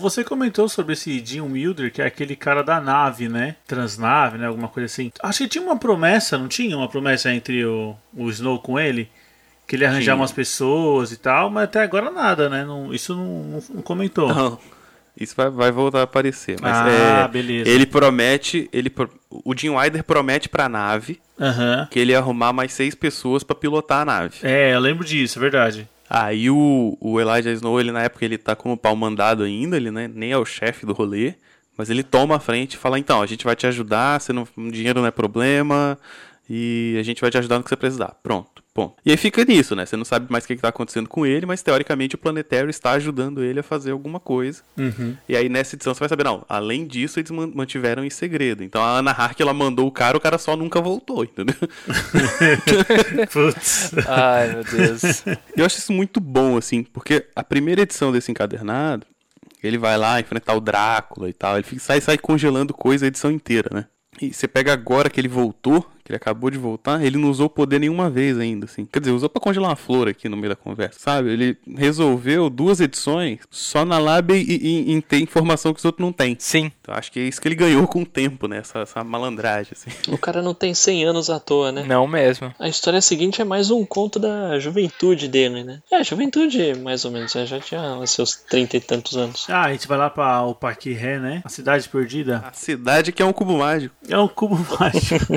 Você 0.00 0.24
comentou 0.24 0.68
sobre 0.68 0.94
esse 0.94 1.24
Jim 1.24 1.42
Wilder, 1.42 1.92
que 1.92 2.02
é 2.02 2.06
aquele 2.06 2.34
cara 2.34 2.62
da 2.62 2.80
nave, 2.80 3.28
né? 3.28 3.54
Transnave, 3.66 4.36
né? 4.36 4.46
Alguma 4.46 4.68
coisa 4.68 4.86
assim. 4.86 5.12
Acho 5.22 5.38
que 5.38 5.48
tinha 5.48 5.62
uma 5.62 5.76
promessa, 5.78 6.36
não 6.36 6.48
tinha 6.48 6.76
uma 6.76 6.88
promessa 6.88 7.32
entre 7.32 7.64
o, 7.64 7.94
o 8.12 8.28
Snow 8.30 8.58
com 8.58 8.78
ele? 8.78 9.08
Que 9.68 9.76
ele 9.76 9.84
ia 9.84 9.88
arranjar 9.88 10.12
tinha. 10.12 10.16
umas 10.16 10.32
pessoas 10.32 11.12
e 11.12 11.16
tal, 11.16 11.48
mas 11.48 11.64
até 11.64 11.82
agora 11.82 12.10
nada, 12.10 12.48
né? 12.48 12.64
Não, 12.64 12.92
isso 12.92 13.14
não, 13.14 13.44
não, 13.44 13.62
não 13.76 13.82
comentou. 13.82 14.34
Não. 14.34 14.58
Isso 15.18 15.34
vai, 15.36 15.50
vai, 15.50 15.70
voltar 15.70 16.00
a 16.00 16.02
aparecer. 16.02 16.56
Mas 16.60 16.76
ah, 16.76 17.24
é, 17.24 17.28
beleza. 17.28 17.68
Ele 17.68 17.84
promete. 17.84 18.68
Ele, 18.72 18.90
o 19.30 19.54
Jim 19.54 19.70
Wilder 19.70 20.02
promete 20.02 20.48
pra 20.48 20.68
nave 20.68 21.20
uhum. 21.38 21.86
que 21.90 21.98
ele 21.98 22.12
ia 22.12 22.18
arrumar 22.18 22.52
mais 22.52 22.72
seis 22.72 22.94
pessoas 22.94 23.42
para 23.42 23.54
pilotar 23.54 24.00
a 24.00 24.04
nave. 24.04 24.36
É, 24.42 24.74
eu 24.74 24.80
lembro 24.80 25.04
disso, 25.04 25.38
é 25.38 25.40
verdade. 25.40 25.88
Aí 26.12 26.50
o, 26.50 26.98
o 27.00 27.20
Elijah 27.20 27.52
Snow, 27.52 27.78
ele 27.78 27.92
na 27.92 28.02
época 28.02 28.24
ele 28.24 28.36
tá 28.36 28.56
como 28.56 28.76
pau 28.76 28.96
mandado 28.96 29.44
ainda, 29.44 29.76
ele 29.76 29.92
né, 29.92 30.10
nem 30.12 30.32
é 30.32 30.36
o 30.36 30.44
chefe 30.44 30.84
do 30.84 30.92
rolê, 30.92 31.34
mas 31.76 31.88
ele 31.88 32.02
toma 32.02 32.34
a 32.34 32.40
frente 32.40 32.74
e 32.74 32.76
fala, 32.76 32.98
então, 32.98 33.22
a 33.22 33.26
gente 33.26 33.44
vai 33.44 33.54
te 33.54 33.64
ajudar, 33.68 34.20
você 34.20 34.32
não, 34.32 34.44
dinheiro 34.72 35.00
não 35.00 35.06
é 35.06 35.12
problema, 35.12 35.96
e 36.48 36.96
a 36.98 37.02
gente 37.04 37.20
vai 37.20 37.30
te 37.30 37.38
ajudar 37.38 37.58
no 37.58 37.62
que 37.62 37.68
você 37.68 37.76
precisar. 37.76 38.16
Pronto. 38.24 38.59
Bom, 38.72 38.94
e 39.04 39.10
aí 39.10 39.16
fica 39.16 39.44
nisso, 39.44 39.74
né? 39.74 39.84
Você 39.84 39.96
não 39.96 40.04
sabe 40.04 40.30
mais 40.30 40.44
o 40.44 40.46
que 40.46 40.52
está 40.52 40.68
acontecendo 40.68 41.08
com 41.08 41.26
ele, 41.26 41.44
mas 41.44 41.60
teoricamente 41.60 42.14
o 42.14 42.18
Planetário 42.18 42.70
está 42.70 42.92
ajudando 42.92 43.42
ele 43.42 43.58
a 43.58 43.64
fazer 43.64 43.90
alguma 43.90 44.20
coisa. 44.20 44.62
Uhum. 44.78 45.16
E 45.28 45.36
aí 45.36 45.48
nessa 45.48 45.74
edição 45.74 45.92
você 45.92 45.98
vai 45.98 46.08
saber, 46.08 46.22
não, 46.22 46.44
além 46.48 46.86
disso 46.86 47.18
eles 47.18 47.30
mantiveram 47.30 48.04
em 48.04 48.10
segredo. 48.10 48.62
Então 48.62 48.80
a 48.80 48.98
Ana 48.98 49.10
Hark 49.10 49.40
ela 49.40 49.52
mandou 49.52 49.88
o 49.88 49.92
cara, 49.92 50.16
o 50.16 50.20
cara 50.20 50.38
só 50.38 50.54
nunca 50.54 50.80
voltou, 50.80 51.24
entendeu? 51.24 51.56
Putz. 53.32 53.90
Ai, 54.06 54.54
meu 54.54 54.64
Deus. 54.64 55.24
Eu 55.56 55.66
acho 55.66 55.78
isso 55.78 55.92
muito 55.92 56.20
bom, 56.20 56.56
assim, 56.56 56.84
porque 56.84 57.26
a 57.34 57.42
primeira 57.42 57.82
edição 57.82 58.12
desse 58.12 58.30
encadernado, 58.30 59.04
ele 59.62 59.78
vai 59.78 59.98
lá 59.98 60.20
enfrentar 60.20 60.54
o 60.54 60.60
Drácula 60.60 61.28
e 61.28 61.32
tal, 61.32 61.56
ele 61.56 61.64
fica, 61.64 61.80
sai, 61.80 62.00
sai 62.00 62.16
congelando 62.16 62.72
coisa 62.72 63.04
a 63.04 63.08
edição 63.08 63.32
inteira, 63.32 63.68
né? 63.72 63.86
E 64.22 64.32
você 64.32 64.46
pega 64.46 64.72
agora 64.72 65.10
que 65.10 65.20
ele 65.20 65.28
voltou, 65.28 65.90
que 66.04 66.10
ele 66.12 66.16
acabou 66.16 66.50
de 66.50 66.58
voltar, 66.58 67.04
ele 67.04 67.18
não 67.18 67.30
usou 67.30 67.48
poder 67.48 67.78
nenhuma 67.78 68.10
vez 68.10 68.38
ainda, 68.38 68.66
assim. 68.66 68.84
Quer 68.84 69.00
dizer, 69.00 69.12
usou 69.12 69.28
pra 69.28 69.40
congelar 69.40 69.70
uma 69.70 69.76
flor 69.76 70.08
aqui 70.08 70.28
no 70.28 70.36
meio 70.36 70.50
da 70.50 70.56
conversa, 70.56 70.98
sabe? 70.98 71.30
Ele 71.30 71.56
resolveu 71.76 72.50
duas 72.50 72.80
edições 72.80 73.40
só 73.50 73.84
na 73.84 73.98
Lab 73.98 74.32
e, 74.32 74.42
e, 74.42 74.92
em 74.92 75.00
ter 75.00 75.18
informação 75.18 75.72
que 75.72 75.78
os 75.78 75.84
outros 75.84 76.04
não 76.04 76.12
têm. 76.12 76.36
Sim. 76.38 76.70
Então 76.80 76.94
acho 76.94 77.10
que 77.12 77.20
é 77.20 77.22
isso 77.24 77.40
que 77.40 77.48
ele 77.48 77.54
ganhou 77.54 77.86
com 77.86 78.02
o 78.02 78.06
tempo, 78.06 78.46
né? 78.46 78.58
Essa, 78.58 78.80
essa 78.80 79.04
malandragem, 79.04 79.72
assim. 79.72 79.90
O 80.12 80.18
cara 80.18 80.42
não 80.42 80.54
tem 80.54 80.74
100 80.74 81.04
anos 81.04 81.30
à 81.30 81.38
toa, 81.38 81.72
né? 81.72 81.84
Não 81.86 82.06
mesmo. 82.06 82.52
A 82.58 82.68
história 82.68 83.00
seguinte 83.00 83.40
é 83.40 83.44
mais 83.44 83.70
um 83.70 83.84
conto 83.84 84.18
da 84.18 84.58
juventude 84.58 85.28
dele, 85.28 85.64
né? 85.64 85.80
É, 85.90 86.02
juventude, 86.04 86.74
mais 86.78 87.04
ou 87.04 87.10
menos. 87.10 87.32
Já 87.32 87.60
tinha 87.60 88.06
seus 88.06 88.34
30 88.34 88.76
e 88.76 88.80
tantos 88.80 89.16
anos. 89.16 89.46
Ah, 89.48 89.62
a 89.62 89.72
gente 89.72 89.86
vai 89.86 89.98
lá 89.98 90.10
pra 90.10 90.42
o 90.42 90.54
Parque 90.54 90.92
Ré, 90.92 91.18
né? 91.18 91.42
A 91.44 91.48
cidade 91.48 91.88
perdida. 91.88 92.42
A 92.46 92.52
cidade 92.52 93.12
que 93.12 93.22
é 93.22 93.24
um 93.24 93.32
cubo 93.32 93.58
mágico. 93.58 93.94
É 94.08 94.18
um 94.18 94.28
cubo 94.28 94.56
mágico. 94.78 95.32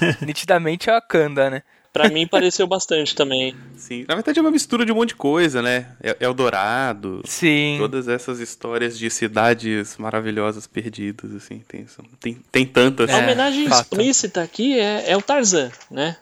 Nitidamente 0.24 0.90
é 0.90 0.96
a 0.96 1.00
Kanda, 1.00 1.50
né? 1.50 1.62
Pra 1.94 2.08
mim 2.08 2.26
pareceu 2.26 2.66
bastante 2.66 3.14
também. 3.14 3.54
Sim. 3.76 4.04
Na 4.08 4.16
verdade 4.16 4.40
é 4.40 4.42
uma 4.42 4.50
mistura 4.50 4.84
de 4.84 4.90
um 4.90 4.96
monte 4.96 5.10
de 5.10 5.14
coisa, 5.14 5.62
né? 5.62 5.86
Eldorado. 6.18 7.22
Sim. 7.24 7.76
Todas 7.78 8.08
essas 8.08 8.40
histórias 8.40 8.98
de 8.98 9.08
cidades 9.08 9.96
maravilhosas 9.96 10.66
perdidas, 10.66 11.32
assim. 11.32 11.62
Tem, 11.68 11.86
tem, 12.18 12.42
tem 12.50 12.66
tantas. 12.66 13.08
A 13.10 13.18
homenagem 13.18 13.66
é, 13.66 13.70
explícita 13.70 14.42
aqui 14.42 14.76
é, 14.76 15.12
é 15.12 15.16
o 15.16 15.22
Tarzan, 15.22 15.70
né? 15.88 16.16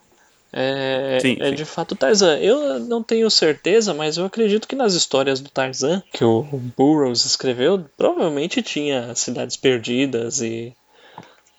É, 0.52 1.18
sim, 1.22 1.38
é 1.40 1.48
sim. 1.48 1.54
de 1.54 1.64
fato 1.64 1.96
Tarzan. 1.96 2.36
Eu 2.36 2.78
não 2.80 3.02
tenho 3.02 3.30
certeza, 3.30 3.94
mas 3.94 4.18
eu 4.18 4.26
acredito 4.26 4.68
que 4.68 4.76
nas 4.76 4.92
histórias 4.92 5.40
do 5.40 5.48
Tarzan, 5.48 6.02
que 6.12 6.22
o 6.22 6.42
Burroughs 6.76 7.24
escreveu, 7.24 7.82
provavelmente 7.96 8.60
tinha 8.60 9.14
cidades 9.14 9.56
perdidas 9.56 10.42
e 10.42 10.74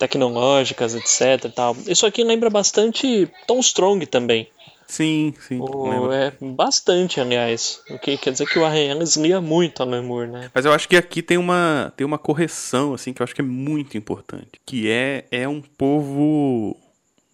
tecnológicas, 0.07 0.95
etc. 0.95 1.51
Tal. 1.53 1.75
Isso 1.87 2.05
aqui 2.05 2.23
lembra 2.23 2.49
bastante 2.49 3.29
Tom 3.47 3.59
Strong 3.59 4.05
também. 4.05 4.47
Sim, 4.85 5.33
sim. 5.39 5.59
O, 5.59 6.11
é 6.11 6.33
bastante, 6.39 7.19
aliás. 7.19 7.81
O 7.89 7.97
que 7.97 8.17
quer 8.17 8.31
dizer 8.31 8.45
que 8.45 8.59
o 8.59 8.65
Arren 8.65 8.91
Ellis 8.91 9.15
lia 9.15 9.39
muito 9.39 9.81
Alan 9.81 10.03
Moore, 10.03 10.29
né? 10.29 10.51
Mas 10.53 10.65
eu 10.65 10.73
acho 10.73 10.87
que 10.87 10.97
aqui 10.97 11.21
tem 11.21 11.37
uma, 11.37 11.93
tem 11.95 12.05
uma 12.05 12.17
correção, 12.17 12.93
assim, 12.93 13.13
que 13.13 13.21
eu 13.21 13.23
acho 13.23 13.33
que 13.33 13.41
é 13.41 13.45
muito 13.45 13.97
importante. 13.97 14.59
Que 14.65 14.89
é, 14.89 15.25
é 15.31 15.47
um 15.47 15.61
povo 15.61 16.77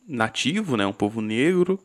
nativo, 0.07 0.77
né? 0.77 0.85
Um 0.85 0.93
povo 0.93 1.21
negro, 1.21 1.79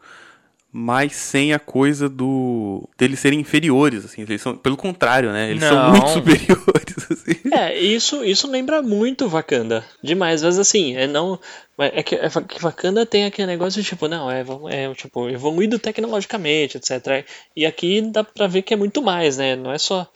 mas 0.77 1.14
sem 1.14 1.53
a 1.53 1.59
coisa 1.61 2.09
do 2.09 2.89
deles 2.99 3.20
serem 3.20 3.39
inferiores, 3.39 4.05
assim, 4.05 4.22
eles 4.22 4.43
são, 4.43 4.57
pelo 4.57 4.77
contrário, 4.77 5.31
né? 5.31 5.49
Eles 5.49 5.62
Não. 5.62 5.68
são 5.68 5.91
muito 5.93 6.09
superiores, 6.09 6.97
assim. 7.12 7.49
É, 7.53 7.79
isso, 7.79 8.25
isso 8.25 8.51
lembra 8.51 8.83
muito 8.83 9.29
Wakanda, 9.29 9.85
demais, 10.03 10.43
mas 10.43 10.59
assim, 10.59 10.97
é 10.97 11.07
não, 11.07 11.39
é 11.79 12.03
que, 12.03 12.16
é 12.16 12.29
que 12.29 12.61
Wakanda 12.61 13.07
tem 13.07 13.25
aquele 13.25 13.47
negócio 13.47 13.81
de 13.81 13.89
tipo, 13.89 14.09
não, 14.09 14.29
é, 14.29 14.45
é 14.68 14.93
tipo, 14.95 15.29
evoluído 15.29 15.79
tecnologicamente, 15.79 16.77
etc. 16.77 17.25
E 17.55 17.64
aqui 17.64 18.01
dá 18.01 18.25
pra 18.25 18.49
ver 18.49 18.62
que 18.62 18.75
é 18.75 18.77
muito 18.77 19.01
mais, 19.01 19.37
né? 19.37 19.55
Não 19.55 19.70
é 19.70 19.79
só 19.79 20.11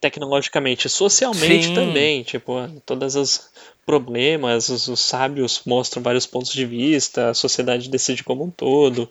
tecnologicamente, 0.00 0.88
socialmente 0.88 1.66
Sim. 1.66 1.74
também, 1.74 2.22
tipo, 2.22 2.54
todas 2.86 3.14
as 3.14 3.50
problemas, 3.84 4.70
os, 4.70 4.88
os 4.88 5.00
sábios 5.00 5.62
mostram 5.66 6.02
vários 6.02 6.24
pontos 6.24 6.52
de 6.52 6.64
vista, 6.64 7.28
a 7.28 7.34
sociedade 7.34 7.90
decide 7.90 8.24
como 8.24 8.44
um 8.44 8.50
todo 8.50 9.10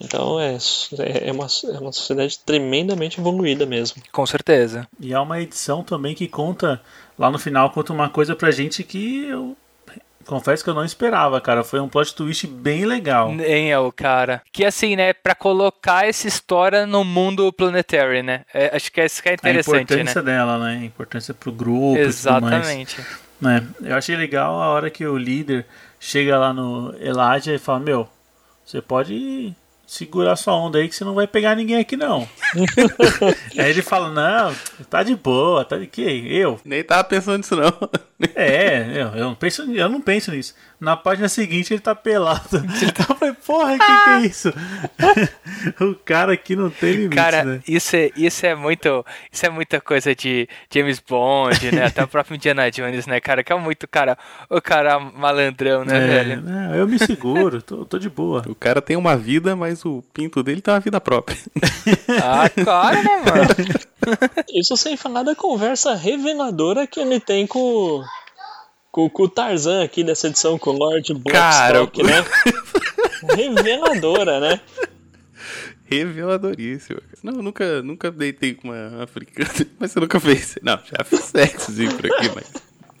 Então 0.00 0.40
é, 0.40 0.56
é, 0.98 1.28
é 1.28 1.32
uma, 1.32 1.46
é 1.46 1.78
uma 1.78 1.92
sociedade 1.92 2.38
tremendamente 2.38 3.20
evoluída 3.20 3.66
mesmo. 3.66 4.02
Com 4.10 4.24
certeza. 4.26 4.88
E 4.98 5.12
é 5.12 5.18
uma 5.18 5.40
edição 5.40 5.82
também 5.82 6.14
que 6.14 6.26
conta, 6.26 6.80
lá 7.18 7.30
no 7.30 7.38
final, 7.38 7.70
conta 7.70 7.92
uma 7.92 8.08
coisa 8.08 8.34
pra 8.34 8.50
gente 8.50 8.82
que 8.82 9.26
eu 9.26 9.56
confesso 10.26 10.62
que 10.62 10.70
eu 10.70 10.74
não 10.74 10.84
esperava, 10.84 11.40
cara. 11.40 11.64
Foi 11.64 11.80
um 11.80 11.88
plot 11.88 12.14
twist 12.14 12.46
bem 12.46 12.84
legal. 12.86 13.32
Nem 13.32 13.72
é 13.72 13.78
o 13.78 13.90
cara. 13.90 14.42
Que 14.52 14.64
assim, 14.64 14.94
né, 14.96 15.12
pra 15.12 15.34
colocar 15.34 16.06
essa 16.06 16.28
história 16.28 16.86
no 16.86 17.04
mundo 17.04 17.52
planetary, 17.52 18.22
né? 18.22 18.44
É, 18.54 18.74
acho 18.74 18.92
que 18.92 19.04
isso 19.04 19.22
que 19.22 19.28
é 19.28 19.32
A 19.32 19.34
interessante, 19.34 19.92
importância 19.92 20.22
né? 20.22 20.32
dela, 20.32 20.58
né? 20.58 20.78
A 20.80 20.84
importância 20.84 21.34
pro 21.34 21.50
grupo 21.50 21.98
e 21.98 22.12
tudo 22.12 22.40
mais. 22.40 22.68
Exatamente. 22.68 23.04
né? 23.40 23.66
Eu 23.82 23.96
achei 23.96 24.16
legal 24.16 24.60
a 24.60 24.68
hora 24.68 24.88
que 24.88 25.04
o 25.04 25.18
líder 25.18 25.66
chega 25.98 26.38
lá 26.38 26.52
no 26.52 26.94
Elijah 27.00 27.52
e 27.54 27.58
fala: 27.58 27.80
Meu, 27.80 28.08
você 28.64 28.80
pode 28.80 29.54
segurar 29.90 30.36
sua 30.36 30.54
onda 30.54 30.78
aí 30.78 30.88
que 30.88 30.94
você 30.94 31.04
não 31.04 31.16
vai 31.16 31.26
pegar 31.26 31.56
ninguém 31.56 31.78
aqui 31.78 31.96
não. 31.96 32.28
aí 33.58 33.70
ele 33.70 33.82
fala: 33.82 34.08
Não, 34.08 34.54
tá 34.88 35.02
de 35.02 35.16
boa, 35.16 35.64
tá 35.64 35.76
de 35.76 35.88
que? 35.88 36.00
Eu? 36.02 36.60
Nem 36.64 36.84
tava 36.84 37.02
pensando 37.02 37.38
nisso, 37.38 37.56
não. 37.56 37.72
É, 38.34 38.82
eu, 38.94 39.08
eu, 39.16 39.24
não 39.24 39.34
penso, 39.34 39.62
eu 39.62 39.88
não 39.88 40.00
penso 40.00 40.30
nisso. 40.30 40.54
Na 40.78 40.96
página 40.96 41.28
seguinte 41.28 41.72
ele 41.72 41.80
tá 41.80 41.94
pelado. 41.94 42.40
Eu 43.08 43.16
falei, 43.16 43.34
porra, 43.46 43.72
que 43.78 44.04
que 44.04 44.10
é 44.10 44.20
isso? 44.20 44.52
o 45.80 45.94
cara 45.94 46.32
aqui 46.32 46.56
não 46.56 46.70
tem 46.70 46.92
limite, 46.92 47.16
Cara, 47.16 47.44
né? 47.44 47.60
isso 47.68 47.96
é, 47.96 48.10
isso 48.16 48.46
é 48.46 48.54
muito. 48.54 49.04
Isso 49.30 49.44
é 49.46 49.50
muita 49.50 49.80
coisa 49.80 50.14
de 50.14 50.48
James 50.72 50.98
Bond, 51.00 51.70
né? 51.72 51.86
Até 51.86 52.02
o 52.04 52.08
próprio 52.08 52.36
Indiana 52.36 52.70
Jones, 52.70 53.06
né, 53.06 53.20
cara? 53.20 53.42
Que 53.44 53.52
é 53.52 53.56
muito, 53.56 53.86
cara, 53.88 54.16
o 54.48 54.60
cara 54.60 54.98
malandrão, 54.98 55.84
né, 55.84 55.96
É, 55.96 56.06
velho? 56.06 56.40
não, 56.42 56.74
eu 56.74 56.86
me 56.86 56.98
seguro, 56.98 57.60
tô, 57.62 57.84
tô 57.84 57.98
de 57.98 58.08
boa. 58.08 58.42
O 58.48 58.54
cara 58.54 58.80
tem 58.80 58.96
uma 58.96 59.16
vida, 59.16 59.54
mas 59.54 59.84
o 59.84 60.02
pinto 60.14 60.42
dele 60.42 60.60
tem 60.62 60.72
uma 60.72 60.80
vida 60.80 61.00
própria. 61.00 61.36
Ah, 62.22 62.48
claro, 62.50 62.96
né, 63.02 63.16
mano? 63.24 64.44
Isso 64.52 64.76
sem 64.76 64.96
falar 64.96 65.22
da 65.22 65.34
conversa 65.34 65.94
reveladora 65.94 66.86
que 66.86 67.00
ele 67.00 67.20
tem 67.20 67.46
com, 67.46 68.02
com, 68.90 69.08
com 69.08 69.22
o 69.24 69.28
Tarzan 69.28 69.82
aqui 69.84 70.02
dessa 70.02 70.28
edição, 70.28 70.58
com 70.58 70.70
o 70.70 70.78
Lord 70.78 71.14
Blackstock, 71.14 72.02
né? 72.02 72.24
Reveladora, 73.36 74.40
né? 74.40 74.60
Reveladoríssimo. 75.90 77.00
Não, 77.22 77.34
eu 77.34 77.42
nunca, 77.42 77.82
nunca 77.82 78.10
deitei 78.10 78.54
com 78.54 78.68
uma 78.68 79.02
africana. 79.02 79.50
Mas 79.78 79.90
você 79.90 80.00
nunca 80.00 80.20
fez. 80.20 80.56
Não, 80.62 80.78
já 80.78 81.04
fiz 81.04 81.20
sexozinho 81.24 81.96
por 81.96 82.06
aqui, 82.06 82.30
mas. 82.34 82.52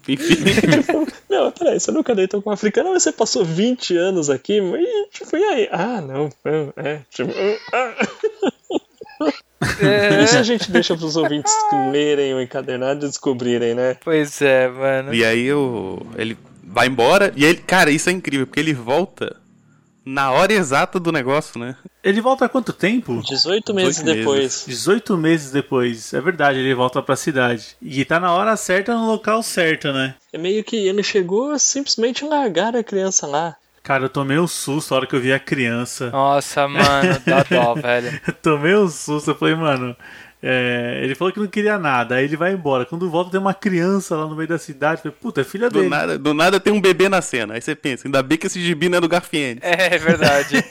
Enfim. 0.08 0.34
Não, 1.30 1.52
peraí, 1.52 1.78
você 1.78 1.92
nunca 1.92 2.14
deitou 2.14 2.42
com 2.42 2.50
um 2.50 2.52
africano, 2.52 2.92
mas 2.92 3.04
você 3.04 3.12
passou 3.12 3.44
20 3.44 3.96
anos 3.96 4.28
aqui, 4.28 4.60
mas 4.60 4.84
tipo, 5.12 5.36
e 5.36 5.44
aí? 5.44 5.68
Ah, 5.70 6.00
não, 6.00 6.28
é, 6.44 6.72
é 6.76 7.00
tipo, 7.10 7.30
ah. 7.72 9.32
É, 9.80 10.22
Isso 10.24 10.36
a 10.36 10.42
gente 10.42 10.70
deixa 10.70 10.96
pros 10.96 11.16
ouvintes 11.16 11.52
lerem 11.92 12.34
o 12.34 12.40
encadernado 12.40 13.04
e 13.04 13.08
descobrirem, 13.08 13.74
né? 13.74 13.96
pois 14.02 14.40
é, 14.40 14.68
mano. 14.68 15.14
E 15.14 15.24
aí 15.24 15.44
eu, 15.44 16.06
ele 16.16 16.36
vai 16.64 16.86
embora. 16.86 17.32
E 17.36 17.44
ele, 17.44 17.58
cara, 17.58 17.90
isso 17.90 18.08
é 18.08 18.12
incrível, 18.12 18.46
porque 18.46 18.60
ele 18.60 18.72
volta 18.72 19.36
na 20.04 20.30
hora 20.32 20.52
exata 20.52 20.98
do 20.98 21.12
negócio, 21.12 21.60
né? 21.60 21.76
Ele 22.02 22.20
volta 22.20 22.46
há 22.46 22.48
quanto 22.48 22.72
tempo? 22.72 23.20
18 23.22 23.74
meses 23.74 23.96
18 23.96 24.18
depois. 24.18 24.64
18 24.66 25.16
meses 25.16 25.52
depois. 25.52 26.14
É 26.14 26.20
verdade, 26.20 26.58
ele 26.58 26.74
volta 26.74 27.02
pra 27.02 27.14
cidade. 27.16 27.76
E 27.82 28.04
tá 28.04 28.18
na 28.18 28.32
hora 28.32 28.56
certa, 28.56 28.94
no 28.94 29.06
local 29.06 29.42
certo, 29.42 29.92
né? 29.92 30.14
É 30.32 30.38
meio 30.38 30.64
que 30.64 30.76
ele 30.76 31.02
chegou 31.02 31.58
simplesmente 31.58 32.24
largar 32.24 32.74
a 32.74 32.82
criança 32.82 33.26
lá. 33.26 33.56
Cara, 33.82 34.04
eu 34.04 34.08
tomei 34.08 34.38
um 34.38 34.46
susto 34.46 34.94
a 34.94 34.98
hora 34.98 35.06
que 35.06 35.14
eu 35.16 35.20
vi 35.20 35.32
a 35.32 35.38
criança. 35.40 36.10
Nossa, 36.10 36.68
mano, 36.68 37.20
dá 37.26 37.42
dó, 37.50 37.74
velho. 37.74 38.20
Eu 38.26 38.32
tomei 38.34 38.74
um 38.76 38.88
susto, 38.88 39.30
eu 39.30 39.34
falei, 39.34 39.54
mano. 39.54 39.96
é, 40.42 41.00
ele 41.02 41.14
falou 41.14 41.32
que 41.32 41.40
não 41.40 41.46
queria 41.46 41.78
nada, 41.78 42.16
aí 42.16 42.24
ele 42.24 42.36
vai 42.36 42.52
embora. 42.52 42.84
Quando 42.84 43.10
volta, 43.10 43.30
tem 43.32 43.40
uma 43.40 43.54
criança 43.54 44.16
lá 44.16 44.26
no 44.26 44.36
meio 44.36 44.48
da 44.48 44.58
cidade. 44.58 44.98
Eu 44.98 45.02
falei, 45.12 45.16
puta, 45.20 45.40
é 45.40 45.44
filha 45.44 45.68
Do 45.70 45.78
dele. 45.78 45.88
nada, 45.88 46.18
do 46.18 46.34
nada 46.34 46.60
tem 46.60 46.72
um 46.72 46.80
bebê 46.80 47.08
na 47.08 47.22
cena. 47.22 47.54
Aí 47.54 47.60
você 47.60 47.74
pensa, 47.74 48.06
ainda 48.06 48.22
bem 48.22 48.36
que 48.38 48.46
esse 48.46 48.60
gibi 48.60 48.88
não 48.88 48.98
é 48.98 49.00
do 49.00 49.08
Garfield. 49.08 49.60
É 49.62 49.98
verdade. 49.98 50.62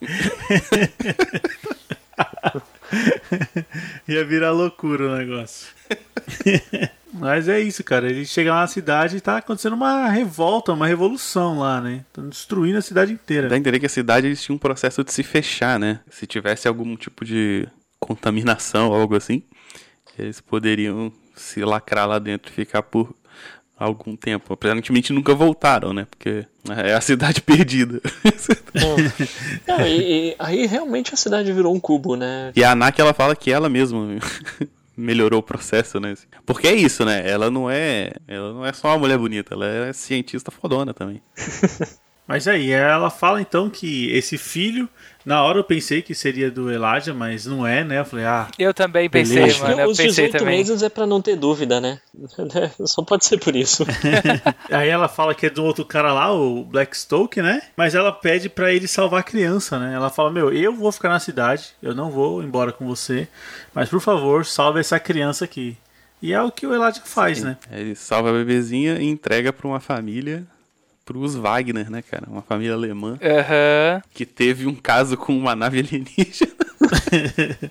Ia 4.08 4.24
virar 4.24 4.50
loucura 4.52 5.08
o 5.08 5.16
negócio. 5.16 5.68
Mas 7.14 7.48
é 7.48 7.60
isso, 7.60 7.84
cara. 7.84 8.10
Ele 8.10 8.26
chega 8.26 8.52
lá 8.52 8.62
na 8.62 8.66
cidade 8.66 9.16
e 9.16 9.20
tá 9.20 9.38
acontecendo 9.38 9.74
uma 9.74 10.08
revolta, 10.08 10.72
uma 10.72 10.86
revolução 10.86 11.60
lá, 11.60 11.80
né? 11.80 12.04
Tá 12.12 12.20
destruindo 12.22 12.78
a 12.78 12.82
cidade 12.82 13.12
inteira. 13.12 13.48
Dá 13.48 13.54
a 13.54 13.58
entender 13.58 13.78
que 13.78 13.86
a 13.86 13.90
cidade 13.90 14.26
eles 14.26 14.42
tinham 14.42 14.56
um 14.56 14.58
processo 14.58 15.04
de 15.04 15.12
se 15.12 15.22
fechar, 15.22 15.78
né? 15.78 16.00
Se 16.10 16.26
tivesse 16.26 16.66
algum 16.66 16.96
tipo 16.96 17.24
de 17.24 17.68
contaminação 18.00 18.88
ou 18.88 19.00
algo 19.00 19.14
assim, 19.14 19.42
eles 20.18 20.40
poderiam 20.40 21.12
se 21.36 21.64
lacrar 21.64 22.08
lá 22.08 22.18
dentro 22.18 22.50
e 22.50 22.54
ficar 22.54 22.82
por 22.82 23.14
algum 23.78 24.16
tempo. 24.16 24.52
Aparentemente 24.52 25.12
nunca 25.12 25.34
voltaram, 25.34 25.92
né? 25.92 26.06
Porque 26.10 26.44
é 26.84 26.94
a 26.94 27.00
cidade 27.00 27.40
perdida. 27.42 28.00
Não, 29.66 29.86
e, 29.86 30.30
e 30.30 30.36
aí 30.38 30.66
realmente 30.66 31.14
a 31.14 31.16
cidade 31.16 31.52
virou 31.52 31.74
um 31.74 31.80
cubo, 31.80 32.16
né? 32.16 32.52
e 32.56 32.64
a 32.64 32.72
Anak, 32.72 33.00
ela 33.00 33.14
fala 33.14 33.36
que 33.36 33.50
ela 33.50 33.68
mesma 33.68 34.18
melhorou 34.96 35.40
o 35.40 35.42
processo, 35.42 35.98
né? 36.00 36.14
Porque 36.46 36.68
é 36.68 36.74
isso, 36.74 37.04
né? 37.04 37.28
Ela 37.28 37.50
não 37.50 37.70
é, 37.70 38.12
ela 38.26 38.52
não 38.52 38.64
é 38.64 38.72
só 38.72 38.88
uma 38.88 38.98
mulher 38.98 39.18
bonita, 39.18 39.54
ela 39.54 39.66
é 39.66 39.92
cientista 39.92 40.50
fodona 40.50 40.94
também. 40.94 41.22
Mas 42.26 42.48
aí, 42.48 42.70
ela 42.70 43.10
fala 43.10 43.40
então 43.40 43.68
que 43.68 44.10
esse 44.10 44.38
filho, 44.38 44.88
na 45.24 45.42
hora 45.42 45.58
eu 45.58 45.64
pensei 45.64 46.02
que 46.02 46.14
seria 46.14 46.50
do 46.50 46.70
Elijah, 46.70 47.14
mas 47.14 47.46
não 47.46 47.66
é, 47.66 47.82
né? 47.82 48.00
Eu 48.00 48.04
falei, 48.04 48.24
ah, 48.24 48.48
Eu 48.58 48.74
também 48.74 49.08
pensei, 49.08 49.36
Beleza. 49.36 49.62
Mano. 49.62 49.80
Eu 49.80 49.88
os 49.90 49.96
pensei 49.96 50.26
18 50.26 50.38
também. 50.38 50.58
meses 50.58 50.82
é 50.82 50.88
pra 50.88 51.06
não 51.06 51.20
ter 51.22 51.36
dúvida, 51.36 51.80
né? 51.80 51.98
Só 52.84 53.02
pode 53.02 53.24
ser 53.24 53.38
por 53.38 53.54
isso. 53.56 53.84
Aí 54.70 54.88
ela 54.88 55.08
fala 55.08 55.34
que 55.34 55.46
é 55.46 55.50
do 55.50 55.64
outro 55.64 55.84
cara 55.84 56.12
lá, 56.12 56.32
o 56.32 56.64
Blackstoke, 56.64 57.40
né? 57.40 57.62
Mas 57.76 57.94
ela 57.94 58.12
pede 58.12 58.48
pra 58.48 58.72
ele 58.72 58.86
salvar 58.86 59.20
a 59.20 59.24
criança, 59.24 59.78
né? 59.78 59.94
Ela 59.94 60.10
fala: 60.10 60.30
Meu, 60.30 60.52
eu 60.52 60.74
vou 60.74 60.92
ficar 60.92 61.08
na 61.08 61.20
cidade, 61.20 61.68
eu 61.82 61.94
não 61.94 62.10
vou 62.10 62.42
embora 62.42 62.72
com 62.72 62.86
você, 62.86 63.26
mas 63.74 63.88
por 63.88 64.00
favor, 64.00 64.44
salve 64.44 64.80
essa 64.80 64.98
criança 65.00 65.44
aqui. 65.44 65.76
E 66.22 66.32
é 66.32 66.40
o 66.40 66.50
que 66.50 66.66
o 66.66 66.72
Elijah 66.72 67.02
faz, 67.04 67.42
né? 67.42 67.56
Aí 67.70 67.80
Ele 67.82 67.94
salva 67.94 68.30
a 68.30 68.32
bebezinha 68.32 68.94
e 68.98 69.04
entrega 69.04 69.52
pra 69.52 69.66
uma 69.68 69.78
família, 69.80 70.42
pros 71.04 71.34
Wagner, 71.34 71.90
né, 71.90 72.02
cara? 72.02 72.24
Uma 72.28 72.42
família 72.42 72.74
alemã 72.74 73.18
Aham. 73.22 74.02
que 74.12 74.24
teve 74.24 74.66
um 74.66 74.74
caso 74.74 75.16
com 75.16 75.36
uma 75.36 75.54
nave 75.54 75.80
alienígena. 75.80 76.52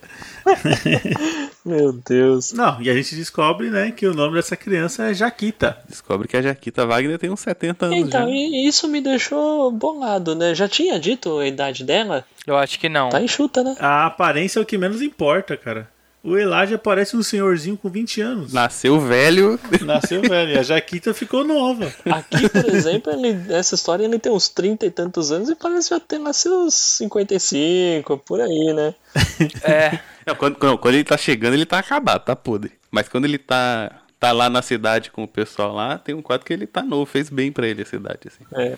Meu 1.65 1.93
Deus. 1.93 2.51
Não, 2.53 2.81
e 2.81 2.89
a 2.89 2.93
gente 2.93 3.15
descobre, 3.15 3.69
né, 3.69 3.91
que 3.91 4.05
o 4.05 4.13
nome 4.13 4.36
dessa 4.36 4.55
criança 4.55 5.09
é 5.09 5.13
Jaquita. 5.13 5.77
Descobre 5.88 6.27
que 6.27 6.36
a 6.38 6.41
Jaquita 6.41 6.86
Wagner 6.86 7.17
tem 7.17 7.29
uns 7.29 7.39
70 7.39 7.86
anos 7.86 7.97
Então, 7.99 8.21
já. 8.27 8.29
e 8.29 8.67
isso 8.67 8.88
me 8.88 9.01
deixou 9.01 9.71
bolado, 9.71 10.36
né? 10.36 10.53
Já 10.53 10.67
tinha 10.67 10.99
dito 10.99 11.38
a 11.39 11.47
idade 11.47 11.84
dela? 11.84 12.25
Eu 12.45 12.57
acho 12.57 12.79
que 12.79 12.89
não. 12.89 13.09
Tá 13.09 13.21
enxuta, 13.21 13.63
né? 13.63 13.75
A 13.79 14.05
aparência 14.07 14.59
é 14.59 14.61
o 14.61 14.65
que 14.65 14.77
menos 14.77 15.01
importa, 15.01 15.55
cara. 15.55 15.89
O 16.24 16.38
Elijah 16.38 16.78
parece 16.78 17.17
um 17.17 17.21
senhorzinho 17.21 17.76
com 17.76 17.89
20 17.89 18.21
anos. 18.21 18.53
Nasceu 18.53 18.97
velho. 18.97 19.59
Nasceu 19.82 20.21
velho. 20.21 20.53
E 20.53 20.57
a 20.57 20.63
Jaquita 20.63 21.13
ficou 21.13 21.43
nova. 21.43 21.93
Aqui, 22.09 22.47
por 22.47 22.65
exemplo, 22.74 23.11
ele, 23.11 23.34
nessa 23.34 23.76
história 23.76 24.05
ele 24.05 24.17
tem 24.17 24.32
uns 24.32 24.47
30 24.47 24.86
e 24.86 24.89
tantos 24.89 25.34
anos 25.34 25.49
e 25.49 25.55
parece 25.55 25.89
já 25.89 25.99
ter 25.99 26.19
lá 26.19 26.32
seus 26.32 26.74
55, 26.76 28.17
por 28.19 28.39
aí, 28.39 28.74
né? 28.74 28.95
É. 29.63 29.99
Não, 30.26 30.36
quando, 30.36 30.57
não, 30.63 30.78
quando 30.78 30.95
ele 30.95 31.03
tá 31.03 31.17
chegando, 31.17 31.55
ele 31.55 31.65
tá 31.65 31.80
acabado, 31.80 32.24
tá 32.24 32.36
podre. 32.38 32.71
Mas 32.89 33.09
quando 33.09 33.26
ele 33.26 33.38
tá, 33.38 33.91
tá 34.17 34.32
lá 34.32 34.49
na 34.49 34.61
cidade 34.61 35.11
com 35.11 35.24
o 35.24 35.28
pessoal 35.28 35.74
lá, 35.76 35.97
tem 35.97 36.15
um 36.15 36.21
quadro 36.21 36.45
que 36.45 36.53
ele 36.53 36.65
tá 36.65 36.82
novo, 36.82 37.05
fez 37.05 37.30
bem 37.30 37.51
pra 37.51 37.67
ele 37.67 37.82
a 37.82 37.86
cidade, 37.86 38.19
assim. 38.28 38.45
É. 38.55 38.78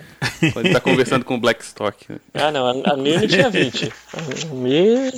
Quando 0.51 0.65
ele 0.65 0.73
tá 0.73 0.81
conversando 0.81 1.23
com 1.23 1.35
o 1.35 1.39
Blackstock. 1.39 2.11
né? 2.11 2.17
Ah, 2.33 2.51
não, 2.51 2.65
a, 2.65 2.93
a 2.93 2.97
Mir 2.97 3.27
tinha 3.27 3.51
20. 3.51 3.93
A 4.51 4.55
Mir. 4.55 5.13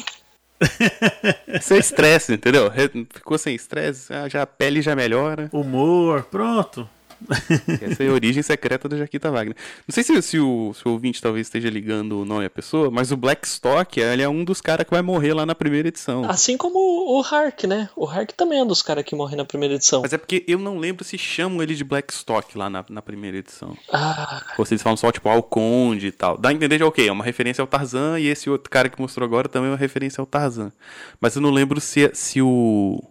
É 1.47 1.59
estresse, 1.77 2.33
entendeu? 2.33 2.71
Ficou 3.13 3.37
sem 3.37 3.55
estresse, 3.55 4.11
ah, 4.13 4.27
já 4.27 4.41
a 4.41 4.47
pele 4.47 4.81
já 4.81 4.95
melhora. 4.95 5.49
Humor, 5.51 6.23
pronto. 6.23 6.89
Essa 7.82 8.03
é 8.03 8.07
a 8.07 8.11
origem 8.11 8.43
secreta 8.43 8.88
da 8.88 8.97
Jaquita 8.97 9.32
Wagner. 9.32 9.55
Não 9.88 9.93
sei 9.93 10.03
se, 10.03 10.22
se 10.22 10.39
o, 10.39 10.74
se 10.74 10.88
o 10.88 10.91
ouvinte 10.91 11.22
talvez 11.22 11.47
esteja 11.47 11.70
ligando 11.70 12.22
o 12.22 12.26
nome 12.26 12.45
à 12.45 12.49
pessoa, 12.49 12.91
mas 12.91 13.11
o 13.11 13.18
Blackstock, 13.18 13.99
ele 13.99 14.22
é 14.22 14.30
um 14.30 14.43
dos 14.43 14.61
caras 14.61 14.86
que 14.86 14.91
vai 14.91 15.01
morrer 15.01 15.34
lá 15.34 15.45
na 15.45 15.55
primeira 15.55 15.88
edição. 15.88 16.30
Assim 16.30 16.57
como 16.57 16.78
o 16.78 17.22
Hark, 17.22 17.65
né? 17.65 17.89
O 17.95 18.05
Hark 18.05 18.34
também 18.34 18.59
é 18.59 18.63
um 18.63 18.68
dos 18.68 18.82
caras 18.82 19.03
que 19.03 19.15
morre 19.15 19.36
na 19.36 19.45
primeira 19.45 19.76
edição. 19.76 20.01
Mas 20.01 20.13
é 20.13 20.18
porque 20.18 20.43
eu 20.47 20.59
não 20.59 20.78
lembro 20.78 21.03
se 21.03 21.18
chamam 21.18 21.61
ele 21.61 21.76
de 21.76 21.84
Blackstock 21.84 22.57
lá 22.57 22.70
na, 22.70 22.86
na 22.89 23.01
primeira 23.01 23.38
edição. 23.38 23.78
Ah, 23.91 24.43
Ou 24.57 24.65
se 24.65 24.74
eles 24.74 24.82
falam 24.82 24.97
só, 24.97 25.11
tipo, 25.11 25.30
ao 25.30 25.41
Conde 25.43 26.07
e 26.07 26.11
tal. 26.11 26.38
Dá 26.38 26.49
a 26.49 26.53
entender 26.53 26.78
de, 26.78 26.84
ok, 26.84 27.07
é 27.07 27.11
uma 27.11 27.24
referência 27.24 27.61
ao 27.61 27.68
Tarzan 27.68 28.20
e 28.20 28.28
esse 28.28 28.49
outro 28.49 28.70
cara 28.70 28.89
que 28.89 28.99
mostrou 29.01 29.26
agora 29.26 29.47
também 29.47 29.70
é 29.70 29.72
uma 29.72 29.78
referência 29.78 30.22
ao 30.22 30.26
Tarzan. 30.26 30.72
Mas 31.20 31.36
eu 31.36 31.41
não 31.41 31.49
lembro 31.51 31.80
se, 31.82 32.09
se 32.13 32.41
o... 32.41 33.01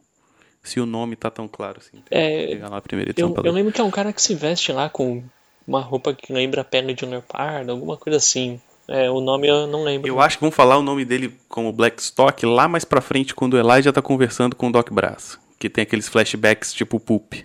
Se 0.67 0.81
o 0.81 0.87
nome 0.87 1.15
tá 1.15 1.31
tão 1.31 1.47
claro 1.47 1.79
assim. 1.79 2.03
É, 2.11 2.49
pegar 2.49 2.69
lá 2.69 2.79
a 2.79 2.81
primeira 2.81 3.13
edição 3.13 3.33
eu, 3.37 3.45
eu 3.45 3.53
lembro 3.53 3.73
que 3.73 3.81
é 3.81 3.85
um 3.85 3.91
cara 3.91 4.13
que 4.13 4.21
se 4.21 4.35
veste 4.35 4.73
lá 4.73 4.89
com 4.89 5.23
uma 5.67 5.81
roupa 5.81 6.13
que 6.13 6.33
lembra 6.33 6.63
a 6.63 6.65
pele 6.65 6.93
de 6.93 7.05
um 7.05 7.11
leopardo, 7.11 7.71
alguma 7.71 7.97
coisa 7.97 8.17
assim. 8.17 8.61
É, 8.89 9.11
o 9.11 9.21
nome 9.21 9.49
eu 9.49 9.67
não 9.67 9.83
lembro. 9.83 10.09
Eu 10.09 10.21
acho 10.21 10.39
que 10.39 10.43
vão 10.43 10.51
falar 10.51 10.77
o 10.77 10.83
nome 10.83 11.05
dele 11.05 11.35
como 11.49 11.73
Blackstock 11.73 12.45
lá 12.45 12.69
mais 12.69 12.85
pra 12.85 13.01
frente, 13.01 13.35
quando 13.35 13.55
o 13.55 13.59
Elijah 13.59 13.93
tá 13.93 14.03
conversando 14.03 14.55
com 14.55 14.69
o 14.69 14.73
Doc 14.73 14.91
Brass. 14.91 15.39
Que 15.59 15.69
tem 15.69 15.83
aqueles 15.83 16.09
flashbacks 16.09 16.73
tipo 16.73 17.01
Poop. 17.01 17.45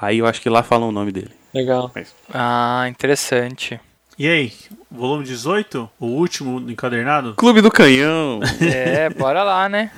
Aí 0.00 0.18
eu 0.18 0.26
acho 0.26 0.40
que 0.40 0.48
lá 0.48 0.62
falam 0.62 0.88
o 0.88 0.92
nome 0.92 1.12
dele. 1.12 1.30
Legal. 1.52 1.90
Ah, 2.32 2.86
interessante. 2.88 3.80
E 4.18 4.26
aí, 4.26 4.52
volume 4.90 5.24
18? 5.24 5.90
O 6.00 6.06
último 6.06 6.58
do 6.58 6.72
encadernado? 6.72 7.34
Clube 7.34 7.60
do 7.60 7.70
Canhão! 7.70 8.40
É, 8.62 9.10
bora 9.10 9.42
lá, 9.42 9.68
né? 9.68 9.90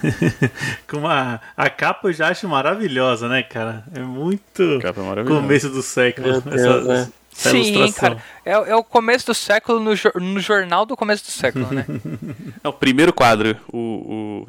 Com 0.90 0.98
uma, 0.98 1.40
a 1.56 1.70
capa 1.70 2.08
eu 2.08 2.12
já 2.12 2.28
acho 2.28 2.48
maravilhosa, 2.48 3.28
né, 3.28 3.44
cara? 3.44 3.84
É 3.94 4.00
muito 4.00 4.80
Capa 4.82 5.02
maravilhosa. 5.02 5.40
começo 5.40 5.68
do 5.70 5.82
século. 5.82 6.40
Deus, 6.40 6.84
né? 6.86 7.08
essa 7.32 7.50
Sim, 7.50 7.58
ilustração. 7.74 8.16
cara. 8.16 8.24
É, 8.44 8.50
é 8.70 8.74
o 8.74 8.82
começo 8.82 9.26
do 9.26 9.34
século 9.34 9.78
no, 9.78 9.92
no 10.20 10.40
jornal 10.40 10.84
do 10.84 10.96
começo 10.96 11.24
do 11.24 11.30
século, 11.30 11.72
né? 11.72 11.86
É 12.64 12.68
o 12.68 12.72
primeiro 12.72 13.12
quadro, 13.12 13.56
o, 13.72 13.78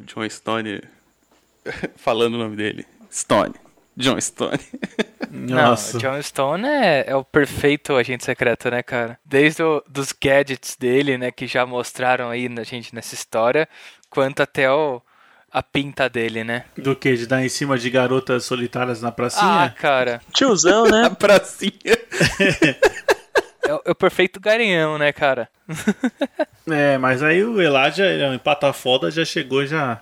John 0.04 0.28
Stone 0.28 0.82
falando 1.94 2.34
o 2.34 2.38
nome 2.38 2.56
dele. 2.56 2.84
Stone. 3.12 3.54
John 4.00 4.20
Stone. 4.20 4.58
Nossa. 5.30 5.92
Não, 5.92 6.00
John 6.00 6.22
Stone 6.22 6.66
é, 6.68 7.04
é 7.08 7.14
o 7.16 7.24
perfeito 7.24 7.94
agente 7.96 8.24
secreto, 8.24 8.70
né, 8.70 8.82
cara? 8.82 9.18
Desde 9.24 9.62
o, 9.62 9.82
dos 9.88 10.12
gadgets 10.12 10.76
dele, 10.76 11.16
né, 11.16 11.30
que 11.30 11.46
já 11.46 11.64
mostraram 11.64 12.30
aí 12.30 12.48
na 12.48 12.62
gente 12.64 12.94
nessa 12.94 13.14
história, 13.14 13.68
quanto 14.08 14.42
até 14.42 14.70
o, 14.70 15.00
a 15.52 15.62
pinta 15.62 16.08
dele, 16.08 16.42
né? 16.42 16.64
Do 16.76 16.96
que? 16.96 17.14
De 17.16 17.26
dar 17.26 17.44
em 17.44 17.48
cima 17.48 17.78
de 17.78 17.88
garotas 17.90 18.44
solitárias 18.44 19.00
na 19.00 19.08
Ah, 19.08 19.12
pracinha? 19.12 19.74
cara, 19.78 20.20
Tiozão, 20.32 20.84
né? 20.86 21.10
pracinha. 21.18 21.70
é, 23.66 23.74
o- 23.74 23.82
é 23.86 23.90
o 23.90 23.94
perfeito 23.94 24.40
garanhão, 24.40 24.98
né, 24.98 25.12
cara? 25.12 25.48
É, 26.70 26.98
mas 26.98 27.20
aí 27.20 27.42
o 27.42 27.60
Elijah, 27.60 28.06
ele 28.06 28.22
é 28.22 28.28
um 28.28 28.34
empata 28.34 28.72
foda, 28.72 29.10
já 29.10 29.24
chegou 29.24 29.66
já 29.66 30.00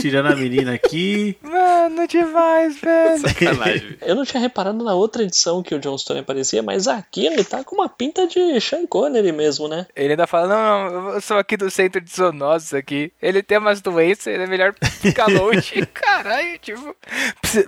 tirando 0.00 0.26
a 0.26 0.36
menina 0.36 0.74
aqui. 0.74 1.36
Mano, 1.42 2.06
demais, 2.06 2.80
velho. 2.80 3.20
Sacanagem. 3.28 3.96
Eu 4.02 4.14
não 4.14 4.24
tinha 4.24 4.40
reparado 4.40 4.82
na 4.82 4.94
outra 4.94 5.22
edição 5.22 5.62
que 5.62 5.74
o 5.74 5.78
John 5.78 5.96
Stone 5.98 6.20
aparecia, 6.20 6.62
mas 6.62 6.88
aqui 6.88 7.26
ele 7.26 7.44
tá 7.44 7.62
com 7.64 7.76
uma 7.76 7.88
pinta 7.88 8.26
de 8.26 8.60
Sean 8.60 8.86
Connery 8.86 9.32
mesmo, 9.32 9.68
né? 9.68 9.86
Ele 9.94 10.12
ainda 10.12 10.26
fala, 10.26 10.48
não, 10.48 10.90
não, 10.90 11.08
eu 11.10 11.20
sou 11.20 11.38
aqui 11.38 11.56
do 11.56 11.70
centro 11.70 12.00
de 12.00 12.10
zoonoses 12.10 12.74
aqui. 12.74 13.12
Ele 13.20 13.42
tem 13.42 13.58
umas 13.58 13.80
doenças, 13.80 14.28
ele 14.28 14.44
é 14.44 14.46
melhor 14.46 14.74
ficar 15.00 15.26
longe. 15.26 15.86
Caralho, 15.92 16.58
tipo, 16.58 16.94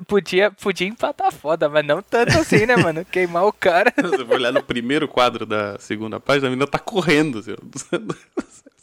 podia, 0.07 0.51
podia 0.51 0.87
empatar 0.87 1.33
foda, 1.33 1.69
mas 1.69 1.85
não 1.85 2.03
tanto 2.03 2.39
assim, 2.39 2.67
né, 2.67 2.77
mano? 2.77 3.05
Queimar 3.05 3.45
o 3.45 3.53
cara. 3.53 3.93
Eu 3.97 4.27
for 4.27 4.35
olhar 4.35 4.53
no 4.53 4.63
primeiro 4.63 5.09
quadro 5.09 5.45
da 5.45 5.79
segunda 5.79 6.21
página, 6.21 6.49
a 6.49 6.51
menina 6.51 6.67
tá 6.67 6.79
correndo. 6.79 7.39
Assim. 7.39 7.55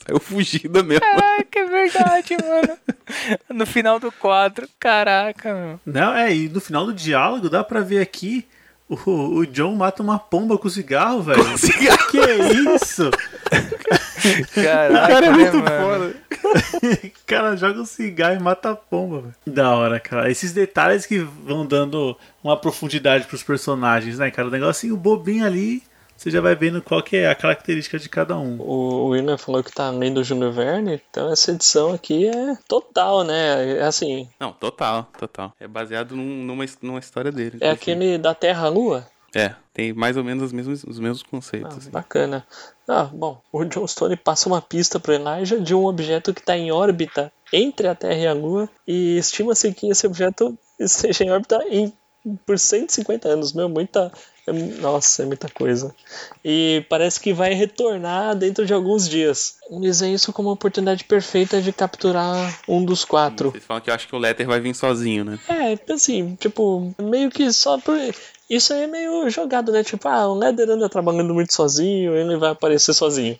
Saiu 0.05 0.19
fugida 0.19 0.81
mesmo. 0.83 1.01
Caraca, 1.01 1.59
é 1.59 1.65
verdade, 1.65 2.37
mano. 2.41 2.77
No 3.49 3.65
final 3.65 3.99
do 3.99 4.11
quadro, 4.11 4.67
caraca, 4.79 5.53
meu. 5.53 5.79
Não, 5.85 6.13
é, 6.15 6.33
e 6.35 6.47
no 6.49 6.59
final 6.61 6.85
do 6.85 6.93
diálogo 6.93 7.49
dá 7.49 7.63
pra 7.63 7.81
ver 7.81 7.99
aqui 8.01 8.45
o, 8.87 8.95
o 9.39 9.45
John 9.45 9.75
mata 9.75 10.01
uma 10.01 10.17
pomba 10.17 10.57
com 10.57 10.69
cigarro, 10.69 11.21
velho. 11.21 11.57
cigarro. 11.57 12.07
Que 12.09 12.17
isso? 12.75 13.11
Caraca, 14.53 15.05
O 15.05 15.07
cara 15.07 15.25
é 15.25 15.29
né, 15.29 15.37
muito 15.37 15.57
mano? 15.57 15.83
foda. 15.83 16.15
O 17.05 17.11
cara 17.27 17.55
joga 17.55 17.81
um 17.81 17.85
cigarro 17.85 18.35
e 18.35 18.39
mata 18.39 18.71
a 18.71 18.75
pomba, 18.75 19.21
velho. 19.21 19.35
Da 19.45 19.75
hora, 19.75 19.99
cara. 19.99 20.31
Esses 20.31 20.51
detalhes 20.53 21.05
que 21.05 21.19
vão 21.19 21.65
dando 21.65 22.17
uma 22.43 22.57
profundidade 22.57 23.25
pros 23.27 23.43
personagens, 23.43 24.17
né, 24.17 24.31
cara? 24.31 24.47
O 24.47 24.51
negocinho 24.51 24.97
bobinho 24.97 25.45
ali, 25.45 25.83
você 26.19 26.29
já 26.29 26.41
vai 26.41 26.55
vendo 26.55 26.81
qual 26.81 27.01
que 27.01 27.15
é 27.17 27.27
a 27.29 27.35
característica 27.35 27.97
de 27.97 28.09
cada 28.09 28.37
um. 28.37 28.59
O 28.59 29.07
William 29.07 29.37
falou 29.37 29.63
que 29.63 29.71
tá 29.71 29.89
lendo 29.89 30.17
o 30.19 30.23
Júnior 30.23 30.51
Verne, 30.51 31.01
então 31.09 31.31
essa 31.31 31.51
edição 31.51 31.93
aqui 31.93 32.27
é 32.27 32.57
total, 32.67 33.23
né? 33.23 33.77
É 33.77 33.83
assim, 33.83 34.27
Não, 34.39 34.51
total, 34.51 35.07
total. 35.17 35.53
É 35.59 35.67
baseado 35.67 36.15
num- 36.15 36.43
numa, 36.43 36.65
numa 36.81 36.99
história 36.99 37.31
dele. 37.31 37.57
é 37.61 37.69
aquele 37.69 38.17
da 38.17 38.33
Terra 38.35 38.65
à 38.67 38.69
Lua. 38.69 39.07
É, 39.35 39.53
tem 39.73 39.93
mais 39.93 40.17
ou 40.17 40.23
menos 40.23 40.43
os 40.45 40.51
mesmos, 40.51 40.83
os 40.83 40.99
mesmos 40.99 41.21
Ah, 41.23 41.29
conceitos. 41.29 41.77
assim. 41.77 41.91
bacana. 41.91 42.45
Ah, 42.87 43.03
bom, 43.03 43.39
o 43.53 43.63
John 43.63 43.85
Stone 43.87 44.15
passa 44.17 44.49
uma 44.49 44.59
pista 44.59 44.99
pro 44.99 45.13
Elijah 45.13 45.59
de 45.59 45.75
um 45.75 45.85
objeto 45.85 46.33
que 46.33 46.39
está 46.41 46.57
em 46.57 46.71
órbita 46.71 47.31
entre 47.53 47.87
a 47.87 47.93
Terra 47.93 48.15
e 48.15 48.27
a 48.27 48.33
Lua 48.33 48.67
e 48.87 49.17
estima-se 49.19 49.71
que 49.71 49.87
esse 49.89 50.07
objeto 50.07 50.57
esteja 50.79 51.23
em 51.23 51.29
órbita 51.31 51.63
em, 51.69 51.93
por 52.45 52.57
150 52.59 53.27
anos. 53.27 53.53
Meu, 53.53 53.69
muita. 53.69 54.11
é- 54.47 54.51
nossa, 54.51 55.23
é 55.23 55.25
muita 55.25 55.47
coisa. 55.49 55.93
E 56.43 56.85
parece 56.89 57.19
que 57.19 57.33
vai 57.33 57.53
retornar 57.53 58.35
dentro 58.35 58.65
de 58.65 58.73
alguns 58.73 59.07
dias. 59.07 59.57
Eles 59.69 59.99
veem 59.99 60.13
isso 60.13 60.33
como 60.33 60.49
uma 60.49 60.53
oportunidade 60.53 61.03
perfeita 61.03 61.61
de 61.61 61.71
capturar 61.71 62.59
um 62.67 62.83
dos 62.83 63.05
quatro. 63.05 63.51
Vocês 63.51 63.63
falam 63.63 63.81
que 63.81 63.89
eu 63.89 63.93
acho 63.93 64.07
que 64.07 64.15
o 64.15 64.19
Letter 64.19 64.47
vai 64.47 64.59
vir 64.59 64.75
sozinho, 64.75 65.23
né? 65.23 65.39
É, 65.47 65.93
assim, 65.93 66.35
tipo, 66.35 66.93
meio 67.01 67.29
que 67.29 67.51
só 67.53 67.77
por. 67.77 67.97
Isso 68.49 68.73
aí 68.73 68.83
é 68.83 68.87
meio 68.87 69.29
jogado, 69.29 69.71
né? 69.71 69.83
Tipo, 69.83 70.07
ah, 70.07 70.27
o 70.27 70.33
Leder 70.33 70.69
anda 70.69 70.89
trabalhando 70.89 71.33
muito 71.33 71.53
sozinho, 71.53 72.15
ele 72.15 72.35
vai 72.37 72.49
aparecer 72.51 72.93
sozinho. 72.93 73.37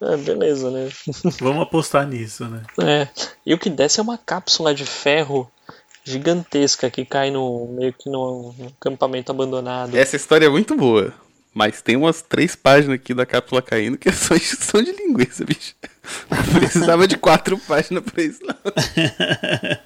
É, 0.00 0.16
beleza, 0.16 0.70
né? 0.70 0.88
Vamos 1.40 1.62
apostar 1.62 2.06
nisso, 2.06 2.44
né? 2.46 2.62
É. 2.80 3.08
E 3.46 3.54
o 3.54 3.58
que 3.58 3.70
desce 3.70 4.00
é 4.00 4.02
uma 4.02 4.18
cápsula 4.18 4.74
de 4.74 4.84
ferro 4.84 5.50
gigantesca 6.04 6.90
que 6.90 7.04
cai 7.04 7.30
no 7.30 7.66
meio 7.68 7.92
que 7.92 8.08
no, 8.10 8.52
no 8.58 8.66
acampamento 8.78 9.30
abandonado. 9.32 9.96
Essa 9.96 10.16
história 10.16 10.46
é 10.46 10.50
muito 10.50 10.74
boa. 10.74 11.12
Mas 11.54 11.82
tem 11.82 11.96
umas 11.96 12.22
três 12.22 12.56
páginas 12.56 12.94
aqui 12.94 13.12
da 13.12 13.26
cápsula 13.26 13.60
caindo 13.60 13.98
que 13.98 14.08
é 14.08 14.12
só 14.12 14.34
injeção 14.36 14.82
de 14.82 14.92
linguiça, 14.92 15.44
bicho. 15.44 15.74
Precisava 16.54 17.06
de 17.06 17.16
quatro 17.18 17.58
páginas 17.58 18.02
pra 18.04 18.22
isso, 18.22 18.40
não. 18.42 18.54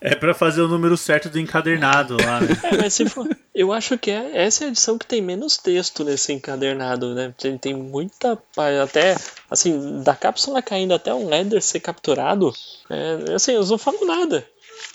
É 0.00 0.14
pra 0.14 0.34
fazer 0.34 0.60
o 0.60 0.68
número 0.68 0.98
certo 0.98 1.30
do 1.30 1.38
encadernado 1.38 2.16
lá, 2.22 2.38
né? 2.40 2.48
É, 2.64 2.76
mas 2.76 2.92
se 2.92 3.08
for, 3.08 3.26
eu 3.54 3.72
acho 3.72 3.96
que 3.96 4.10
é, 4.10 4.44
essa 4.44 4.64
é 4.64 4.66
a 4.66 4.68
edição 4.70 4.98
que 4.98 5.06
tem 5.06 5.22
menos 5.22 5.56
texto 5.56 6.04
nesse 6.04 6.30
encadernado, 6.30 7.14
né? 7.14 7.32
Tem, 7.38 7.56
tem 7.56 7.72
muita. 7.74 8.36
pá- 8.54 8.82
Até, 8.82 9.16
assim, 9.50 10.02
da 10.02 10.14
cápsula 10.14 10.60
caindo 10.60 10.92
até 10.92 11.14
um 11.14 11.26
Leder 11.28 11.62
ser 11.62 11.80
capturado, 11.80 12.52
é, 12.90 13.32
assim, 13.34 13.52
eu 13.52 13.64
não 13.64 13.78
falo 13.78 14.04
nada. 14.04 14.46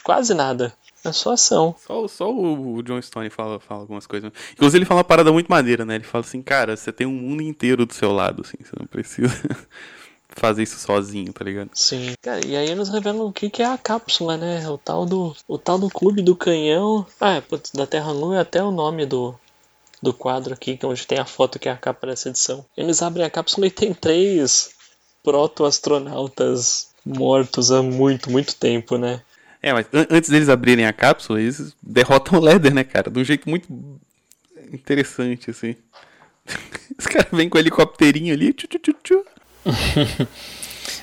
Quase 0.03 0.33
nada. 0.33 0.73
É 1.03 1.11
só 1.13 1.31
ação. 1.31 1.75
Só, 1.85 2.07
só 2.07 2.31
o 2.31 2.75
o 2.75 2.83
John 2.83 3.01
Stone 3.01 3.29
fala, 3.29 3.59
fala 3.59 3.81
algumas 3.81 4.05
coisas. 4.05 4.31
Inclusive, 4.53 4.79
ele 4.79 4.85
fala 4.85 4.99
uma 4.99 5.05
parada 5.05 5.31
muito 5.31 5.47
maneira, 5.47 5.85
né? 5.85 5.95
Ele 5.95 6.03
fala 6.03 6.23
assim, 6.23 6.41
cara, 6.41 6.75
você 6.75 6.91
tem 6.91 7.07
um 7.07 7.13
mundo 7.13 7.41
inteiro 7.41 7.85
do 7.85 7.93
seu 7.93 8.11
lado, 8.11 8.41
assim, 8.45 8.57
você 8.61 8.75
não 8.77 8.85
precisa 8.85 9.33
fazer 10.29 10.63
isso 10.63 10.77
sozinho, 10.77 11.31
tá 11.31 11.43
ligado? 11.43 11.69
Sim. 11.73 12.13
Cara, 12.21 12.45
e 12.45 12.55
aí 12.55 12.69
eles 12.69 12.89
revelam 12.89 13.27
o 13.27 13.33
que, 13.33 13.49
que 13.49 13.61
é 13.61 13.65
a 13.65 13.77
cápsula, 13.77 14.35
né? 14.35 14.67
O 14.69 14.77
tal 14.77 15.05
do. 15.05 15.35
O 15.47 15.57
tal 15.57 15.79
do 15.79 15.89
clube 15.89 16.21
do 16.21 16.35
canhão. 16.35 17.05
Ah, 17.19 17.35
é, 17.35 17.41
putz, 17.41 17.71
da 17.71 17.87
Terra 17.87 18.11
Lua 18.11 18.37
é 18.37 18.41
até 18.41 18.63
o 18.63 18.71
nome 18.71 19.05
do. 19.05 19.35
Do 20.01 20.13
quadro 20.13 20.53
aqui, 20.53 20.77
que 20.77 20.85
é 20.85 20.87
onde 20.87 21.05
tem 21.05 21.17
a 21.17 21.25
foto 21.25 21.59
que 21.59 21.67
é 21.67 21.71
a 21.73 21.77
capa 21.77 22.07
dessa 22.07 22.29
edição. 22.29 22.65
Eles 22.77 23.01
abrem 23.01 23.25
a 23.25 23.29
cápsula 23.29 23.67
e 23.67 23.71
tem 23.71 23.93
três 23.93 24.69
proto-astronautas 25.21 26.87
mortos 27.05 27.69
há 27.69 27.83
muito, 27.83 28.31
muito 28.31 28.55
tempo, 28.55 28.97
né? 28.97 29.21
É, 29.61 29.73
mas 29.73 29.85
an- 29.93 30.07
antes 30.09 30.29
deles 30.29 30.49
abrirem 30.49 30.85
a 30.85 30.93
cápsula, 30.93 31.41
eles 31.41 31.75
derrotam 31.81 32.39
o 32.39 32.41
Leather, 32.41 32.73
né, 32.73 32.83
cara? 32.83 33.09
De 33.11 33.19
um 33.19 33.23
jeito 33.23 33.49
muito 33.49 33.67
interessante, 34.71 35.49
assim. 35.49 35.75
Os 36.97 37.05
caras 37.05 37.29
vêm 37.31 37.49
com 37.49 37.57
o 37.57 37.61
helicópterinho 37.61 38.33
ali, 38.33 38.53
tchu, 38.53 38.67
tchu, 38.67 38.79
tchu, 38.79 38.93
tchu. 39.03 39.25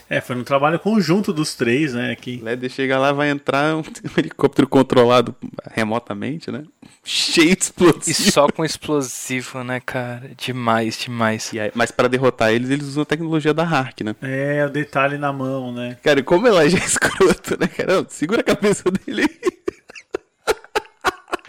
É, 0.08 0.20
foi 0.20 0.36
um 0.36 0.44
trabalho 0.44 0.78
conjunto 0.78 1.32
dos 1.32 1.54
três, 1.54 1.92
né? 1.94 2.14
Que 2.14 2.38
O 2.40 2.44
Leather 2.44 2.70
chega 2.70 2.96
lá, 2.98 3.12
vai 3.12 3.28
entrar 3.30 3.76
um 3.76 3.82
helicóptero 4.16 4.68
controlado 4.68 5.34
remotamente, 5.72 6.50
né? 6.50 6.62
Cheio 7.04 7.48
de 7.48 7.52
E 7.52 7.58
explosivos. 7.58 8.32
só 8.32 8.48
com 8.48 8.64
explosivo, 8.64 9.64
né, 9.64 9.80
cara? 9.80 10.30
Demais, 10.36 10.96
demais. 10.98 11.52
E 11.52 11.58
aí- 11.60 11.72
mas 11.74 11.90
pra 11.90 12.06
derrotar 12.08 12.52
eles, 12.52 12.70
eles 12.70 12.86
usam 12.86 13.02
a 13.02 13.06
tecnologia 13.06 13.52
da 13.52 13.64
Hark, 13.64 14.00
né? 14.02 14.14
é 14.22 14.64
o 14.64 14.70
detalhe 14.70 15.18
na 15.18 15.32
mão, 15.32 15.72
né? 15.72 15.96
Cara, 16.02 16.22
como 16.22 16.46
ela 16.46 16.68
já 16.68 16.78
é 16.78 16.80
escroto, 16.86 17.56
né, 17.58 17.66
cara? 17.66 17.96
Não, 17.96 18.06
segura 18.08 18.40
a 18.40 18.44
cabeça 18.44 18.84
dele 18.90 19.22
aí. 19.22 19.55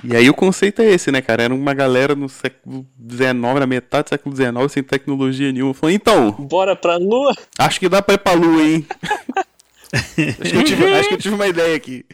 E 0.03 0.15
aí 0.15 0.29
o 0.29 0.33
conceito 0.33 0.81
é 0.81 0.85
esse, 0.91 1.11
né, 1.11 1.21
cara? 1.21 1.43
Era 1.43 1.53
uma 1.53 1.73
galera 1.73 2.15
no 2.15 2.29
século 2.29 2.85
XIX, 3.09 3.59
na 3.59 3.65
metade 3.67 4.05
do 4.05 4.09
século 4.09 4.35
XIX, 4.35 4.71
sem 4.71 4.83
tecnologia 4.83 5.51
nenhuma. 5.51 5.73
Falou, 5.73 5.93
então, 5.95 6.31
Bora 6.33 6.75
pra 6.75 6.97
Lua? 6.97 7.33
acho 7.57 7.79
que 7.79 7.89
dá 7.89 8.01
pra 8.01 8.15
ir 8.15 8.19
pra 8.19 8.33
lua, 8.33 8.61
hein? 8.61 8.85
acho, 9.93 10.51
que 10.51 10.57
eu 10.57 10.63
tive, 10.63 10.93
acho 10.93 11.09
que 11.09 11.15
eu 11.15 11.19
tive 11.19 11.35
uma 11.35 11.47
ideia 11.47 11.75
aqui. 11.75 12.05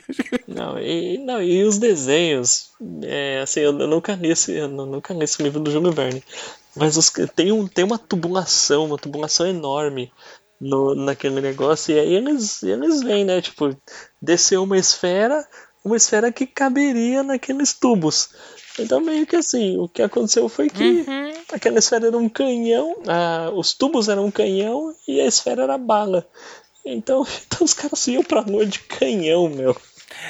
Não, 0.47 0.79
e, 0.79 1.17
não, 1.17 1.41
e 1.41 1.63
os 1.63 1.77
desenhos, 1.77 2.69
é, 3.03 3.41
assim, 3.41 3.61
eu, 3.61 3.77
eu 3.77 3.87
nunca 3.87 4.13
li 4.15 4.29
esse, 4.31 4.51
eu 4.53 4.67
nu- 4.67 4.85
nunca 4.85 5.13
li 5.13 5.23
esse 5.23 5.41
livro 5.41 5.59
do 5.59 5.71
Júlio 5.71 5.91
Verne, 5.91 6.23
mas 6.75 6.97
os, 6.97 7.09
tem, 7.35 7.51
um, 7.51 7.67
tem 7.67 7.83
uma 7.83 7.97
tubulação, 7.97 8.85
uma 8.85 8.97
tubulação 8.97 9.47
enorme 9.47 10.11
no, 10.61 10.93
naquele 10.95 11.41
negócio, 11.41 11.95
e 11.95 11.99
aí 11.99 12.13
eles, 12.13 12.61
eles 12.63 13.01
vêm, 13.01 13.25
né, 13.25 13.41
tipo, 13.41 13.75
desceu 14.21 14.63
uma 14.63 14.77
esfera, 14.77 15.45
uma 15.83 15.97
esfera 15.97 16.31
que 16.31 16.47
caberia 16.47 17.23
naqueles 17.23 17.73
tubos. 17.73 18.29
Então 18.79 18.99
meio 18.99 19.27
que 19.27 19.35
assim, 19.35 19.77
o 19.77 19.87
que 19.87 20.01
aconteceu 20.01 20.49
foi 20.49 20.69
que 20.69 21.05
aquela 21.51 21.77
esfera 21.79 22.07
era 22.07 22.17
um 22.17 22.29
canhão, 22.29 22.95
ah, 23.07 23.51
os 23.53 23.73
tubos 23.73 24.09
eram 24.09 24.25
um 24.25 24.31
canhão 24.31 24.95
e 25.07 25.21
a 25.21 25.25
esfera 25.25 25.63
era 25.63 25.77
bala. 25.77 26.27
Então, 26.85 27.25
então 27.45 27.63
os 27.63 27.73
caras 27.73 28.07
iam 28.07 28.23
pra 28.23 28.41
lua 28.41 28.65
de 28.65 28.79
canhão, 28.79 29.49
meu. 29.49 29.75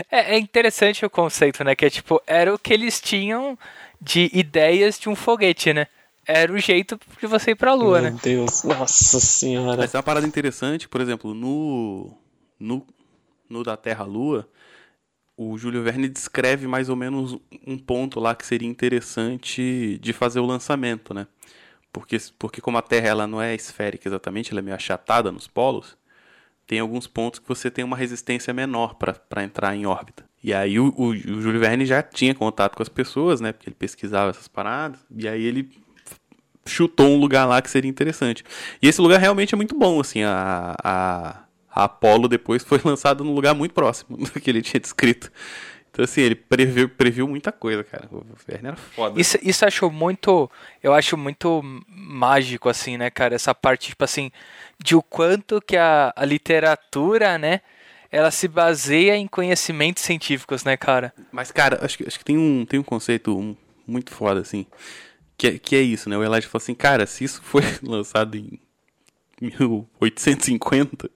É, 0.10 0.36
é 0.36 0.40
interessante 0.40 1.06
o 1.06 1.10
conceito, 1.10 1.64
né? 1.64 1.76
Que 1.76 1.86
é 1.86 1.90
tipo, 1.90 2.22
era 2.26 2.54
o 2.54 2.60
que 2.60 2.74
eles 2.74 3.00
tinham 3.00 3.58
de 4.02 4.30
ideias 4.34 5.00
de 5.00 5.10
um 5.10 5.16
foguete, 5.16 5.74
né? 5.74 5.88
Era 6.26 6.54
o 6.54 6.58
jeito 6.58 6.98
de 7.20 7.28
você 7.28 7.52
ir 7.52 7.56
pra 7.56 7.74
lua, 7.74 8.02
Meu 8.02 8.12
né? 8.12 8.20
Deus, 8.24 8.64
nossa 8.64 9.20
senhora. 9.20 9.78
Mas 9.78 9.94
é 9.94 9.98
uma 9.98 10.04
parada 10.04 10.26
interessante, 10.26 10.88
por 10.88 11.02
exemplo, 11.02 11.34
no, 11.34 12.18
no, 12.58 12.86
no 13.50 13.64
da 13.64 13.76
Terra-Lua, 13.76 14.48
o 15.36 15.58
Júlio 15.58 15.84
Verne 15.84 16.08
descreve 16.08 16.68
mais 16.68 16.90
ou 16.90 16.96
menos 16.96 17.38
um 17.66 17.78
ponto 17.78 18.20
lá 18.20 18.36
que 18.36 18.46
seria 18.46 18.68
interessante 18.68 19.98
de 20.02 20.14
fazer 20.14 20.40
o 20.40 20.46
lançamento, 20.46 21.14
né? 21.14 21.28
Porque, 21.92 22.18
porque 22.40 22.62
como 22.62 22.78
a 22.78 22.82
Terra 22.82 23.08
ela 23.08 23.28
não 23.28 23.42
é 23.42 23.54
esférica 23.54 24.08
exatamente, 24.08 24.52
ela 24.52 24.60
é 24.60 24.64
meio 24.64 24.76
achatada 24.76 25.32
nos 25.32 25.48
polos, 25.48 25.98
tem 26.66 26.80
alguns 26.80 27.08
pontos 27.08 27.40
que 27.40 27.48
você 27.48 27.70
tem 27.70 27.84
uma 27.84 27.98
resistência 27.98 28.54
menor 28.54 28.96
para 28.96 29.44
entrar 29.44 29.76
em 29.76 29.86
órbita. 29.86 30.26
E 30.44 30.54
aí 30.54 30.80
o, 30.80 30.94
o, 30.98 31.10
o 31.10 31.42
Júlio 31.42 31.60
Verne 31.60 31.86
já 31.86 32.02
tinha 32.02 32.34
contato 32.34 32.76
com 32.76 32.84
as 32.84 32.90
pessoas, 32.90 33.42
né? 33.42 33.52
Porque 33.52 33.70
ele 33.70 33.76
pesquisava 33.76 34.32
essas 34.32 34.48
paradas, 34.48 35.00
e 35.16 35.28
aí 35.28 35.44
ele 35.44 35.70
chutou 36.66 37.08
um 37.08 37.20
lugar 37.20 37.46
lá 37.46 37.62
que 37.62 37.70
seria 37.70 37.90
interessante. 37.90 38.44
E 38.82 38.88
esse 38.88 39.02
lugar 39.02 39.20
realmente 39.20 39.54
é 39.54 39.58
muito 39.58 39.78
bom, 39.78 40.00
assim, 40.00 40.24
a, 40.24 40.76
a, 40.84 41.43
a 41.74 41.86
Apollo 41.86 42.28
depois 42.28 42.64
foi 42.64 42.80
lançada 42.86 43.24
num 43.24 43.34
lugar 43.34 43.54
muito 43.54 43.74
próximo 43.74 44.18
do 44.18 44.40
que 44.40 44.50
ele 44.50 44.62
tinha 44.62 44.80
descrito. 44.80 45.32
Então, 45.92 46.04
assim, 46.06 46.22
ele 46.22 46.34
previu, 46.36 46.90
previu 46.90 47.28
muita 47.28 47.52
coisa, 47.52 47.84
cara. 47.84 48.10
O 48.12 48.26
Werner 48.50 48.72
era 48.72 48.76
foda. 48.76 49.22
Isso, 49.22 49.38
isso 49.44 49.64
acho 49.64 49.92
muito. 49.92 50.50
Eu 50.82 50.92
acho 50.92 51.16
muito 51.16 51.62
mágico, 51.88 52.68
assim, 52.68 52.98
né, 52.98 53.12
cara? 53.12 53.36
Essa 53.36 53.54
parte, 53.54 53.90
tipo 53.90 54.04
assim, 54.04 54.32
de 54.84 54.96
o 54.96 55.04
quanto 55.04 55.62
que 55.62 55.78
a, 55.78 56.12
a 56.16 56.26
literatura, 56.26 57.38
né? 57.38 57.62
Ela 58.12 58.32
se 58.32 58.48
baseia 58.48 59.16
em 59.16 59.28
conhecimentos 59.28 60.02
científicos, 60.02 60.64
né, 60.64 60.76
cara? 60.76 61.14
Mas, 61.32 61.52
cara, 61.52 61.80
acho 61.86 61.98
que, 62.00 62.08
acho 62.08 62.18
que 62.18 62.26
tem, 62.26 62.40
um, 62.40 62.66
tem 62.66 62.80
um 62.80 62.84
conceito 62.84 63.56
muito 63.86 64.12
foda, 64.12 64.42
assim. 64.42 64.66
Que, 65.38 65.48
é- 65.48 65.60
que 65.60 65.76
é 65.76 65.82
isso, 65.82 66.10
né? 66.10 66.18
O 66.18 66.24
Elijah 66.24 66.48
falou 66.48 66.64
assim, 66.64 66.74
cara, 66.74 67.06
se 67.06 67.24
isso 67.24 67.40
foi 67.44 67.62
lançado 67.84 68.36
em 68.36 68.60
1850, 69.40 71.10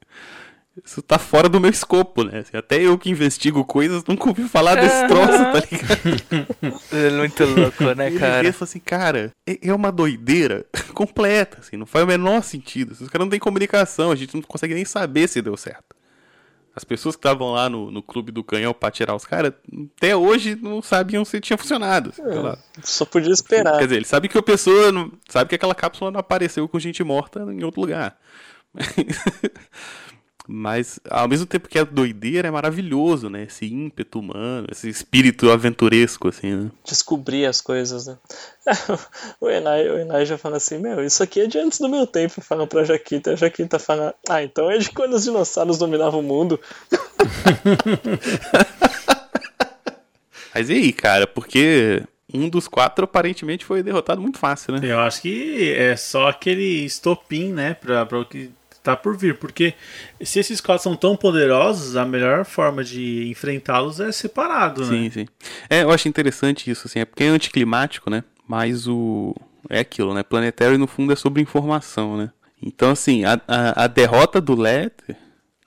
isso 0.86 1.02
tá 1.02 1.18
fora 1.18 1.50
do 1.50 1.60
meu 1.60 1.70
escopo, 1.70 2.24
né? 2.24 2.40
Assim, 2.40 2.56
até 2.58 2.80
eu 2.82 2.98
que 2.98 3.10
investigo 3.10 3.64
coisas 3.66 4.04
nunca 4.06 4.28
ouvi 4.30 4.44
falar 4.48 4.76
desse 4.76 5.08
troço, 5.08 5.38
tá 5.38 5.64
ligado? 5.72 6.82
É 6.92 7.10
muito 7.12 7.44
louco, 7.46 7.84
né, 7.96 8.08
Ele 8.08 8.20
cara? 8.20 8.48
e 8.48 8.52
fala 8.52 8.64
assim, 8.64 8.80
cara, 8.80 9.34
é 9.46 9.58
é 9.70 9.74
uma 9.74 9.92
doideira 9.92 10.66
completa, 10.94 11.60
assim, 11.60 11.78
não 11.78 11.86
faz 11.86 12.04
o 12.04 12.08
menor 12.08 12.44
sentido. 12.44 12.92
Os 12.92 13.10
caras 13.10 13.26
não 13.26 13.30
têm 13.30 13.40
comunicação, 13.40 14.12
a 14.12 14.16
gente 14.16 14.36
não 14.36 14.42
consegue 14.42 14.74
nem 14.74 14.86
saber 14.86 15.28
se 15.28 15.42
deu 15.42 15.58
certo. 15.58 15.96
As 16.76 16.84
pessoas 16.84 17.16
que 17.16 17.20
estavam 17.20 17.54
lá 17.54 17.68
no, 17.68 17.90
no 17.90 18.04
clube 18.04 18.32
do 18.32 18.44
canhão 18.44 18.72
pra 18.72 18.92
tirar 18.92 19.16
os 19.16 19.26
caras, 19.26 19.52
até 19.98 20.16
hoje 20.16 20.56
não 20.56 20.80
sabiam 20.80 21.26
se 21.26 21.40
tinha 21.40 21.58
funcionado. 21.58 22.14
sei 22.14 22.24
lá. 22.24 22.56
Só 22.84 23.04
podia 23.04 23.32
esperar. 23.34 23.80
Quer 23.80 23.86
dizer, 23.86 23.96
ele 23.96 24.06
sabe 24.06 24.28
que 24.30 24.38
a 24.38 24.44
pessoa. 24.44 24.92
Não, 24.92 25.12
sabe 25.28 25.50
que 25.50 25.56
aquela 25.56 25.74
cápsula 25.74 26.12
não 26.12 26.20
apareceu 26.20 26.68
com 26.68 26.78
gente 26.78 27.04
morta 27.04 27.40
em 27.52 27.64
outro 27.64 27.82
lugar. 27.82 28.16
Mas, 30.50 30.98
ao 31.10 31.28
mesmo 31.28 31.46
tempo 31.46 31.68
que 31.68 31.78
é 31.78 31.84
doideira, 31.84 32.48
é 32.48 32.52
maravilhoso, 32.52 33.30
né? 33.30 33.44
Esse 33.44 33.66
ímpeto 33.66 34.20
humano, 34.20 34.68
esse 34.72 34.88
espírito 34.88 35.52
aventuresco, 35.52 36.30
assim, 36.30 36.56
né? 36.56 36.72
descobrir 36.86 37.46
as 37.46 37.60
coisas, 37.60 38.08
né? 38.08 38.18
o 39.42 39.50
Enai, 39.50 39.90
o 39.90 40.00
Enai 40.00 40.26
já 40.26 40.38
fala 40.38 40.56
assim, 40.56 40.78
meu, 40.78 41.04
isso 41.04 41.22
aqui 41.22 41.42
é 41.42 41.48
de 41.48 41.60
antes 41.60 41.80
do 41.80 41.90
meu 41.90 42.08
tempo, 42.08 42.40
falam 42.40 42.66
pra 42.66 42.86
Jaquita. 42.86 43.32
A 43.34 43.36
Jaquita 43.36 43.78
fala, 43.78 44.16
ah, 44.30 44.42
então 44.42 44.72
é 44.72 44.78
de 44.78 44.90
quando 44.90 45.16
os 45.16 45.26
dinossauros 45.26 45.78
dominavam 45.78 46.22
o 46.22 46.24
mundo. 46.24 46.58
Mas 50.56 50.70
e 50.70 50.74
aí, 50.74 50.94
cara? 50.94 51.28
Porque 51.28 52.04
um 52.34 52.48
dos 52.48 52.70
quatro 52.70 53.04
aparentemente 53.04 53.66
foi 53.66 53.84
derrotado 53.84 54.22
muito 54.22 54.40
fácil, 54.40 54.74
né? 54.74 54.80
Eu 54.82 55.00
acho 55.00 55.22
que 55.22 55.74
é 55.74 55.96
só 55.98 56.30
aquele 56.30 56.86
estopim, 56.86 57.52
né, 57.52 57.74
pra, 57.74 58.06
pra 58.06 58.20
o 58.20 58.26
que 58.26 58.50
tá 58.88 58.96
por 58.96 59.18
vir. 59.18 59.36
Porque 59.38 59.74
se 60.22 60.40
esses 60.40 60.62
quatro 60.62 60.84
são 60.84 60.96
tão 60.96 61.16
poderosos, 61.16 61.96
a 61.96 62.06
melhor 62.06 62.46
forma 62.46 62.84
de 62.84 63.28
enfrentá-los 63.30 64.00
é 64.00 64.12
separado, 64.12 64.82
né? 64.82 64.88
Sim, 64.88 65.10
sim. 65.10 65.28
É, 65.70 65.84
eu 65.84 65.92
acho 65.92 66.08
interessante 66.08 66.70
isso, 66.70 66.88
assim, 66.88 67.00
é 67.00 67.06
porque 67.06 67.24
é 67.24 67.28
anticlimático, 67.28 68.10
né? 68.10 68.24
Mas 68.48 68.88
o. 68.88 69.36
É 69.70 69.80
aquilo, 69.80 70.14
né? 70.14 70.24
Planetário, 70.24 70.78
no 70.78 70.88
fundo, 70.88 71.12
é 71.12 71.16
sobre 71.16 71.42
informação, 71.42 72.16
né? 72.16 72.32
Então, 72.62 72.92
assim, 72.92 73.26
a, 73.26 73.40
a, 73.48 73.84
a 73.84 73.88
derrota 73.88 74.40
do 74.40 74.56
Letter 74.56 75.16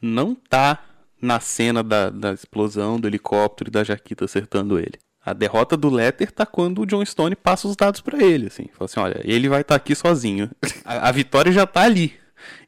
não 0.01 0.35
tá 0.35 0.83
na 1.21 1.39
cena 1.39 1.83
da, 1.83 2.09
da 2.09 2.33
explosão 2.33 2.99
do 2.99 3.07
helicóptero 3.07 3.69
e 3.69 3.71
da 3.71 3.85
Jaquita 3.85 4.25
acertando 4.25 4.79
ele. 4.79 4.99
A 5.23 5.35
derrota 5.35 5.77
do 5.77 5.91
Letter 5.91 6.33
tá 6.33 6.47
quando 6.47 6.81
o 6.81 6.87
John 6.87 7.05
Stone 7.05 7.37
passa 7.37 7.69
os 7.69 7.77
dados 7.77 8.01
pra 8.01 8.23
ele, 8.25 8.47
assim. 8.47 8.69
Fala 8.73 8.87
assim, 8.87 9.01
olha, 9.01 9.21
ele 9.23 9.51
vai 9.51 9.61
estar 9.61 9.75
aqui 9.75 9.95
sozinho. 9.95 10.51
A, 10.83 11.09
a 11.09 11.13
vitória 11.13 11.53
já 11.53 11.67
tá 11.67 11.83
ali. 11.83 12.15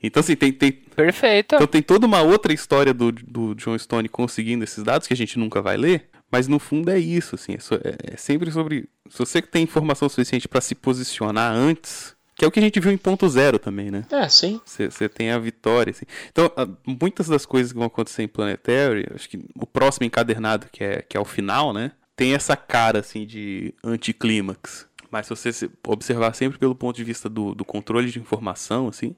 Então, 0.03 0.21
assim, 0.21 0.35
tem, 0.37 0.53
tem, 0.53 0.73
Perfeito. 0.73 1.55
então 1.55 1.67
tem 1.67 1.83
toda 1.83 2.07
uma 2.07 2.23
outra 2.23 2.53
história 2.53 2.93
do, 2.95 3.11
do 3.13 3.55
John 3.55 3.79
Stone 3.79 4.09
conseguindo 4.09 4.65
esses 4.65 4.83
dados 4.83 5.07
que 5.07 5.15
a 5.15 5.17
gente 5.17 5.39
nunca 5.39 5.61
vai 5.63 5.77
ler, 5.77 6.09
mas 6.31 6.49
no 6.49 6.59
fundo 6.59 6.91
é 6.91 6.99
isso, 6.99 7.35
assim, 7.35 7.55
é, 7.55 7.59
so- 7.59 7.75
é- 7.77 8.15
é 8.15 8.17
sempre 8.17 8.51
sobre 8.51 8.89
se 9.09 9.19
você 9.19 9.43
tem 9.43 9.63
informação 9.65 10.09
suficiente 10.09 10.49
para 10.49 10.61
se 10.61 10.75
posicionar 10.75 11.53
antes, 11.55 12.15
que 12.35 12.45
é 12.45 12.49
o 12.49 12.51
que 12.51 12.59
a 12.59 12.63
gente 12.63 12.81
viu 12.81 12.91
em 12.91 12.97
ponto 12.97 13.29
zero 13.29 13.59
também, 13.59 13.91
né? 13.91 14.05
É, 14.11 14.27
sim. 14.29 14.59
Você 14.65 15.09
tem 15.09 15.31
a 15.31 15.39
vitória, 15.39 15.91
assim. 15.91 16.07
Então, 16.31 16.51
ah, 16.57 16.67
muitas 16.87 17.29
das 17.29 17.45
coisas 17.45 17.71
que 17.73 17.79
vão 17.79 17.87
acontecer 17.87 18.23
em 18.23 18.29
Planetary, 18.29 19.07
acho 19.15 19.29
que 19.29 19.39
o 19.55 19.67
próximo 19.67 20.07
encadernado, 20.07 20.67
que 20.73 20.83
é, 20.83 21.03
que 21.03 21.17
é 21.17 21.21
o 21.21 21.25
final, 21.27 21.73
né? 21.75 21.93
Tem 22.17 22.35
essa 22.35 22.57
cara, 22.57 23.01
assim, 23.01 23.27
de 23.27 23.75
anticlímax. 23.85 24.87
Mas 25.11 25.27
se 25.27 25.31
você 25.31 25.53
se- 25.53 25.71
observar 25.87 26.35
sempre 26.35 26.59
pelo 26.59 26.75
ponto 26.75 26.97
de 26.97 27.05
vista 27.05 27.29
do, 27.29 27.55
do 27.55 27.65
controle 27.67 28.11
de 28.11 28.19
informação, 28.19 28.89
assim, 28.89 29.15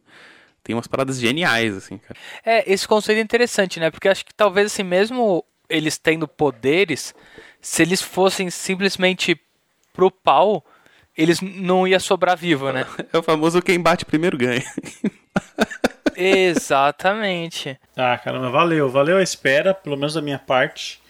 tem 0.65 0.75
umas 0.75 0.87
paradas 0.87 1.21
geniais, 1.21 1.77
assim, 1.77 1.99
cara. 1.99 2.19
É, 2.45 2.73
esse 2.73 2.89
conceito 2.89 3.19
é 3.19 3.23
interessante, 3.23 3.79
né? 3.79 3.91
Porque 3.91 4.09
acho 4.09 4.25
que 4.25 4.35
talvez 4.35 4.73
assim, 4.73 4.83
mesmo 4.83 5.45
eles 5.69 5.99
tendo 5.99 6.27
poderes, 6.27 7.15
se 7.61 7.83
eles 7.83 8.01
fossem 8.01 8.51
simplesmente 8.51 9.39
pro 9.93 10.11
pau, 10.11 10.65
eles 11.17 11.41
não 11.41 11.87
ia 11.87 12.01
sobrar 12.01 12.37
vivo, 12.37 12.73
né? 12.73 12.87
É 13.13 13.19
o 13.19 13.23
famoso 13.23 13.63
quem 13.63 13.79
bate 13.79 14.05
primeiro 14.05 14.37
ganha. 14.37 14.65
Exatamente. 16.17 17.79
Ah, 17.97 18.17
caramba, 18.17 18.51
valeu. 18.51 18.89
Valeu 18.89 19.19
a 19.19 19.23
espera, 19.23 19.75
pelo 19.75 19.97
menos 19.97 20.15
da 20.15 20.23
minha 20.23 20.39
parte. 20.39 21.01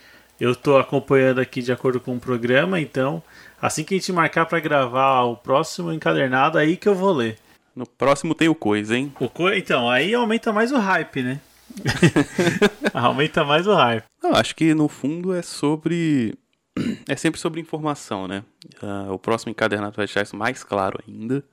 Eu 0.40 0.56
tô 0.56 0.76
acompanhando 0.76 1.40
aqui 1.40 1.62
de 1.62 1.72
acordo 1.72 2.00
com 2.00 2.16
o 2.16 2.20
programa, 2.20 2.80
então 2.80 3.22
assim 3.62 3.84
que 3.84 3.94
a 3.94 3.98
gente 3.98 4.12
marcar 4.12 4.46
pra 4.46 4.58
gravar 4.58 5.22
o 5.22 5.36
próximo 5.36 5.92
encadernado, 5.92 6.58
aí 6.58 6.76
que 6.76 6.88
eu 6.88 6.94
vou 6.94 7.12
ler. 7.12 7.38
No 7.74 7.86
próximo 7.86 8.34
tem 8.34 8.48
o 8.48 8.54
coisa, 8.54 8.96
hein? 8.96 9.12
O 9.18 9.28
co- 9.28 9.50
Então, 9.52 9.88
aí 9.90 10.14
aumenta 10.14 10.52
mais 10.52 10.70
o 10.72 10.78
hype, 10.78 11.22
né? 11.22 11.40
aumenta 12.94 13.44
mais 13.44 13.66
o 13.66 13.74
hype. 13.74 14.04
Não, 14.22 14.32
acho 14.34 14.54
que 14.54 14.74
no 14.74 14.88
fundo 14.88 15.34
é 15.34 15.42
sobre. 15.42 16.34
É 17.08 17.14
sempre 17.16 17.38
sobre 17.40 17.60
informação, 17.60 18.26
né? 18.26 18.42
Ah, 18.82 19.06
o 19.12 19.18
próximo 19.18 19.50
encadernado 19.50 19.94
vai 19.96 20.06
deixar 20.06 20.22
isso 20.22 20.36
mais 20.36 20.64
claro 20.64 20.98
ainda. 21.06 21.44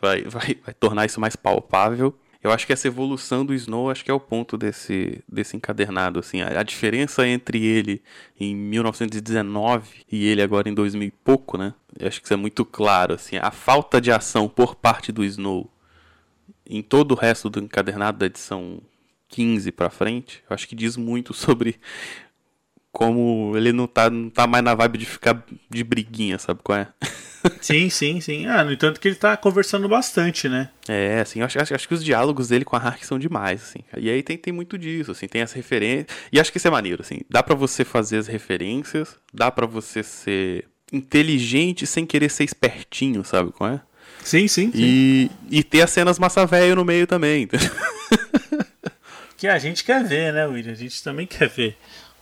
Vai, 0.00 0.22
vai, 0.22 0.56
vai 0.64 0.74
tornar 0.74 1.06
isso 1.06 1.20
mais 1.20 1.36
palpável. 1.36 2.14
Eu 2.42 2.52
acho 2.52 2.66
que 2.66 2.72
essa 2.72 2.86
evolução 2.86 3.44
do 3.44 3.52
Snow 3.52 3.90
acho 3.90 4.04
que 4.04 4.10
é 4.10 4.14
o 4.14 4.20
ponto 4.20 4.56
desse, 4.56 5.22
desse 5.28 5.56
encadernado. 5.56 6.20
Assim, 6.20 6.40
a, 6.40 6.60
a 6.60 6.62
diferença 6.62 7.26
entre 7.26 7.64
ele 7.64 8.02
em 8.38 8.54
1919 8.54 10.04
e 10.10 10.26
ele 10.26 10.40
agora 10.40 10.68
em 10.68 10.74
2000 10.74 11.08
e 11.08 11.10
pouco, 11.10 11.58
né? 11.58 11.74
Eu 11.98 12.06
acho 12.06 12.20
que 12.20 12.26
isso 12.26 12.34
é 12.34 12.36
muito 12.36 12.64
claro. 12.64 13.14
Assim, 13.14 13.36
a 13.36 13.50
falta 13.50 14.00
de 14.00 14.12
ação 14.12 14.48
por 14.48 14.76
parte 14.76 15.10
do 15.10 15.24
Snow 15.24 15.70
em 16.68 16.82
todo 16.82 17.12
o 17.12 17.16
resto 17.16 17.48
do 17.48 17.60
encadernado 17.60 18.18
da 18.18 18.26
edição 18.26 18.80
15 19.28 19.72
pra 19.72 19.90
frente, 19.90 20.42
eu 20.48 20.54
acho 20.54 20.68
que 20.68 20.76
diz 20.76 20.96
muito 20.96 21.32
sobre 21.34 21.80
como 22.92 23.56
ele 23.56 23.72
não 23.72 23.86
tá, 23.86 24.10
não 24.10 24.30
tá 24.30 24.46
mais 24.46 24.64
na 24.64 24.74
vibe 24.74 24.98
de 24.98 25.06
ficar 25.06 25.44
de 25.70 25.84
briguinha, 25.84 26.38
sabe 26.38 26.60
qual 26.62 26.78
é? 26.78 26.88
Sim, 27.60 27.88
sim, 27.90 28.20
sim. 28.20 28.46
Ah, 28.46 28.64
no 28.64 28.72
entanto 28.72 28.98
que 29.00 29.08
ele 29.08 29.14
tá 29.14 29.36
conversando 29.36 29.88
bastante, 29.88 30.48
né? 30.48 30.68
É, 30.88 31.20
assim, 31.20 31.40
eu 31.40 31.46
acho, 31.46 31.60
acho, 31.60 31.74
acho 31.74 31.86
que 31.88 31.94
os 31.94 32.04
diálogos 32.04 32.48
dele 32.48 32.64
com 32.64 32.74
a 32.76 32.78
Hark 32.80 33.04
são 33.04 33.18
demais, 33.18 33.62
assim. 33.62 33.78
E 33.96 34.10
aí 34.10 34.22
tem, 34.22 34.36
tem 34.36 34.52
muito 34.52 34.76
disso, 34.76 35.12
assim, 35.12 35.28
tem 35.28 35.42
as 35.42 35.52
referências. 35.52 36.06
E 36.32 36.40
acho 36.40 36.50
que 36.50 36.58
isso 36.58 36.66
é 36.68 36.70
maneiro, 36.70 37.02
assim. 37.02 37.20
Dá 37.30 37.42
pra 37.42 37.54
você 37.54 37.84
fazer 37.84 38.18
as 38.18 38.26
referências, 38.26 39.16
dá 39.32 39.50
pra 39.50 39.66
você 39.66 40.02
ser 40.02 40.66
inteligente 40.92 41.86
sem 41.86 42.04
querer 42.06 42.30
ser 42.30 42.44
espertinho, 42.44 43.22
sabe 43.24 43.52
qual 43.52 43.70
é? 43.70 43.80
Sim, 44.24 44.48
sim, 44.48 44.72
sim. 44.72 44.78
E, 44.82 45.30
e 45.50 45.62
ter 45.62 45.82
as 45.82 45.90
cenas 45.90 46.18
massa 46.18 46.44
velho 46.44 46.74
no 46.76 46.84
meio 46.84 47.06
também. 47.06 47.42
entendeu? 47.44 47.70
Que 49.36 49.46
a 49.46 49.56
gente 49.56 49.84
quer 49.84 50.02
ver, 50.04 50.32
né, 50.32 50.46
William? 50.46 50.72
A 50.72 50.74
gente 50.74 51.00
também 51.00 51.24
quer 51.24 51.48
ver. 51.48 51.76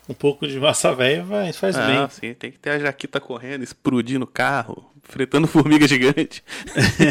Um 0.07 0.12
pouco 0.12 0.47
de 0.47 0.61
massa 0.61 0.95
velha 0.95 1.25
vai- 1.25 1.51
faz 1.53 1.75
Ah, 1.75 1.87
bem. 1.87 1.97
assim, 1.99 2.35
tem 2.35 2.53
que 2.53 2.59
ter 2.59 2.71
a 2.71 2.79
Jaquita 2.79 3.19
correndo, 3.19 3.64
explodindo 3.64 4.25
o 4.25 4.29
carro. 4.29 4.93
Enfrentando 5.09 5.47
formiga 5.47 5.87
gigante. 5.87 6.43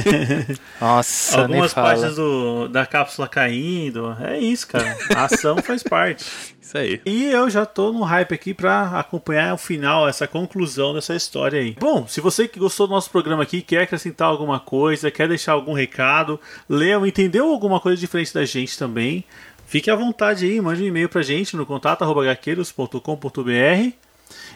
Nossa, 0.79 1.41
Algumas 1.41 1.61
nem 1.61 1.69
fala. 1.69 1.87
partes 1.95 2.15
do, 2.15 2.67
da 2.67 2.85
cápsula 2.85 3.27
caindo. 3.27 4.15
É 4.21 4.39
isso, 4.39 4.67
cara. 4.67 4.95
A 5.15 5.25
ação 5.25 5.57
faz 5.57 5.81
parte. 5.83 6.25
Isso 6.65 6.79
aí. 6.79 6.99
E 7.05 7.25
eu 7.25 7.47
já 7.47 7.63
tô 7.63 7.93
no 7.93 8.01
hype 8.01 8.33
aqui 8.33 8.51
pra 8.51 8.99
acompanhar 8.99 9.53
o 9.53 9.57
final, 9.57 10.09
essa 10.09 10.27
conclusão 10.27 10.95
dessa 10.95 11.15
história 11.15 11.59
aí. 11.59 11.75
Bom, 11.79 12.07
se 12.07 12.19
você 12.19 12.47
que 12.47 12.57
gostou 12.57 12.87
do 12.87 12.93
nosso 12.93 13.11
programa 13.11 13.43
aqui, 13.43 13.61
quer 13.61 13.83
acrescentar 13.83 14.27
alguma 14.27 14.59
coisa, 14.59 15.11
quer 15.11 15.27
deixar 15.27 15.51
algum 15.51 15.73
recado, 15.73 16.41
leu, 16.67 17.05
entendeu 17.05 17.51
alguma 17.51 17.79
coisa 17.79 17.99
diferente 17.99 18.33
da 18.33 18.43
gente 18.45 18.79
também, 18.79 19.23
fique 19.67 19.91
à 19.91 19.95
vontade 19.95 20.47
aí, 20.47 20.59
mande 20.59 20.81
um 20.81 20.87
e-mail 20.87 21.07
pra 21.07 21.21
gente 21.21 21.55
no 21.55 21.67
contato.gaqueiros.com.br. 21.67 23.91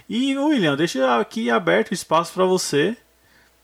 E, 0.10 0.36
William, 0.36 0.76
deixa 0.76 1.20
aqui 1.20 1.52
aberto 1.52 1.92
o 1.92 1.94
espaço 1.94 2.34
para 2.34 2.46
você 2.46 2.98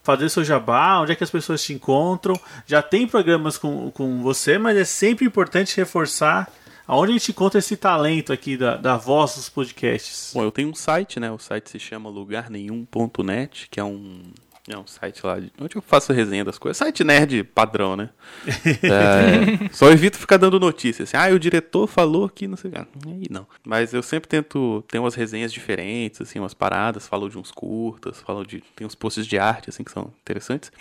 fazer 0.05 0.29
seu 0.29 0.43
jabá, 0.43 1.01
onde 1.01 1.11
é 1.11 1.15
que 1.15 1.23
as 1.23 1.31
pessoas 1.31 1.63
te 1.63 1.73
encontram. 1.73 2.39
Já 2.67 2.81
tem 2.81 3.07
programas 3.07 3.57
com, 3.57 3.89
com 3.89 4.21
você, 4.21 4.59
mas 4.59 4.77
é 4.77 4.85
sempre 4.85 5.25
importante 5.25 5.75
reforçar 5.75 6.47
aonde 6.87 7.11
a 7.11 7.13
gente 7.13 7.31
encontra 7.31 7.57
esse 7.57 7.75
talento 7.75 8.31
aqui 8.31 8.55
da, 8.55 8.77
da 8.77 8.97
voz 8.97 9.35
dos 9.35 9.49
podcasts. 9.49 10.31
Bom, 10.33 10.43
eu 10.43 10.51
tenho 10.51 10.69
um 10.69 10.75
site, 10.75 11.19
né? 11.19 11.31
O 11.31 11.39
site 11.39 11.71
se 11.71 11.79
chama 11.79 12.07
lugarnenhum.net, 12.07 13.67
que 13.71 13.79
é 13.79 13.83
um, 13.83 14.21
é 14.67 14.77
um 14.77 14.87
site 14.87 15.23
lá 15.25 15.39
de, 15.39 15.51
onde 15.59 15.75
eu 15.75 15.81
faço 15.81 16.11
resenha 16.11 16.43
das 16.43 16.57
coisas. 16.57 16.77
Site 16.77 17.03
nerd 17.03 17.43
padrão, 17.43 17.95
né? 17.95 18.09
É, 18.83 19.69
só 19.71 19.91
evito 19.91 20.17
ficar 20.17 20.37
dando 20.37 20.59
notícias. 20.59 21.09
Assim, 21.13 21.17
ah, 21.31 21.33
o 21.35 21.39
diretor 21.39 21.87
falou 21.87 22.27
que 22.29 22.47
não 22.47 22.57
sei 22.57 22.71
o 22.71 22.73
que. 22.73 22.79
Aí 23.09 23.27
não. 23.29 23.45
Mas 23.63 23.93
eu 23.93 24.01
sempre 24.01 24.27
tento 24.27 24.83
ter 24.87 24.99
umas 24.99 25.13
resenhas 25.15 25.51
diferentes, 25.53 26.19
assim, 26.21 26.39
umas 26.39 26.53
paradas. 26.53 27.07
Falo 27.07 27.29
de 27.29 27.37
uns 27.37 27.51
curtas, 27.51 28.19
falo 28.21 28.43
de. 28.45 28.63
Tem 28.75 28.85
uns 28.87 28.95
posts 28.95 29.25
de 29.27 29.37
arte, 29.37 29.69
assim, 29.69 29.83
que 29.83 29.91
são 29.91 30.11
interessantes. 30.21 30.71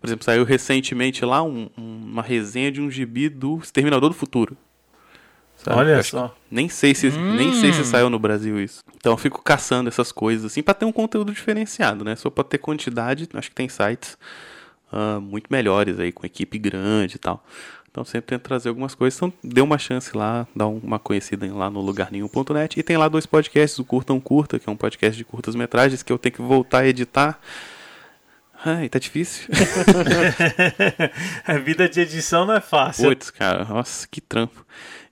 Por 0.00 0.06
exemplo, 0.06 0.24
saiu 0.24 0.44
recentemente 0.44 1.24
lá 1.24 1.42
um- 1.42 1.68
um- 1.76 2.02
uma 2.04 2.22
resenha 2.22 2.72
de 2.72 2.80
um 2.80 2.90
gibi 2.90 3.28
do 3.28 3.58
Exterminador 3.58 4.08
do 4.10 4.14
Futuro. 4.14 4.56
Sabe? 5.56 5.78
Olha 5.78 5.98
acho 5.98 6.10
só. 6.10 6.34
nem 6.50 6.68
sei 6.68 6.94
se 6.94 7.10
nem 7.10 7.52
sei 7.54 7.72
se 7.72 7.84
saiu 7.84 8.10
no 8.10 8.18
Brasil 8.18 8.60
isso. 8.60 8.82
Então 8.96 9.12
eu 9.12 9.16
fico 9.16 9.42
caçando 9.42 9.88
essas 9.88 10.10
coisas 10.12 10.44
assim 10.44 10.62
pra 10.62 10.74
ter 10.74 10.84
um 10.84 10.92
conteúdo 10.92 11.32
diferenciado, 11.32 12.04
né? 12.04 12.16
Só 12.16 12.30
pra 12.30 12.44
ter 12.44 12.58
quantidade, 12.58 13.28
acho 13.34 13.48
que 13.48 13.54
tem 13.54 13.68
sites 13.68 14.16
ah, 14.92 15.18
muito 15.20 15.46
melhores 15.50 15.98
aí 15.98 16.12
com 16.12 16.24
equipe 16.24 16.58
grande 16.58 17.16
e 17.16 17.18
tal. 17.18 17.44
Então 17.90 18.04
sempre 18.04 18.28
tento 18.28 18.42
trazer 18.42 18.68
algumas 18.68 18.94
coisas. 18.94 19.16
Então 19.16 19.32
dê 19.42 19.60
uma 19.60 19.78
chance 19.78 20.16
lá, 20.16 20.46
dá 20.54 20.66
uma 20.66 20.98
conhecida 20.98 21.52
lá 21.54 21.70
no 21.70 21.80
lugarnenhum.net 21.80 22.78
e 22.78 22.82
tem 22.82 22.96
lá 22.96 23.06
dois 23.06 23.24
podcasts, 23.24 23.78
o 23.78 23.84
Curta 23.84 24.12
um 24.12 24.20
Curta, 24.20 24.58
que 24.58 24.68
é 24.68 24.72
um 24.72 24.76
podcast 24.76 25.16
de 25.16 25.24
curtas 25.24 25.54
metragens 25.54 26.02
que 26.02 26.12
eu 26.12 26.18
tenho 26.18 26.34
que 26.34 26.42
voltar 26.42 26.80
a 26.80 26.88
editar. 26.88 27.38
Ai, 28.64 28.88
tá 28.88 28.98
difícil. 28.98 29.48
a 31.46 31.58
vida 31.58 31.88
de 31.88 32.00
edição 32.00 32.46
não 32.46 32.54
é 32.54 32.60
fácil. 32.60 33.08
Putz, 33.08 33.30
cara, 33.30 33.64
nossa, 33.64 34.06
que 34.10 34.20
trampo. 34.20 34.64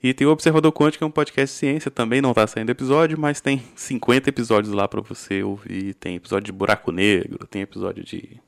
E 0.03 0.13
tem 0.13 0.27
o 0.27 0.31
Observador 0.31 0.73
Quântico, 0.73 0.99
que 0.99 1.05
é 1.05 1.07
um 1.07 1.11
podcast 1.11 1.55
de 1.55 1.59
ciência, 1.61 1.91
também 1.91 2.21
não 2.21 2.35
tá 2.35 2.47
saindo 2.47 2.71
episódio, 2.71 3.19
mas 3.19 3.41
tem 3.41 3.63
50 3.77 4.29
episódios 4.29 4.73
lá 4.73 4.89
pra 4.89 5.01
você 5.01 5.43
ouvir. 5.43 5.95
Tem 5.95 6.17
episódio 6.17 6.47
de 6.47 6.53
buraco 6.53 6.91
negro, 6.91 7.47
tem 7.47 7.63
episódio 7.63 8.03
de 8.03 8.41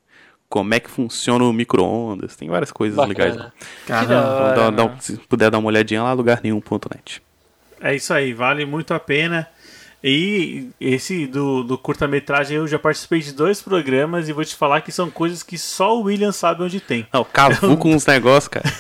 como 0.49 0.75
é 0.75 0.81
que 0.81 0.91
funciona 0.91 1.45
o 1.45 1.53
micro-ondas, 1.53 2.35
tem 2.37 2.49
várias 2.49 2.73
coisas 2.73 2.97
Bacana. 2.97 3.09
legais 3.19 3.37
lá. 3.37 3.53
Caramba. 3.87 4.51
Então, 4.53 4.55
dá- 4.55 4.71
dá 4.71 4.85
um- 4.85 5.01
se 5.01 5.17
puder 5.29 5.51
dar 5.51 5.59
uma 5.59 5.69
olhadinha 5.69 6.03
lá, 6.03 6.13
lugarnenhum.net. 6.13 7.23
É 7.81 7.95
isso 7.95 8.13
aí, 8.15 8.33
vale 8.33 8.65
muito 8.65 8.95
a 8.95 8.99
pena. 9.01 9.47
E 10.07 10.69
esse 10.79 11.27
do, 11.27 11.63
do 11.63 11.79
curta-metragem 11.79 12.59
eu 12.59 12.69
já 12.69 12.79
participei 12.79 13.21
de 13.21 13.33
dois 13.33 13.63
programas 13.63 14.29
e 14.29 14.35
vou 14.35 14.45
te 14.45 14.55
falar 14.55 14.83
que 14.83 14.93
são 14.93 15.11
coisas 15.11 15.43
que 15.43 15.57
só 15.57 15.97
o 15.97 16.03
William 16.03 16.31
sabe 16.31 16.63
onde 16.63 16.79
tem. 16.79 17.07
Não, 17.11 17.25
cavu 17.25 17.75
com 17.79 17.95
uns 17.95 18.05
negócios, 18.05 18.49
cara. 18.49 18.65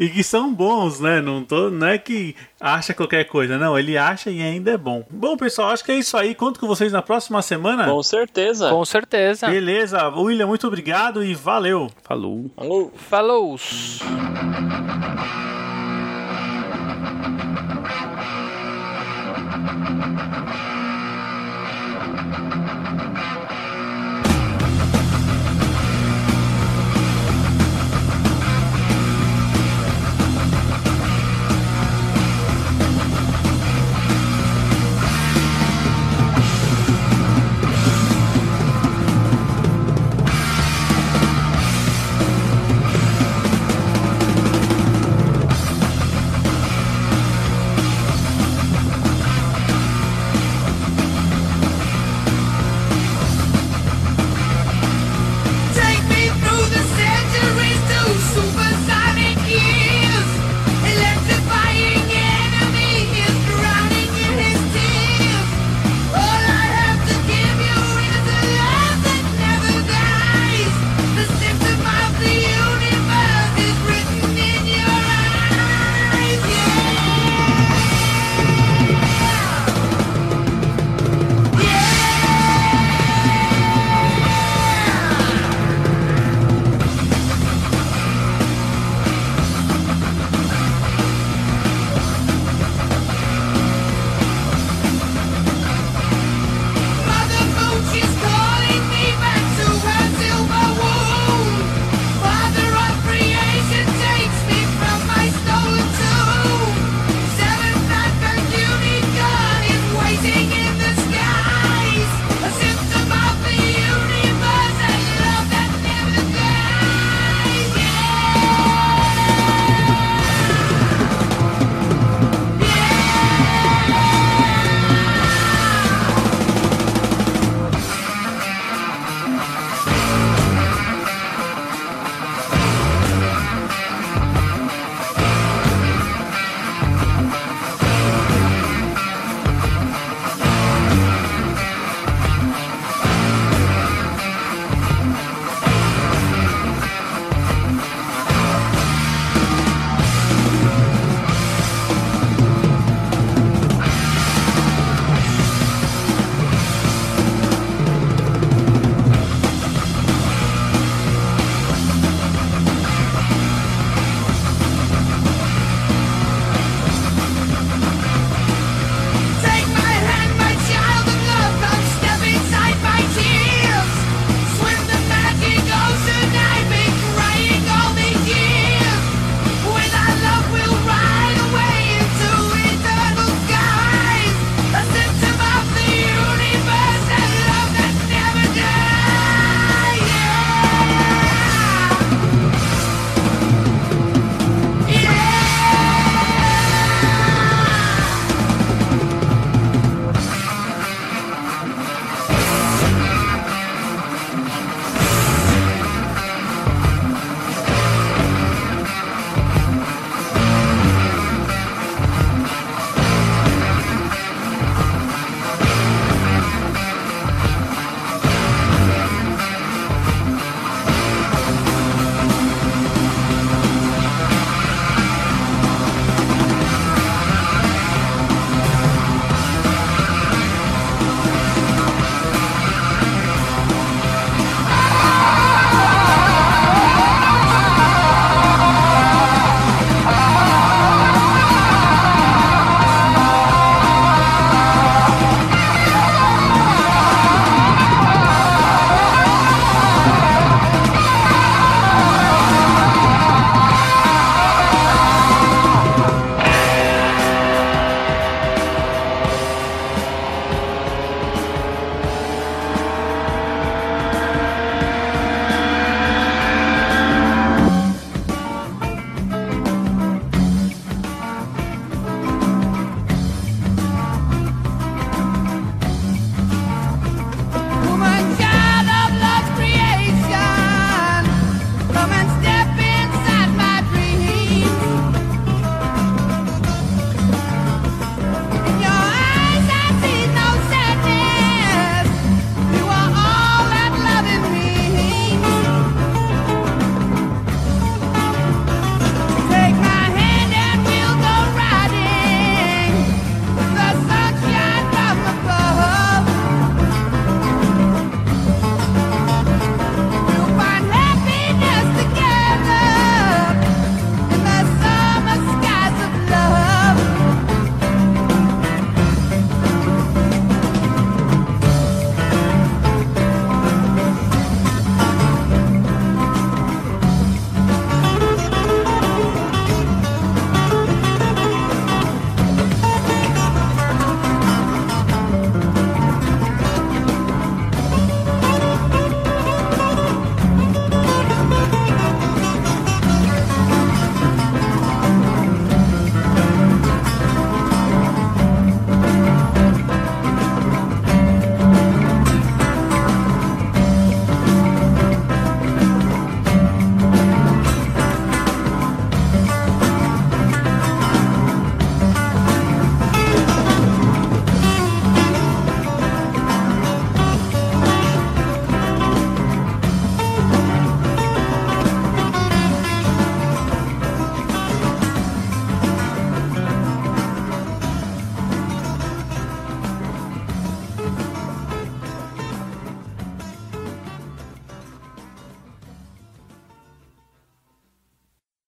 E 0.00 0.08
que 0.08 0.24
são 0.24 0.52
bons, 0.52 0.98
né? 1.00 1.20
Não, 1.20 1.44
tô, 1.44 1.70
não 1.70 1.86
é 1.86 1.98
que 1.98 2.34
acha 2.60 2.94
qualquer 2.94 3.24
coisa, 3.24 3.58
não. 3.58 3.78
Ele 3.78 3.96
acha 3.96 4.30
e 4.30 4.42
ainda 4.42 4.72
é 4.72 4.76
bom. 4.76 5.04
Bom, 5.08 5.36
pessoal, 5.36 5.70
acho 5.70 5.84
que 5.84 5.92
é 5.92 5.96
isso 5.96 6.16
aí. 6.16 6.34
Conto 6.34 6.58
com 6.58 6.66
vocês 6.66 6.90
na 6.92 7.02
próxima 7.02 7.40
semana. 7.42 7.84
Com 7.84 8.02
certeza. 8.02 8.70
Com 8.70 8.84
certeza. 8.84 9.46
Beleza, 9.48 10.08
William, 10.08 10.46
muito 10.46 10.66
obrigado 10.66 11.22
e 11.22 11.34
valeu. 11.34 11.90
Falou. 12.02 12.50
Falou. 12.56 12.92
Falou! 12.96 13.56